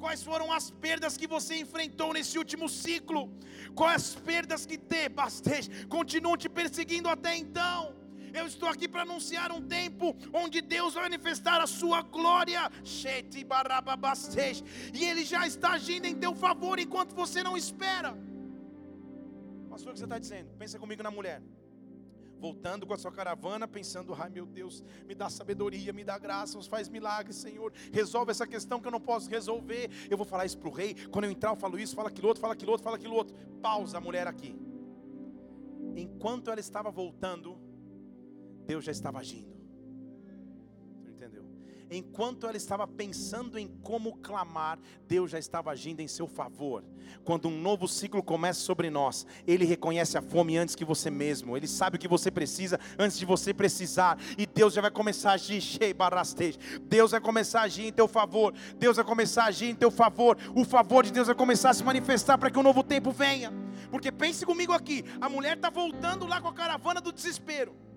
Quais 0.00 0.24
foram 0.24 0.52
as 0.52 0.72
perdas 0.72 1.16
que 1.16 1.28
você 1.28 1.54
enfrentou 1.54 2.12
nesse 2.12 2.36
último 2.36 2.68
ciclo? 2.68 3.32
Quais 3.76 4.02
as 4.02 4.14
perdas 4.16 4.66
que 4.66 4.76
te, 4.76 5.08
bastante, 5.08 5.86
continuam 5.86 6.36
te 6.36 6.48
perseguindo 6.48 7.08
até 7.08 7.36
então? 7.36 7.94
Eu 8.34 8.46
estou 8.46 8.68
aqui 8.68 8.88
para 8.88 9.02
anunciar 9.02 9.52
um 9.52 9.62
tempo 9.62 10.16
onde 10.32 10.60
Deus 10.60 10.94
vai 10.94 11.04
manifestar 11.04 11.60
a 11.60 11.66
sua 11.68 12.02
glória. 12.02 12.62
E 14.92 15.04
Ele 15.04 15.24
já 15.24 15.46
está 15.46 15.70
agindo 15.74 16.06
em 16.06 16.16
teu 16.16 16.34
favor 16.34 16.80
enquanto 16.80 17.14
você 17.14 17.40
não 17.40 17.56
espera. 17.56 18.18
Pastor, 19.78 19.90
o 19.90 19.94
que 19.94 20.00
você 20.00 20.06
está 20.06 20.18
dizendo? 20.18 20.50
Pensa 20.58 20.76
comigo 20.76 21.04
na 21.04 21.10
mulher. 21.10 21.40
Voltando 22.40 22.84
com 22.84 22.94
a 22.94 22.98
sua 22.98 23.12
caravana, 23.12 23.68
pensando: 23.68 24.12
ai 24.12 24.28
meu 24.28 24.44
Deus, 24.44 24.82
me 25.06 25.14
dá 25.14 25.30
sabedoria, 25.30 25.92
me 25.92 26.02
dá 26.02 26.18
graça, 26.18 26.60
faz 26.62 26.88
milagres, 26.88 27.36
Senhor. 27.36 27.72
Resolve 27.92 28.32
essa 28.32 28.44
questão 28.44 28.80
que 28.80 28.88
eu 28.88 28.90
não 28.90 29.00
posso 29.00 29.30
resolver. 29.30 29.88
Eu 30.10 30.16
vou 30.16 30.26
falar 30.26 30.46
isso 30.46 30.58
para 30.58 30.68
o 30.68 30.72
rei. 30.72 30.96
Quando 31.12 31.26
eu 31.26 31.30
entrar, 31.30 31.50
eu 31.50 31.56
falo 31.56 31.78
isso, 31.78 31.94
fala 31.94 32.08
aquilo 32.08 32.26
outro, 32.26 32.40
fala 32.40 32.54
aquilo 32.54 32.72
outro, 32.72 32.82
fala 32.82 32.96
aquilo 32.96 33.14
outro. 33.14 33.36
Pausa 33.62 33.98
a 33.98 34.00
mulher 34.00 34.26
aqui. 34.26 34.58
Enquanto 35.96 36.50
ela 36.50 36.58
estava 36.58 36.90
voltando, 36.90 37.56
Deus 38.66 38.84
já 38.84 38.90
estava 38.90 39.20
agindo 39.20 39.57
enquanto 41.90 42.46
ela 42.46 42.56
estava 42.56 42.86
pensando 42.86 43.58
em 43.58 43.66
como 43.82 44.16
clamar, 44.18 44.78
Deus 45.06 45.30
já 45.30 45.38
estava 45.38 45.70
agindo 45.70 46.00
em 46.00 46.08
seu 46.08 46.26
favor. 46.26 46.84
Quando 47.24 47.48
um 47.48 47.60
novo 47.60 47.88
ciclo 47.88 48.22
começa 48.22 48.60
sobre 48.60 48.90
nós, 48.90 49.26
Ele 49.46 49.64
reconhece 49.64 50.18
a 50.18 50.22
fome 50.22 50.56
antes 50.56 50.74
que 50.74 50.84
você 50.84 51.10
mesmo, 51.10 51.56
Ele 51.56 51.66
sabe 51.66 51.96
o 51.96 51.98
que 51.98 52.08
você 52.08 52.30
precisa 52.30 52.78
antes 52.98 53.18
de 53.18 53.24
você 53.24 53.54
precisar, 53.54 54.18
e 54.36 54.46
Deus 54.46 54.74
já 54.74 54.80
vai 54.80 54.90
começar 54.90 55.30
a 55.30 55.34
agir, 55.34 55.62
Deus 56.82 57.10
vai 57.10 57.20
começar 57.20 57.60
a 57.60 57.64
agir 57.64 57.86
em 57.86 57.92
teu 57.92 58.08
favor, 58.08 58.54
Deus 58.78 58.96
vai 58.96 59.04
começar 59.04 59.44
a 59.44 59.46
agir 59.46 59.66
em 59.66 59.74
teu 59.74 59.90
favor, 59.90 60.36
o 60.54 60.64
favor 60.64 61.04
de 61.04 61.12
Deus 61.12 61.26
vai 61.26 61.36
começar 61.36 61.70
a 61.70 61.74
se 61.74 61.84
manifestar 61.84 62.36
para 62.38 62.50
que 62.50 62.58
um 62.58 62.62
novo 62.62 62.82
tempo 62.82 63.10
venha. 63.10 63.52
Porque 63.90 64.12
pense 64.12 64.44
comigo 64.44 64.72
aqui, 64.72 65.04
a 65.20 65.28
mulher 65.28 65.56
está 65.56 65.70
voltando 65.70 66.26
lá 66.26 66.40
com 66.40 66.48
a 66.48 66.52
caravana 66.52 67.00
do 67.00 67.12
desespero. 67.12 67.87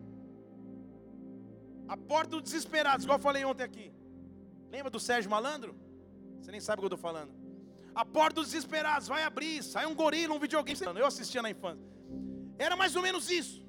A 1.93 1.97
porta 1.97 2.29
dos 2.31 2.43
desesperados, 2.43 3.03
igual 3.03 3.19
eu 3.19 3.21
falei 3.21 3.43
ontem 3.43 3.63
aqui. 3.63 3.91
Lembra 4.71 4.89
do 4.89 4.97
Sérgio 4.97 5.29
Malandro? 5.29 5.75
Você 6.39 6.49
nem 6.49 6.61
sabe 6.61 6.79
o 6.79 6.81
que 6.81 6.85
eu 6.85 6.95
estou 6.95 6.97
falando. 6.97 7.33
A 7.93 8.05
porta 8.05 8.35
dos 8.35 8.51
desesperados 8.51 9.09
vai 9.09 9.23
abrir, 9.23 9.61
sai 9.61 9.85
um 9.85 9.93
gorila, 9.93 10.33
um 10.33 10.39
videogame. 10.39 10.79
Eu 10.97 11.05
assistia 11.05 11.41
na 11.41 11.49
infância. 11.49 11.85
Era 12.57 12.77
mais 12.77 12.95
ou 12.95 13.01
menos 13.01 13.29
isso. 13.29 13.61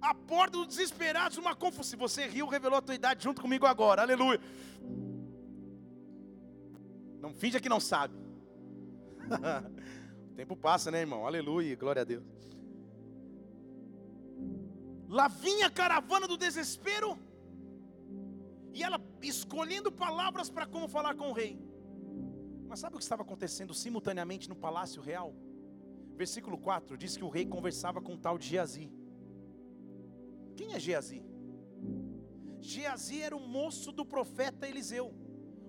A 0.00 0.14
porta 0.14 0.56
dos 0.56 0.68
desesperados, 0.68 1.36
uma 1.36 1.54
confusão. 1.54 1.84
Se 1.90 1.94
você 1.94 2.26
riu, 2.26 2.46
revelou 2.46 2.78
a 2.78 2.80
tua 2.80 2.94
idade 2.94 3.22
junto 3.22 3.42
comigo 3.42 3.66
agora. 3.66 4.00
Aleluia. 4.00 4.40
Não 7.20 7.34
finja 7.34 7.60
que 7.60 7.68
não 7.68 7.80
sabe. 7.80 8.14
o 10.32 10.34
tempo 10.34 10.56
passa, 10.56 10.90
né, 10.90 11.00
irmão? 11.00 11.26
Aleluia, 11.26 11.76
glória 11.76 12.00
a 12.00 12.04
Deus. 12.06 12.24
Lá 15.06 15.28
vinha 15.28 15.66
a 15.66 15.70
caravana 15.70 16.26
do 16.26 16.38
desespero 16.38 17.18
e 18.74 18.82
ela 18.82 19.00
escolhendo 19.22 19.90
palavras 19.90 20.48
para 20.50 20.66
como 20.66 20.88
falar 20.88 21.14
com 21.14 21.30
o 21.30 21.32
rei. 21.32 21.58
Mas 22.68 22.80
sabe 22.80 22.94
o 22.94 22.98
que 22.98 23.04
estava 23.04 23.22
acontecendo 23.22 23.74
simultaneamente 23.74 24.48
no 24.48 24.56
palácio 24.56 25.02
real? 25.02 25.34
Versículo 26.16 26.56
4 26.58 26.96
diz 26.96 27.16
que 27.16 27.24
o 27.24 27.28
rei 27.28 27.44
conversava 27.46 28.00
com 28.00 28.14
o 28.14 28.18
tal 28.18 28.38
de 28.38 28.46
Geazi. 28.48 28.90
Quem 30.56 30.72
é 30.72 30.80
Geazi? 30.80 31.22
Geazi 32.60 33.20
era 33.20 33.36
o 33.36 33.46
moço 33.58 33.90
do 33.90 34.04
profeta 34.04 34.68
Eliseu, 34.68 35.12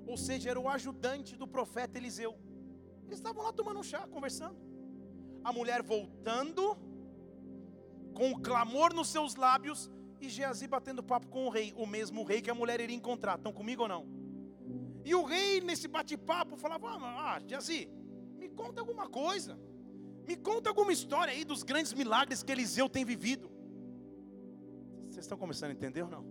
ou 0.05 0.15
seja, 0.15 0.51
era 0.51 0.59
o 0.59 0.69
ajudante 0.69 1.35
do 1.35 1.47
profeta 1.47 1.97
Eliseu. 1.97 2.37
Eles 3.05 3.19
estavam 3.19 3.43
lá 3.43 3.51
tomando 3.51 3.79
um 3.79 3.83
chá, 3.83 4.07
conversando. 4.07 4.57
A 5.43 5.51
mulher 5.51 5.81
voltando, 5.81 6.77
com 8.13 8.31
o 8.31 8.39
clamor 8.39 8.93
nos 8.93 9.09
seus 9.09 9.35
lábios, 9.35 9.91
e 10.25 10.29
Geazi 10.29 10.67
batendo 10.67 11.03
papo 11.03 11.27
com 11.27 11.45
o 11.47 11.49
rei, 11.49 11.73
o 11.75 11.85
mesmo 11.85 12.23
rei 12.23 12.41
que 12.41 12.49
a 12.49 12.55
mulher 12.55 12.79
iria 12.79 12.95
encontrar. 12.95 13.37
Estão 13.37 13.51
comigo 13.51 13.83
ou 13.83 13.87
não? 13.87 14.07
E 15.03 15.13
o 15.13 15.23
rei, 15.23 15.59
nesse 15.59 15.87
bate-papo, 15.87 16.55
falava: 16.55 16.87
Ah, 16.89 17.41
Geazi, 17.45 17.89
me 18.37 18.49
conta 18.49 18.81
alguma 18.81 19.09
coisa. 19.09 19.59
Me 20.25 20.37
conta 20.37 20.69
alguma 20.69 20.93
história 20.93 21.33
aí 21.33 21.43
dos 21.43 21.63
grandes 21.63 21.93
milagres 21.93 22.41
que 22.41 22.51
Eliseu 22.51 22.87
tem 22.87 23.03
vivido. 23.03 23.51
Vocês 25.09 25.25
estão 25.25 25.37
começando 25.37 25.71
a 25.71 25.73
entender 25.73 26.03
ou 26.03 26.09
não? 26.09 26.25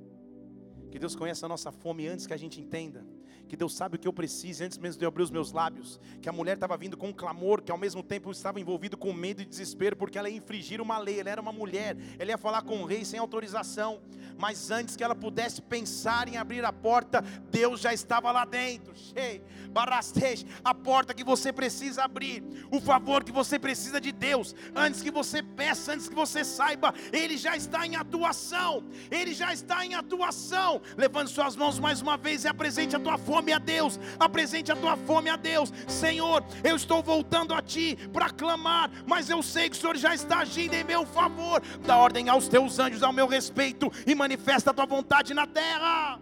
Que 0.91 0.99
Deus 0.99 1.15
conhece 1.15 1.45
a 1.45 1.49
nossa 1.49 1.71
fome 1.71 2.07
antes 2.07 2.27
que 2.27 2.33
a 2.33 2.37
gente 2.37 2.61
entenda 2.61 3.07
que 3.49 3.57
Deus 3.57 3.75
sabe 3.75 3.97
o 3.97 3.99
que 3.99 4.09
eu 4.09 4.13
preciso 4.13 4.65
antes 4.65 4.79
mesmo 4.79 4.99
de 4.99 5.05
eu 5.05 5.09
abrir 5.09 5.23
os 5.23 5.31
meus 5.31 5.53
lábios, 5.53 6.01
que 6.21 6.29
a 6.29 6.33
mulher 6.33 6.55
estava 6.55 6.75
vindo 6.77 6.97
com 6.97 7.09
um 7.09 7.13
clamor, 7.13 7.61
que 7.61 7.71
ao 7.71 7.77
mesmo 7.77 8.03
tempo 8.03 8.31
estava 8.31 8.59
envolvido 8.59 8.97
com 8.97 9.13
medo 9.13 9.43
e 9.43 9.45
desespero, 9.45 9.95
porque 9.95 10.19
ela 10.19 10.31
ia 10.31 10.39
infringir 10.39 10.81
uma 10.81 10.99
lei, 10.99 11.21
ela 11.21 11.31
era 11.31 11.41
uma 11.41 11.53
mulher, 11.53 11.97
ela 12.19 12.31
ia 12.31 12.39
falar 12.39 12.63
com 12.63 12.83
o 12.83 12.87
rei 12.87 13.05
sem 13.05 13.19
autorização, 13.19 14.01
mas 14.39 14.71
antes 14.71 14.97
que 14.97 15.05
ela 15.05 15.15
pudesse 15.15 15.61
pensar 15.61 16.29
em 16.29 16.37
abrir 16.37 16.65
a 16.65 16.73
porta, 16.73 17.23
Deus 17.51 17.81
já 17.81 17.93
estava 17.93 18.33
lá 18.33 18.45
dentro, 18.45 18.95
cheio, 18.97 19.43
barastej, 19.71 20.47
a 20.65 20.75
porta 20.75 21.15
que 21.15 21.25
você 21.25 21.53
precisa 21.53 22.05
abrir, 22.05 22.43
o 22.71 22.81
favor 22.81 23.23
que 23.23 23.33
você 23.33 23.59
precisa 23.59 24.01
de 24.01 24.13
Deus, 24.13 24.55
antes 24.75 25.03
que 25.03 25.11
você 25.11 25.43
peça, 25.43 25.93
antes 25.93 26.09
que 26.09 26.15
você 26.15 26.45
saiba, 26.45 26.95
Ele 27.13 27.37
já 27.37 27.57
está 27.57 27.87
em 27.87 27.97
atuação, 27.97 28.85
Ele 29.11 29.35
já 29.35 29.53
está 29.53 29.85
em 29.85 29.95
atuação, 29.95 30.81
levante 30.97 31.31
suas 31.31 31.55
mãos 31.55 31.79
mais 31.79 32.01
uma 32.01 32.17
vez 32.17 32.45
e 32.45 32.49
apresente 32.49 32.97
a 32.97 33.01
tua 33.01 33.19
fome 33.27 33.53
a 33.53 33.59
Deus, 33.59 33.99
apresente 34.19 34.71
a 34.73 34.77
tua 34.77 34.97
fome 34.97 35.31
a 35.31 35.37
Deus. 35.37 35.73
Senhor, 35.87 36.45
eu 36.63 36.77
estou 36.77 37.03
voltando 37.03 37.55
a 37.55 37.63
Ti 37.63 37.97
para 38.13 38.31
clamar, 38.31 38.91
mas 39.07 39.31
eu 39.31 39.43
sei 39.43 39.69
que 39.69 39.77
o 39.77 39.81
Senhor 39.81 39.97
já 39.97 40.15
está 40.15 40.39
agindo 40.39 40.75
em 40.75 40.85
meu 40.85 41.05
favor. 41.07 41.63
Dá 41.87 41.97
ordem 41.97 42.29
aos 42.29 42.49
teus 42.49 42.79
anjos 42.79 43.03
ao 43.03 43.13
meu 43.13 43.27
respeito 43.27 43.91
e 44.07 44.15
manifesta 44.15 44.71
a 44.71 44.75
tua 44.75 44.87
vontade 44.87 45.35
na 45.35 45.47
terra. 45.47 46.21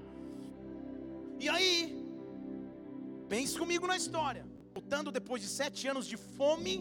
E 1.38 1.48
aí, 1.48 1.74
pense 3.28 3.58
comigo 3.58 3.86
na 3.86 3.96
história. 3.96 4.44
Voltando 4.74 5.10
depois 5.10 5.42
de 5.42 5.48
sete 5.48 5.88
anos 5.88 6.06
de 6.06 6.16
fome, 6.16 6.74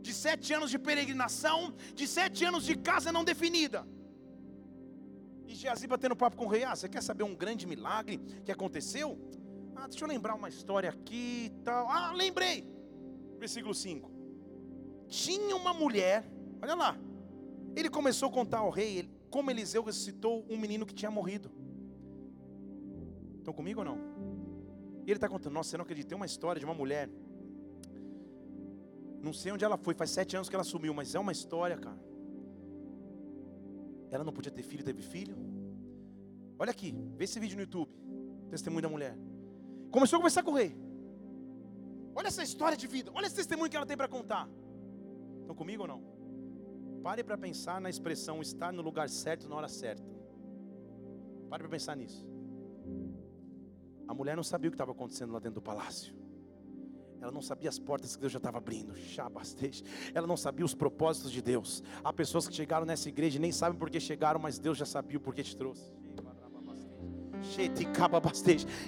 de 0.00 0.12
sete 0.12 0.52
anos 0.52 0.70
de 0.70 0.78
peregrinação, 0.78 1.74
de 1.94 2.06
sete 2.06 2.44
anos 2.44 2.64
de 2.64 2.74
casa 2.76 3.10
não 3.10 3.24
definida. 3.24 3.86
E 5.48 5.54
Geazi 5.54 5.86
batendo 5.86 6.14
papo 6.14 6.36
com 6.36 6.44
o 6.44 6.48
rei, 6.48 6.62
ah, 6.62 6.76
você 6.76 6.90
quer 6.90 7.02
saber 7.02 7.24
um 7.24 7.34
grande 7.34 7.66
milagre 7.66 8.18
que 8.44 8.52
aconteceu? 8.52 9.18
Ah, 9.74 9.88
deixa 9.88 10.04
eu 10.04 10.08
lembrar 10.08 10.34
uma 10.34 10.50
história 10.50 10.90
aqui 10.90 11.46
e 11.46 11.50
tal. 11.64 11.88
Ah, 11.88 12.12
lembrei. 12.12 12.68
Versículo 13.38 13.74
5. 13.74 14.10
Tinha 15.08 15.56
uma 15.56 15.72
mulher, 15.72 16.30
olha 16.60 16.74
lá. 16.74 16.98
Ele 17.74 17.88
começou 17.88 18.28
a 18.28 18.32
contar 18.32 18.58
ao 18.58 18.68
rei 18.68 19.08
como 19.30 19.50
Eliseu 19.50 19.82
ressuscitou 19.82 20.44
um 20.50 20.58
menino 20.58 20.84
que 20.84 20.94
tinha 20.94 21.10
morrido. 21.10 21.50
Estão 23.38 23.54
comigo 23.54 23.80
ou 23.80 23.86
não? 23.86 23.98
E 25.06 25.10
ele 25.10 25.16
está 25.16 25.30
contando, 25.30 25.54
nossa, 25.54 25.70
você 25.70 25.78
não 25.78 25.84
acredita, 25.84 26.10
tem 26.10 26.16
uma 26.16 26.26
história 26.26 26.60
de 26.60 26.66
uma 26.66 26.74
mulher. 26.74 27.08
Não 29.22 29.32
sei 29.32 29.50
onde 29.50 29.64
ela 29.64 29.78
foi, 29.78 29.94
faz 29.94 30.10
sete 30.10 30.36
anos 30.36 30.50
que 30.50 30.54
ela 30.54 30.64
sumiu, 30.64 30.92
mas 30.92 31.14
é 31.14 31.18
uma 31.18 31.32
história, 31.32 31.78
cara. 31.78 32.07
Ela 34.10 34.24
não 34.24 34.32
podia 34.32 34.50
ter 34.50 34.62
filho, 34.62 34.84
teve 34.84 35.02
filho. 35.02 35.36
Olha 36.58 36.70
aqui, 36.70 36.94
vê 37.16 37.24
esse 37.24 37.38
vídeo 37.38 37.56
no 37.56 37.62
YouTube. 37.62 37.90
Testemunho 38.50 38.82
da 38.82 38.88
mulher. 38.88 39.16
Começou 39.90 40.16
a 40.16 40.20
conversar 40.20 40.42
com 40.42 40.50
o 40.50 40.54
rei. 40.54 40.76
Olha 42.14 42.28
essa 42.28 42.42
história 42.42 42.76
de 42.76 42.86
vida, 42.86 43.12
olha 43.14 43.26
esse 43.26 43.36
testemunho 43.36 43.70
que 43.70 43.76
ela 43.76 43.86
tem 43.86 43.96
para 43.96 44.08
contar. 44.08 44.48
Estão 45.40 45.54
comigo 45.54 45.82
ou 45.82 45.88
não? 45.88 46.02
Pare 47.02 47.22
para 47.22 47.38
pensar 47.38 47.80
na 47.80 47.88
expressão 47.88 48.42
estar 48.42 48.72
no 48.72 48.82
lugar 48.82 49.08
certo 49.08 49.48
na 49.48 49.54
hora 49.54 49.68
certa. 49.68 50.02
Pare 51.48 51.62
para 51.62 51.70
pensar 51.70 51.96
nisso. 51.96 52.26
A 54.06 54.14
mulher 54.14 54.34
não 54.34 54.42
sabia 54.42 54.68
o 54.68 54.72
que 54.72 54.74
estava 54.74 54.92
acontecendo 54.92 55.32
lá 55.32 55.38
dentro 55.38 55.60
do 55.60 55.62
palácio. 55.62 56.17
Ela 57.20 57.32
não 57.32 57.42
sabia 57.42 57.68
as 57.68 57.78
portas 57.78 58.14
que 58.14 58.20
Deus 58.20 58.32
já 58.32 58.38
estava 58.38 58.58
abrindo. 58.58 58.94
Ela 60.14 60.26
não 60.26 60.36
sabia 60.36 60.64
os 60.64 60.74
propósitos 60.74 61.32
de 61.32 61.42
Deus. 61.42 61.82
Há 62.02 62.12
pessoas 62.12 62.46
que 62.46 62.54
chegaram 62.54 62.86
nessa 62.86 63.08
igreja 63.08 63.36
e 63.36 63.40
nem 63.40 63.52
sabem 63.52 63.78
por 63.78 63.90
que 63.90 63.98
chegaram, 63.98 64.38
mas 64.38 64.58
Deus 64.58 64.78
já 64.78 64.86
sabia 64.86 65.18
o 65.18 65.20
porquê 65.20 65.42
te 65.42 65.56
trouxe. 65.56 65.92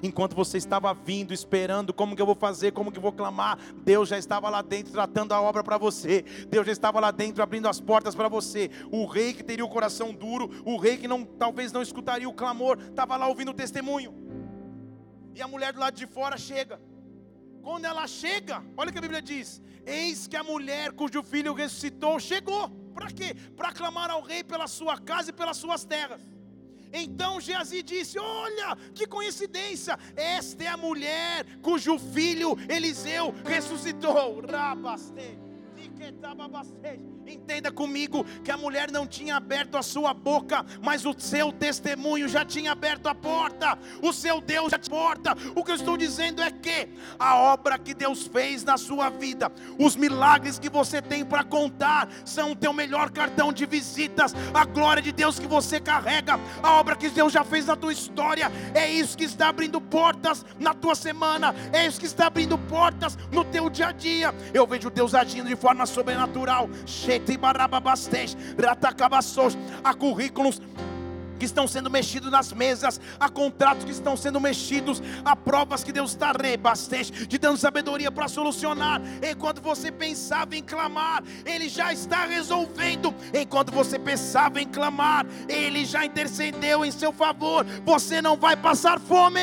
Enquanto 0.02 0.34
você 0.34 0.58
estava 0.58 0.92
vindo, 0.92 1.32
esperando 1.32 1.94
como 1.94 2.16
que 2.16 2.22
eu 2.22 2.26
vou 2.26 2.34
fazer, 2.34 2.72
como 2.72 2.90
que 2.90 2.98
eu 2.98 3.02
vou 3.02 3.12
clamar, 3.12 3.58
Deus 3.84 4.08
já 4.08 4.18
estava 4.18 4.50
lá 4.50 4.60
dentro 4.60 4.92
tratando 4.92 5.32
a 5.32 5.40
obra 5.40 5.62
para 5.62 5.78
você. 5.78 6.22
Deus 6.48 6.66
já 6.66 6.72
estava 6.72 7.00
lá 7.00 7.10
dentro 7.10 7.42
abrindo 7.42 7.68
as 7.68 7.80
portas 7.80 8.14
para 8.14 8.28
você. 8.28 8.70
O 8.90 9.06
rei 9.06 9.32
que 9.32 9.44
teria 9.44 9.64
o 9.64 9.68
coração 9.68 10.12
duro, 10.12 10.50
o 10.64 10.76
rei 10.76 10.96
que 10.96 11.08
não 11.08 11.24
talvez 11.24 11.72
não 11.72 11.82
escutaria 11.82 12.28
o 12.28 12.34
clamor, 12.34 12.78
estava 12.80 13.16
lá 13.16 13.28
ouvindo 13.28 13.50
o 13.50 13.54
testemunho. 13.54 14.14
E 15.34 15.40
a 15.40 15.48
mulher 15.48 15.72
do 15.72 15.80
lado 15.80 15.94
de 15.94 16.06
fora 16.06 16.36
chega. 16.36 16.80
Quando 17.62 17.84
ela 17.84 18.06
chega, 18.06 18.62
olha 18.76 18.90
o 18.90 18.92
que 18.92 18.98
a 18.98 19.02
Bíblia 19.02 19.22
diz: 19.22 19.62
Eis 19.86 20.26
que 20.26 20.36
a 20.36 20.42
mulher 20.42 20.92
cujo 20.92 21.22
filho 21.22 21.54
ressuscitou 21.54 22.18
chegou. 22.18 22.68
Para 22.94 23.10
quê? 23.10 23.34
Para 23.56 23.72
clamar 23.72 24.10
ao 24.10 24.22
rei 24.22 24.42
pela 24.42 24.66
sua 24.66 24.98
casa 24.98 25.30
e 25.30 25.32
pelas 25.32 25.56
suas 25.56 25.84
terras. 25.84 26.22
Então 26.92 27.40
Geazi 27.40 27.82
disse: 27.82 28.18
Olha, 28.18 28.76
que 28.94 29.06
coincidência, 29.06 29.98
esta 30.16 30.64
é 30.64 30.68
a 30.68 30.76
mulher 30.76 31.46
cujo 31.62 31.98
filho 31.98 32.56
Eliseu 32.68 33.34
ressuscitou. 33.44 34.40
Rabaste, 34.40 35.38
Entenda 37.30 37.70
comigo 37.70 38.26
que 38.42 38.50
a 38.50 38.56
mulher 38.56 38.90
não 38.90 39.06
tinha 39.06 39.36
aberto 39.36 39.76
a 39.76 39.82
sua 39.82 40.12
boca, 40.12 40.66
mas 40.82 41.06
o 41.06 41.14
seu 41.16 41.52
testemunho 41.52 42.28
já 42.28 42.44
tinha 42.44 42.72
aberto 42.72 43.06
a 43.06 43.14
porta. 43.14 43.78
O 44.02 44.12
seu 44.12 44.40
Deus 44.40 44.72
já 44.72 44.78
tinha 44.78 44.90
porta. 44.90 45.36
O 45.54 45.62
que 45.62 45.70
eu 45.70 45.76
estou 45.76 45.96
dizendo 45.96 46.42
é 46.42 46.50
que 46.50 46.88
a 47.16 47.36
obra 47.36 47.78
que 47.78 47.94
Deus 47.94 48.26
fez 48.26 48.64
na 48.64 48.76
sua 48.76 49.10
vida, 49.10 49.52
os 49.78 49.94
milagres 49.94 50.58
que 50.58 50.68
você 50.68 51.00
tem 51.00 51.24
para 51.24 51.44
contar, 51.44 52.08
são 52.24 52.50
o 52.50 52.56
teu 52.56 52.72
melhor 52.72 53.10
cartão 53.10 53.52
de 53.52 53.64
visitas. 53.64 54.34
A 54.52 54.64
glória 54.64 55.00
de 55.00 55.12
Deus 55.12 55.38
que 55.38 55.46
você 55.46 55.78
carrega, 55.78 56.40
a 56.60 56.72
obra 56.72 56.96
que 56.96 57.08
Deus 57.08 57.32
já 57.32 57.44
fez 57.44 57.66
na 57.66 57.76
tua 57.76 57.92
história, 57.92 58.50
é 58.74 58.90
isso 58.90 59.16
que 59.16 59.24
está 59.24 59.48
abrindo 59.48 59.80
portas 59.80 60.44
na 60.58 60.74
tua 60.74 60.96
semana, 60.96 61.54
é 61.72 61.86
isso 61.86 62.00
que 62.00 62.06
está 62.06 62.26
abrindo 62.26 62.58
portas 62.58 63.16
no 63.30 63.44
teu 63.44 63.70
dia 63.70 63.88
a 63.88 63.92
dia. 63.92 64.34
Eu 64.52 64.66
vejo 64.66 64.90
Deus 64.90 65.14
agindo 65.14 65.48
de 65.48 65.54
forma 65.54 65.86
sobrenatural. 65.86 66.68
Cheio 66.84 67.19
Há 69.82 69.94
currículos 69.94 70.60
que 71.40 71.46
estão 71.46 71.66
sendo 71.66 71.90
mexidos 71.90 72.30
nas 72.30 72.52
mesas, 72.52 73.00
há 73.18 73.28
contratos 73.28 73.84
que 73.84 73.90
estão 73.90 74.14
sendo 74.14 74.38
mexidos, 74.38 75.02
há 75.24 75.34
provas 75.34 75.82
que 75.82 75.90
Deus 75.90 76.10
está 76.10 76.32
rebastece, 76.32 77.10
te 77.26 77.38
dando 77.38 77.56
sabedoria 77.56 78.12
para 78.12 78.28
solucionar. 78.28 79.00
Enquanto 79.28 79.62
você 79.62 79.90
pensava 79.90 80.54
em 80.54 80.62
clamar, 80.62 81.24
Ele 81.46 81.68
já 81.68 81.92
está 81.92 82.26
resolvendo. 82.26 83.14
Enquanto 83.32 83.72
você 83.72 83.98
pensava 83.98 84.60
em 84.60 84.68
clamar, 84.68 85.24
Ele 85.48 85.84
já 85.86 86.04
intercedeu 86.04 86.84
em 86.84 86.90
seu 86.90 87.10
favor. 87.10 87.64
Você 87.86 88.20
não 88.20 88.36
vai 88.36 88.54
passar 88.54 89.00
fome. 89.00 89.40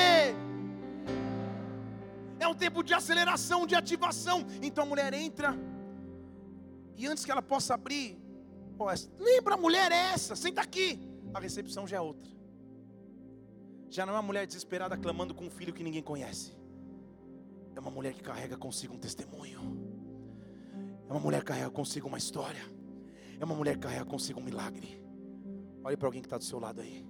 É 2.39 2.47
um 2.47 2.53
tempo 2.53 2.83
de 2.83 2.93
aceleração, 2.93 3.65
de 3.65 3.73
ativação. 3.73 4.45
Então 4.61 4.83
a 4.83 4.87
mulher 4.87 5.11
entra 5.15 5.57
e 6.97 7.05
antes 7.05 7.23
que 7.23 7.31
ela 7.31 7.41
possa 7.41 7.75
abrir, 7.75 8.17
ó, 8.79 8.91
lembra 9.19 9.53
a 9.53 9.57
mulher 9.57 9.91
é 9.91 10.13
essa, 10.13 10.35
senta 10.35 10.61
aqui. 10.61 10.99
A 11.33 11.39
recepção 11.39 11.85
já 11.85 11.97
é 11.97 12.01
outra. 12.01 12.29
Já 13.89 14.05
não 14.05 14.13
é 14.13 14.15
uma 14.17 14.23
mulher 14.23 14.47
desesperada 14.47 14.97
clamando 14.97 15.33
com 15.35 15.45
um 15.45 15.49
filho 15.49 15.73
que 15.73 15.83
ninguém 15.83 16.01
conhece. 16.01 16.57
É 17.75 17.79
uma 17.79 17.91
mulher 17.91 18.13
que 18.13 18.23
carrega 18.23 18.57
consigo 18.57 18.95
um 18.95 18.97
testemunho. 18.97 19.59
É 21.07 21.11
uma 21.13 21.19
mulher 21.19 21.41
que 21.41 21.45
carrega 21.45 21.69
consigo 21.69 22.07
uma 22.07 22.17
história. 22.17 22.61
É 23.39 23.45
uma 23.45 23.55
mulher 23.55 23.75
que 23.75 23.81
carrega 23.81 24.03
consigo 24.03 24.39
um 24.39 24.43
milagre. 24.43 24.99
Olhe 25.83 25.95
para 25.95 26.07
alguém 26.07 26.21
que 26.21 26.25
está 26.25 26.37
do 26.37 26.43
seu 26.43 26.59
lado 26.59 26.81
aí. 26.81 27.05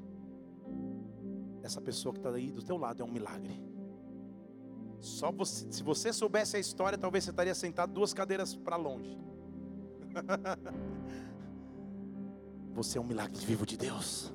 Essa 1.63 1.81
pessoa 1.81 2.13
que 2.13 2.19
está 2.19 2.29
aí 2.29 2.51
do 2.51 2.61
teu 2.61 2.77
lado 2.77 3.01
é 3.01 3.05
um 3.05 3.11
milagre. 3.11 3.59
Só 4.99 5.31
você, 5.31 5.71
se 5.71 5.81
você 5.81 6.11
soubesse 6.11 6.57
a 6.57 6.59
história, 6.59 6.97
talvez 6.97 7.23
você 7.23 7.29
estaria 7.29 7.55
sentado 7.55 7.93
duas 7.93 8.13
cadeiras 8.13 8.55
para 8.55 8.75
longe. 8.75 9.17
Você 12.73 12.97
é 12.97 13.01
um 13.01 13.05
milagre 13.05 13.37
vivo 13.45 13.65
de 13.65 13.75
Deus. 13.75 14.33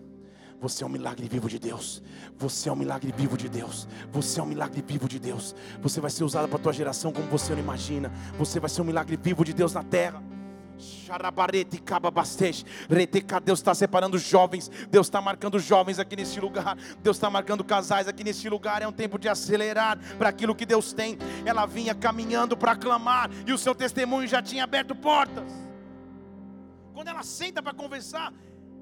Você 0.60 0.84
é 0.84 0.86
um 0.86 0.90
milagre 0.90 1.28
vivo 1.28 1.48
de 1.48 1.58
Deus. 1.58 2.02
Você 2.38 2.68
é 2.68 2.72
um 2.72 2.76
milagre 2.76 3.12
vivo 3.16 3.36
de 3.36 3.48
Deus. 3.48 3.88
Você 4.12 4.38
é 4.38 4.42
um 4.42 4.46
milagre 4.46 4.80
vivo 4.86 5.08
de 5.08 5.18
Deus. 5.18 5.56
Você 5.80 6.00
vai 6.00 6.10
ser 6.10 6.22
usado 6.24 6.48
para 6.48 6.56
a 6.56 6.62
tua 6.62 6.72
geração 6.72 7.12
como 7.12 7.26
você 7.28 7.52
não 7.52 7.60
imagina. 7.60 8.12
Você 8.38 8.60
vai 8.60 8.70
ser 8.70 8.80
um 8.82 8.84
milagre 8.84 9.16
vivo 9.16 9.44
de 9.44 9.52
Deus 9.52 9.72
na 9.72 9.82
terra. 9.82 10.22
Deus 13.44 13.58
está 13.58 13.74
separando 13.74 14.18
jovens, 14.18 14.70
Deus 14.90 15.06
está 15.06 15.20
marcando 15.20 15.58
jovens 15.58 15.98
aqui 15.98 16.16
nesse 16.16 16.40
lugar, 16.40 16.76
Deus 17.02 17.16
está 17.16 17.30
marcando 17.30 17.64
casais 17.64 18.08
aqui 18.08 18.24
nesse 18.24 18.48
lugar. 18.48 18.82
É 18.82 18.88
um 18.88 18.92
tempo 18.92 19.18
de 19.18 19.28
acelerar 19.28 19.98
para 20.18 20.28
aquilo 20.28 20.54
que 20.54 20.66
Deus 20.66 20.92
tem. 20.92 21.18
Ela 21.44 21.66
vinha 21.66 21.94
caminhando 21.94 22.56
para 22.56 22.76
clamar 22.76 23.30
e 23.46 23.52
o 23.52 23.58
seu 23.58 23.74
testemunho 23.74 24.26
já 24.26 24.42
tinha 24.42 24.64
aberto 24.64 24.94
portas. 24.94 25.52
Quando 26.92 27.08
ela 27.08 27.22
senta 27.22 27.62
para 27.62 27.72
conversar, 27.72 28.32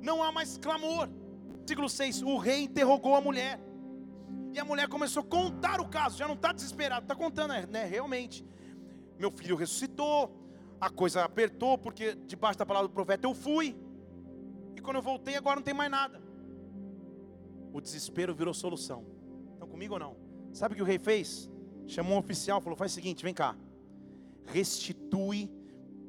não 0.01 0.23
há 0.23 0.33
mais 0.33 0.59
clamor. 0.59 1.09
Versículo 1.59 1.89
6: 1.89 2.23
O 2.23 2.37
rei 2.37 2.63
interrogou 2.63 3.15
a 3.15 3.21
mulher. 3.21 3.61
E 4.53 4.59
a 4.59 4.65
mulher 4.65 4.89
começou 4.89 5.23
a 5.23 5.27
contar 5.27 5.81
o 5.81 5.89
caso, 5.89 6.19
já 6.19 6.27
não 6.27 6.35
está 6.35 6.53
desesperado, 6.53 7.03
está 7.03 7.15
contando, 7.15 7.53
né? 7.69 7.85
Realmente. 7.85 8.45
Meu 9.19 9.31
filho 9.31 9.55
ressuscitou, 9.55 10.35
a 10.81 10.89
coisa 10.89 11.25
apertou, 11.25 11.77
porque 11.77 12.15
debaixo 12.27 12.59
da 12.59 12.65
palavra 12.67 12.89
do 12.89 12.95
profeta 12.95 13.27
eu 13.27 13.35
fui. 13.35 13.77
E 14.75 14.81
quando 14.81 14.97
eu 14.97 15.03
voltei, 15.03 15.37
agora 15.37 15.57
não 15.57 15.63
tem 15.63 15.75
mais 15.75 15.91
nada. 15.91 16.21
O 17.73 17.81
desespero 17.81 18.35
virou 18.35 18.55
solução. 18.55 19.05
Estão 19.53 19.69
comigo 19.69 19.95
ou 19.95 20.01
não? 20.01 20.17
Sabe 20.53 20.73
o 20.73 20.77
que 20.77 20.83
o 20.83 20.87
rei 20.87 20.99
fez? 20.99 21.51
Chamou 21.87 22.15
um 22.15 22.19
oficial, 22.19 22.61
falou: 22.61 22.77
faz 22.77 22.93
o 22.93 22.95
seguinte, 22.95 23.23
vem 23.23 23.35
cá. 23.35 23.57
Restitui 24.47 25.51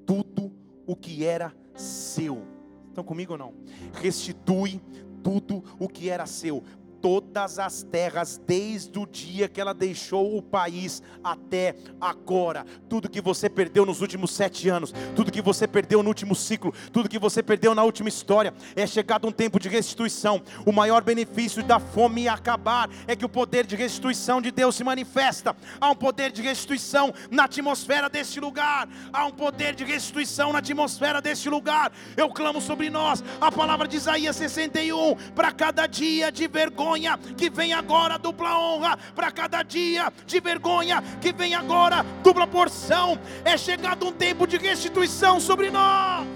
tudo 0.05 0.53
o 0.87 0.95
que 0.95 1.25
era 1.25 1.53
seu. 1.75 2.43
Estão 2.87 3.03
comigo 3.03 3.33
ou 3.33 3.37
não? 3.37 3.53
Restitui 3.93 4.81
tudo 5.23 5.63
o 5.79 5.87
que 5.87 6.09
era 6.09 6.25
seu 6.25 6.63
todas 7.01 7.57
as 7.57 7.81
terras, 7.83 8.39
desde 8.45 8.97
o 8.99 9.05
dia 9.05 9.49
que 9.49 9.59
ela 9.59 9.73
deixou 9.73 10.37
o 10.37 10.41
país 10.41 11.01
até 11.23 11.75
agora. 11.99 12.65
Tudo 12.87 13.09
que 13.09 13.19
você 13.19 13.49
perdeu 13.49 13.85
nos 13.85 14.01
últimos 14.01 14.31
sete 14.31 14.69
anos, 14.69 14.93
tudo 15.15 15.31
que 15.31 15.41
você 15.41 15.67
perdeu 15.67 16.03
no 16.03 16.09
último 16.09 16.35
ciclo, 16.35 16.73
tudo 16.93 17.09
que 17.09 17.17
você 17.17 17.41
perdeu 17.41 17.73
na 17.73 17.83
última 17.83 18.07
história, 18.07 18.53
é 18.75 18.85
chegado 18.85 19.27
um 19.27 19.31
tempo 19.31 19.59
de 19.59 19.67
restituição. 19.67 20.41
O 20.65 20.71
maior 20.71 21.03
benefício 21.03 21.63
da 21.63 21.79
fome 21.79 22.27
acabar 22.27 22.89
é 23.07 23.15
que 23.15 23.25
o 23.25 23.29
poder 23.29 23.65
de 23.65 23.75
restituição 23.75 24.39
de 24.39 24.51
Deus 24.51 24.75
se 24.75 24.83
manifesta. 24.83 25.55
Há 25.79 25.89
um 25.89 25.95
poder 25.95 26.31
de 26.31 26.41
restituição 26.41 27.13
na 27.31 27.45
atmosfera 27.45 28.09
deste 28.09 28.39
lugar, 28.39 28.87
há 29.11 29.25
um 29.25 29.31
poder 29.31 29.73
de 29.73 29.83
restituição 29.83 30.53
na 30.53 30.59
atmosfera 30.59 31.19
deste 31.19 31.49
lugar. 31.49 31.91
Eu 32.15 32.29
clamo 32.29 32.61
sobre 32.61 32.89
nós 32.89 33.23
a 33.39 33.51
palavra 33.51 33.87
de 33.87 33.97
Isaías 33.97 34.35
61 34.35 35.15
para 35.33 35.51
cada 35.51 35.87
dia 35.87 36.31
de 36.31 36.47
vergonha 36.47 36.90
vergonha 36.91 37.17
que 37.37 37.49
vem 37.49 37.73
agora 37.73 38.17
dupla 38.17 38.57
honra, 38.57 38.97
para 39.15 39.31
cada 39.31 39.63
dia 39.63 40.11
de 40.25 40.39
vergonha 40.39 41.01
que 41.21 41.31
vem 41.31 41.55
agora 41.55 42.03
dupla 42.23 42.45
porção. 42.45 43.17
É 43.45 43.57
chegado 43.57 44.05
um 44.05 44.11
tempo 44.11 44.45
de 44.45 44.57
restituição 44.57 45.39
sobre 45.39 45.69
nós. 45.69 46.27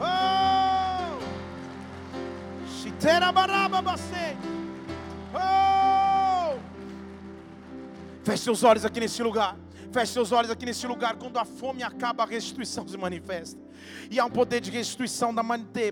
Oh! 0.00 1.18
Oh! 5.34 6.58
Feche 8.24 8.44
seus 8.44 8.62
olhos 8.62 8.84
aqui 8.84 9.00
nesse 9.00 9.22
lugar. 9.22 9.56
Feche 9.92 10.12
seus 10.12 10.30
olhos 10.30 10.50
aqui 10.50 10.64
nesse 10.64 10.86
lugar. 10.86 11.16
Quando 11.16 11.36
a 11.36 11.44
fome 11.44 11.82
acaba, 11.82 12.22
a 12.22 12.26
restituição 12.26 12.86
se 12.86 12.96
manifesta. 12.96 13.60
E 14.10 14.20
há 14.20 14.24
um 14.24 14.30
poder 14.30 14.60
de 14.60 14.70
restituição 14.70 15.34
da 15.34 15.42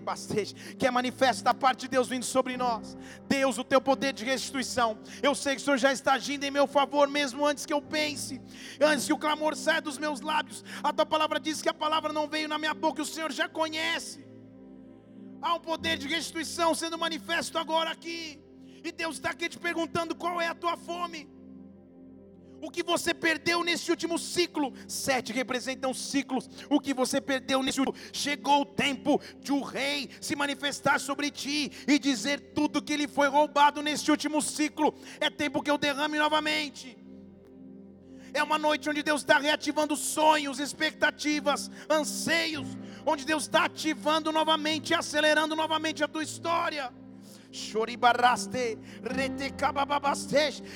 bastante, 0.01 0.55
que 0.77 0.87
é 0.87 0.91
manifesto 0.91 1.43
da 1.43 1.53
parte 1.53 1.81
de 1.81 1.89
Deus 1.89 2.09
vindo 2.09 2.25
sobre 2.25 2.57
nós. 2.57 2.97
Deus, 3.29 3.59
o 3.59 3.65
teu 3.65 3.81
poder 3.81 4.13
de 4.13 4.25
restituição. 4.25 4.99
Eu 5.23 5.35
sei 5.35 5.57
que 5.57 5.63
o 5.63 5.65
Senhor 5.65 5.79
já 5.79 5.93
está 5.93 6.13
agindo 6.13 6.45
em 6.45 6.51
meu 6.51 6.67
favor, 6.67 7.09
mesmo 7.09 7.45
antes 7.45 7.67
que 7.67 7.73
eu 7.73 7.83
pense, 7.83 8.41
antes 8.81 9.07
que 9.07 9.13
o 9.13 9.19
clamor 9.19 9.57
saia 9.57 9.81
dos 9.81 9.99
meus 9.99 10.21
lábios. 10.21 10.65
A 10.83 10.93
tua 10.93 11.07
palavra 11.07 11.41
diz 11.41 11.61
que 11.61 11.69
a 11.69 11.75
palavra 11.75 12.13
não 12.13 12.29
veio 12.29 12.49
na 12.49 12.59
minha 12.59 12.75
boca, 12.75 13.03
o 13.03 13.07
Senhor 13.07 13.33
já 13.33 13.49
conhece. 13.49 14.25
Há 15.43 15.55
um 15.55 15.61
poder 15.61 15.99
de 15.99 16.07
restituição 16.07 16.75
sendo 16.75 16.99
manifesto 16.99 17.59
agora 17.59 17.91
aqui. 17.91 18.41
E 18.85 18.93
Deus 18.93 19.17
está 19.17 19.31
aqui 19.31 19.49
te 19.49 19.59
perguntando 19.59 20.15
qual 20.15 20.41
é 20.41 20.47
a 20.47 20.55
tua 20.55 20.77
fome 20.77 21.38
o 22.61 22.71
que 22.71 22.83
você 22.83 23.15
perdeu 23.15 23.63
nesse 23.63 23.91
último 23.91 24.19
ciclo. 24.19 24.73
Sete 24.87 25.33
representam 25.33 25.95
ciclos. 25.95 26.49
O 26.69 26.81
que 26.81 26.93
você 26.93 27.21
perdeu 27.21 27.63
nesse 27.63 27.81
último. 27.81 27.97
Chegou 28.13 28.63
o 28.63 28.67
tempo 28.67 29.21
de 29.41 29.53
o 29.53 29.63
rei 29.63 30.11
se 30.21 30.35
manifestar 30.35 30.99
sobre 30.99 31.31
ti 31.31 31.71
e 31.87 31.99
dizer 31.99 32.53
tudo 32.55 32.83
que 32.83 32.97
lhe 32.97 33.09
foi 33.09 33.29
roubado 33.29 33.83
nesse 33.83 34.11
último 34.11 34.43
ciclo. 34.43 34.95
É 35.21 35.31
tempo 35.31 35.63
que 35.63 35.71
eu 35.71 35.79
derrame 35.79 36.19
novamente. 36.19 36.99
É 38.35 38.43
uma 38.43 38.59
noite 38.59 38.91
onde 38.91 39.03
Deus 39.03 39.23
está 39.23 39.39
reativando 39.39 39.97
sonhos, 39.97 40.59
expectativas, 40.59 41.71
anseios. 41.89 42.67
Onde 43.07 43.25
Deus 43.25 43.45
está 43.45 43.65
ativando 43.65 44.31
novamente, 44.31 44.93
acelerando 44.93 45.57
novamente 45.57 46.05
a 46.05 46.09
tua 46.09 46.23
história. 46.23 46.93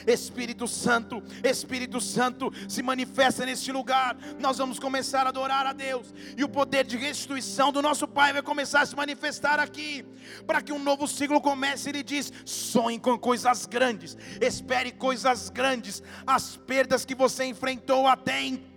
Espírito 0.07 0.66
Santo, 0.66 1.23
Espírito 1.45 2.01
Santo, 2.01 2.53
se 2.68 2.83
manifesta 2.83 3.45
neste 3.45 3.70
lugar. 3.70 4.16
Nós 4.41 4.59
vamos 4.59 4.79
começar 4.79 5.27
a 5.27 5.29
adorar 5.29 5.66
a 5.66 5.73
Deus, 5.73 6.12
e 6.37 6.43
o 6.43 6.49
poder 6.49 6.85
de 6.85 6.97
restituição 6.97 7.70
do 7.73 7.83
nosso 7.83 8.09
Pai 8.09 8.33
vai 8.33 8.43
começar 8.43 8.81
a 8.81 8.87
se 8.87 8.97
manifestar 8.97 9.61
aqui, 9.61 10.05
para 10.47 10.62
que 10.62 10.73
um 10.73 10.79
novo 10.79 11.07
ciclo 11.07 11.41
comece. 11.41 11.89
Ele 11.89 12.03
diz: 12.03 12.33
sonhe 12.45 12.99
com 12.99 13.18
coisas 13.18 13.66
grandes, 13.66 14.16
espere 14.41 14.93
coisas 14.93 15.51
grandes, 15.51 16.03
as 16.27 16.57
perdas 16.57 17.05
que 17.05 17.14
você 17.14 17.45
enfrentou 17.45 18.07
até 18.07 18.43
então. 18.43 18.72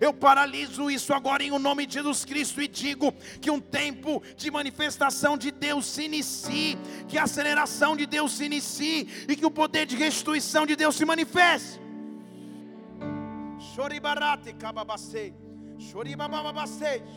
Eu 0.00 0.12
paraliso 0.12 0.90
isso 0.90 1.12
agora 1.14 1.42
em 1.42 1.50
o 1.50 1.58
nome 1.58 1.86
de 1.86 1.94
Jesus 1.94 2.24
Cristo 2.24 2.60
e 2.60 2.68
digo 2.68 3.12
que 3.40 3.50
um 3.50 3.60
tempo 3.60 4.22
de 4.36 4.50
manifestação 4.50 5.36
de 5.38 5.50
Deus 5.50 5.86
se 5.86 6.04
inicie, 6.04 6.78
que 7.08 7.18
a 7.18 7.24
aceleração 7.24 7.96
de 7.96 8.06
Deus 8.06 8.32
se 8.32 8.44
inicie 8.44 9.08
e 9.28 9.36
que 9.36 9.46
o 9.46 9.50
poder 9.50 9.86
de 9.86 9.96
restituição 9.96 10.66
de 10.66 10.74
Deus 10.76 10.96
se 10.96 11.04
manifeste. 11.04 11.80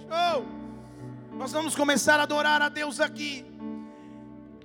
Oh! 0.09 0.59
Nós 1.35 1.51
vamos 1.51 1.75
começar 1.75 2.19
a 2.19 2.23
adorar 2.23 2.61
a 2.61 2.69
Deus 2.69 2.99
aqui. 2.99 3.45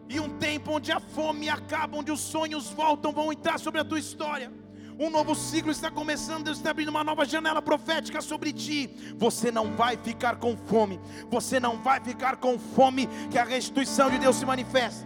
E 0.08 0.18
um 0.20 0.38
tempo 0.38 0.72
onde 0.72 0.90
a 0.92 1.00
fome 1.00 1.48
acaba, 1.48 1.96
onde 1.96 2.10
os 2.10 2.20
sonhos 2.20 2.68
voltam, 2.70 3.12
vão 3.12 3.32
entrar 3.32 3.58
sobre 3.58 3.80
a 3.80 3.84
tua 3.84 3.98
história. 3.98 4.52
Um 4.98 5.10
novo 5.10 5.34
ciclo 5.34 5.72
está 5.72 5.90
começando, 5.90 6.44
Deus 6.44 6.58
está 6.58 6.70
abrindo 6.70 6.88
uma 6.88 7.02
nova 7.02 7.24
janela 7.24 7.60
profética 7.60 8.20
sobre 8.20 8.52
ti. 8.52 9.14
Você 9.16 9.50
não 9.50 9.74
vai 9.74 9.96
ficar 9.96 10.36
com 10.36 10.56
fome, 10.56 11.00
você 11.28 11.58
não 11.58 11.82
vai 11.82 12.00
ficar 12.00 12.36
com 12.36 12.58
fome, 12.58 13.08
que 13.30 13.38
a 13.38 13.44
restituição 13.44 14.08
de 14.08 14.18
Deus 14.18 14.36
se 14.36 14.46
manifeste. 14.46 15.04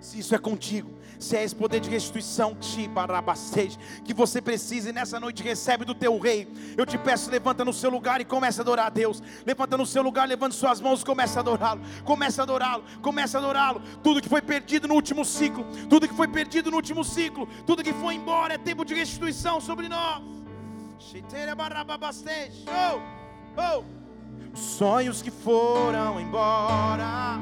Se 0.00 0.18
isso 0.18 0.34
é 0.34 0.38
contigo, 0.38 0.90
se 1.22 1.36
é 1.36 1.44
esse 1.44 1.54
poder 1.54 1.80
de 1.80 1.88
restituição 1.88 2.56
que 4.04 4.12
você 4.12 4.40
precisa 4.40 4.90
e 4.90 4.92
nessa 4.92 5.20
noite 5.20 5.42
recebe 5.42 5.84
do 5.84 5.94
teu 5.94 6.18
rei. 6.18 6.48
Eu 6.76 6.84
te 6.84 6.98
peço, 6.98 7.30
levanta 7.30 7.64
no 7.64 7.72
seu 7.72 7.90
lugar 7.90 8.20
e 8.20 8.24
começa 8.24 8.60
a 8.60 8.64
adorar 8.64 8.86
a 8.86 8.90
Deus. 8.90 9.22
Levanta 9.46 9.76
no 9.76 9.86
seu 9.86 10.02
lugar, 10.02 10.26
levanta 10.26 10.54
suas 10.54 10.80
mãos, 10.80 11.04
começa 11.04 11.38
a 11.38 11.42
adorá-lo. 11.42 11.80
Começa 12.04 12.42
a 12.42 12.44
adorá-lo, 12.44 12.84
começa 13.00 13.38
a 13.38 13.40
adorá-lo. 13.40 13.82
Tudo 14.02 14.20
que 14.20 14.28
foi 14.28 14.42
perdido 14.42 14.88
no 14.88 14.94
último 14.94 15.24
ciclo, 15.24 15.64
tudo 15.88 16.08
que 16.08 16.14
foi 16.14 16.28
perdido 16.28 16.70
no 16.70 16.76
último 16.76 17.04
ciclo, 17.04 17.48
tudo 17.66 17.82
que 17.82 17.92
foi 17.92 18.14
embora 18.14 18.54
é 18.54 18.58
tempo 18.58 18.84
de 18.84 18.94
restituição 18.94 19.60
sobre 19.60 19.88
nós. 19.88 20.22
Oh, 22.66 23.00
oh. 23.56 24.02
Sonhos 24.54 25.22
que 25.22 25.30
foram 25.30 26.20
embora 26.20 27.38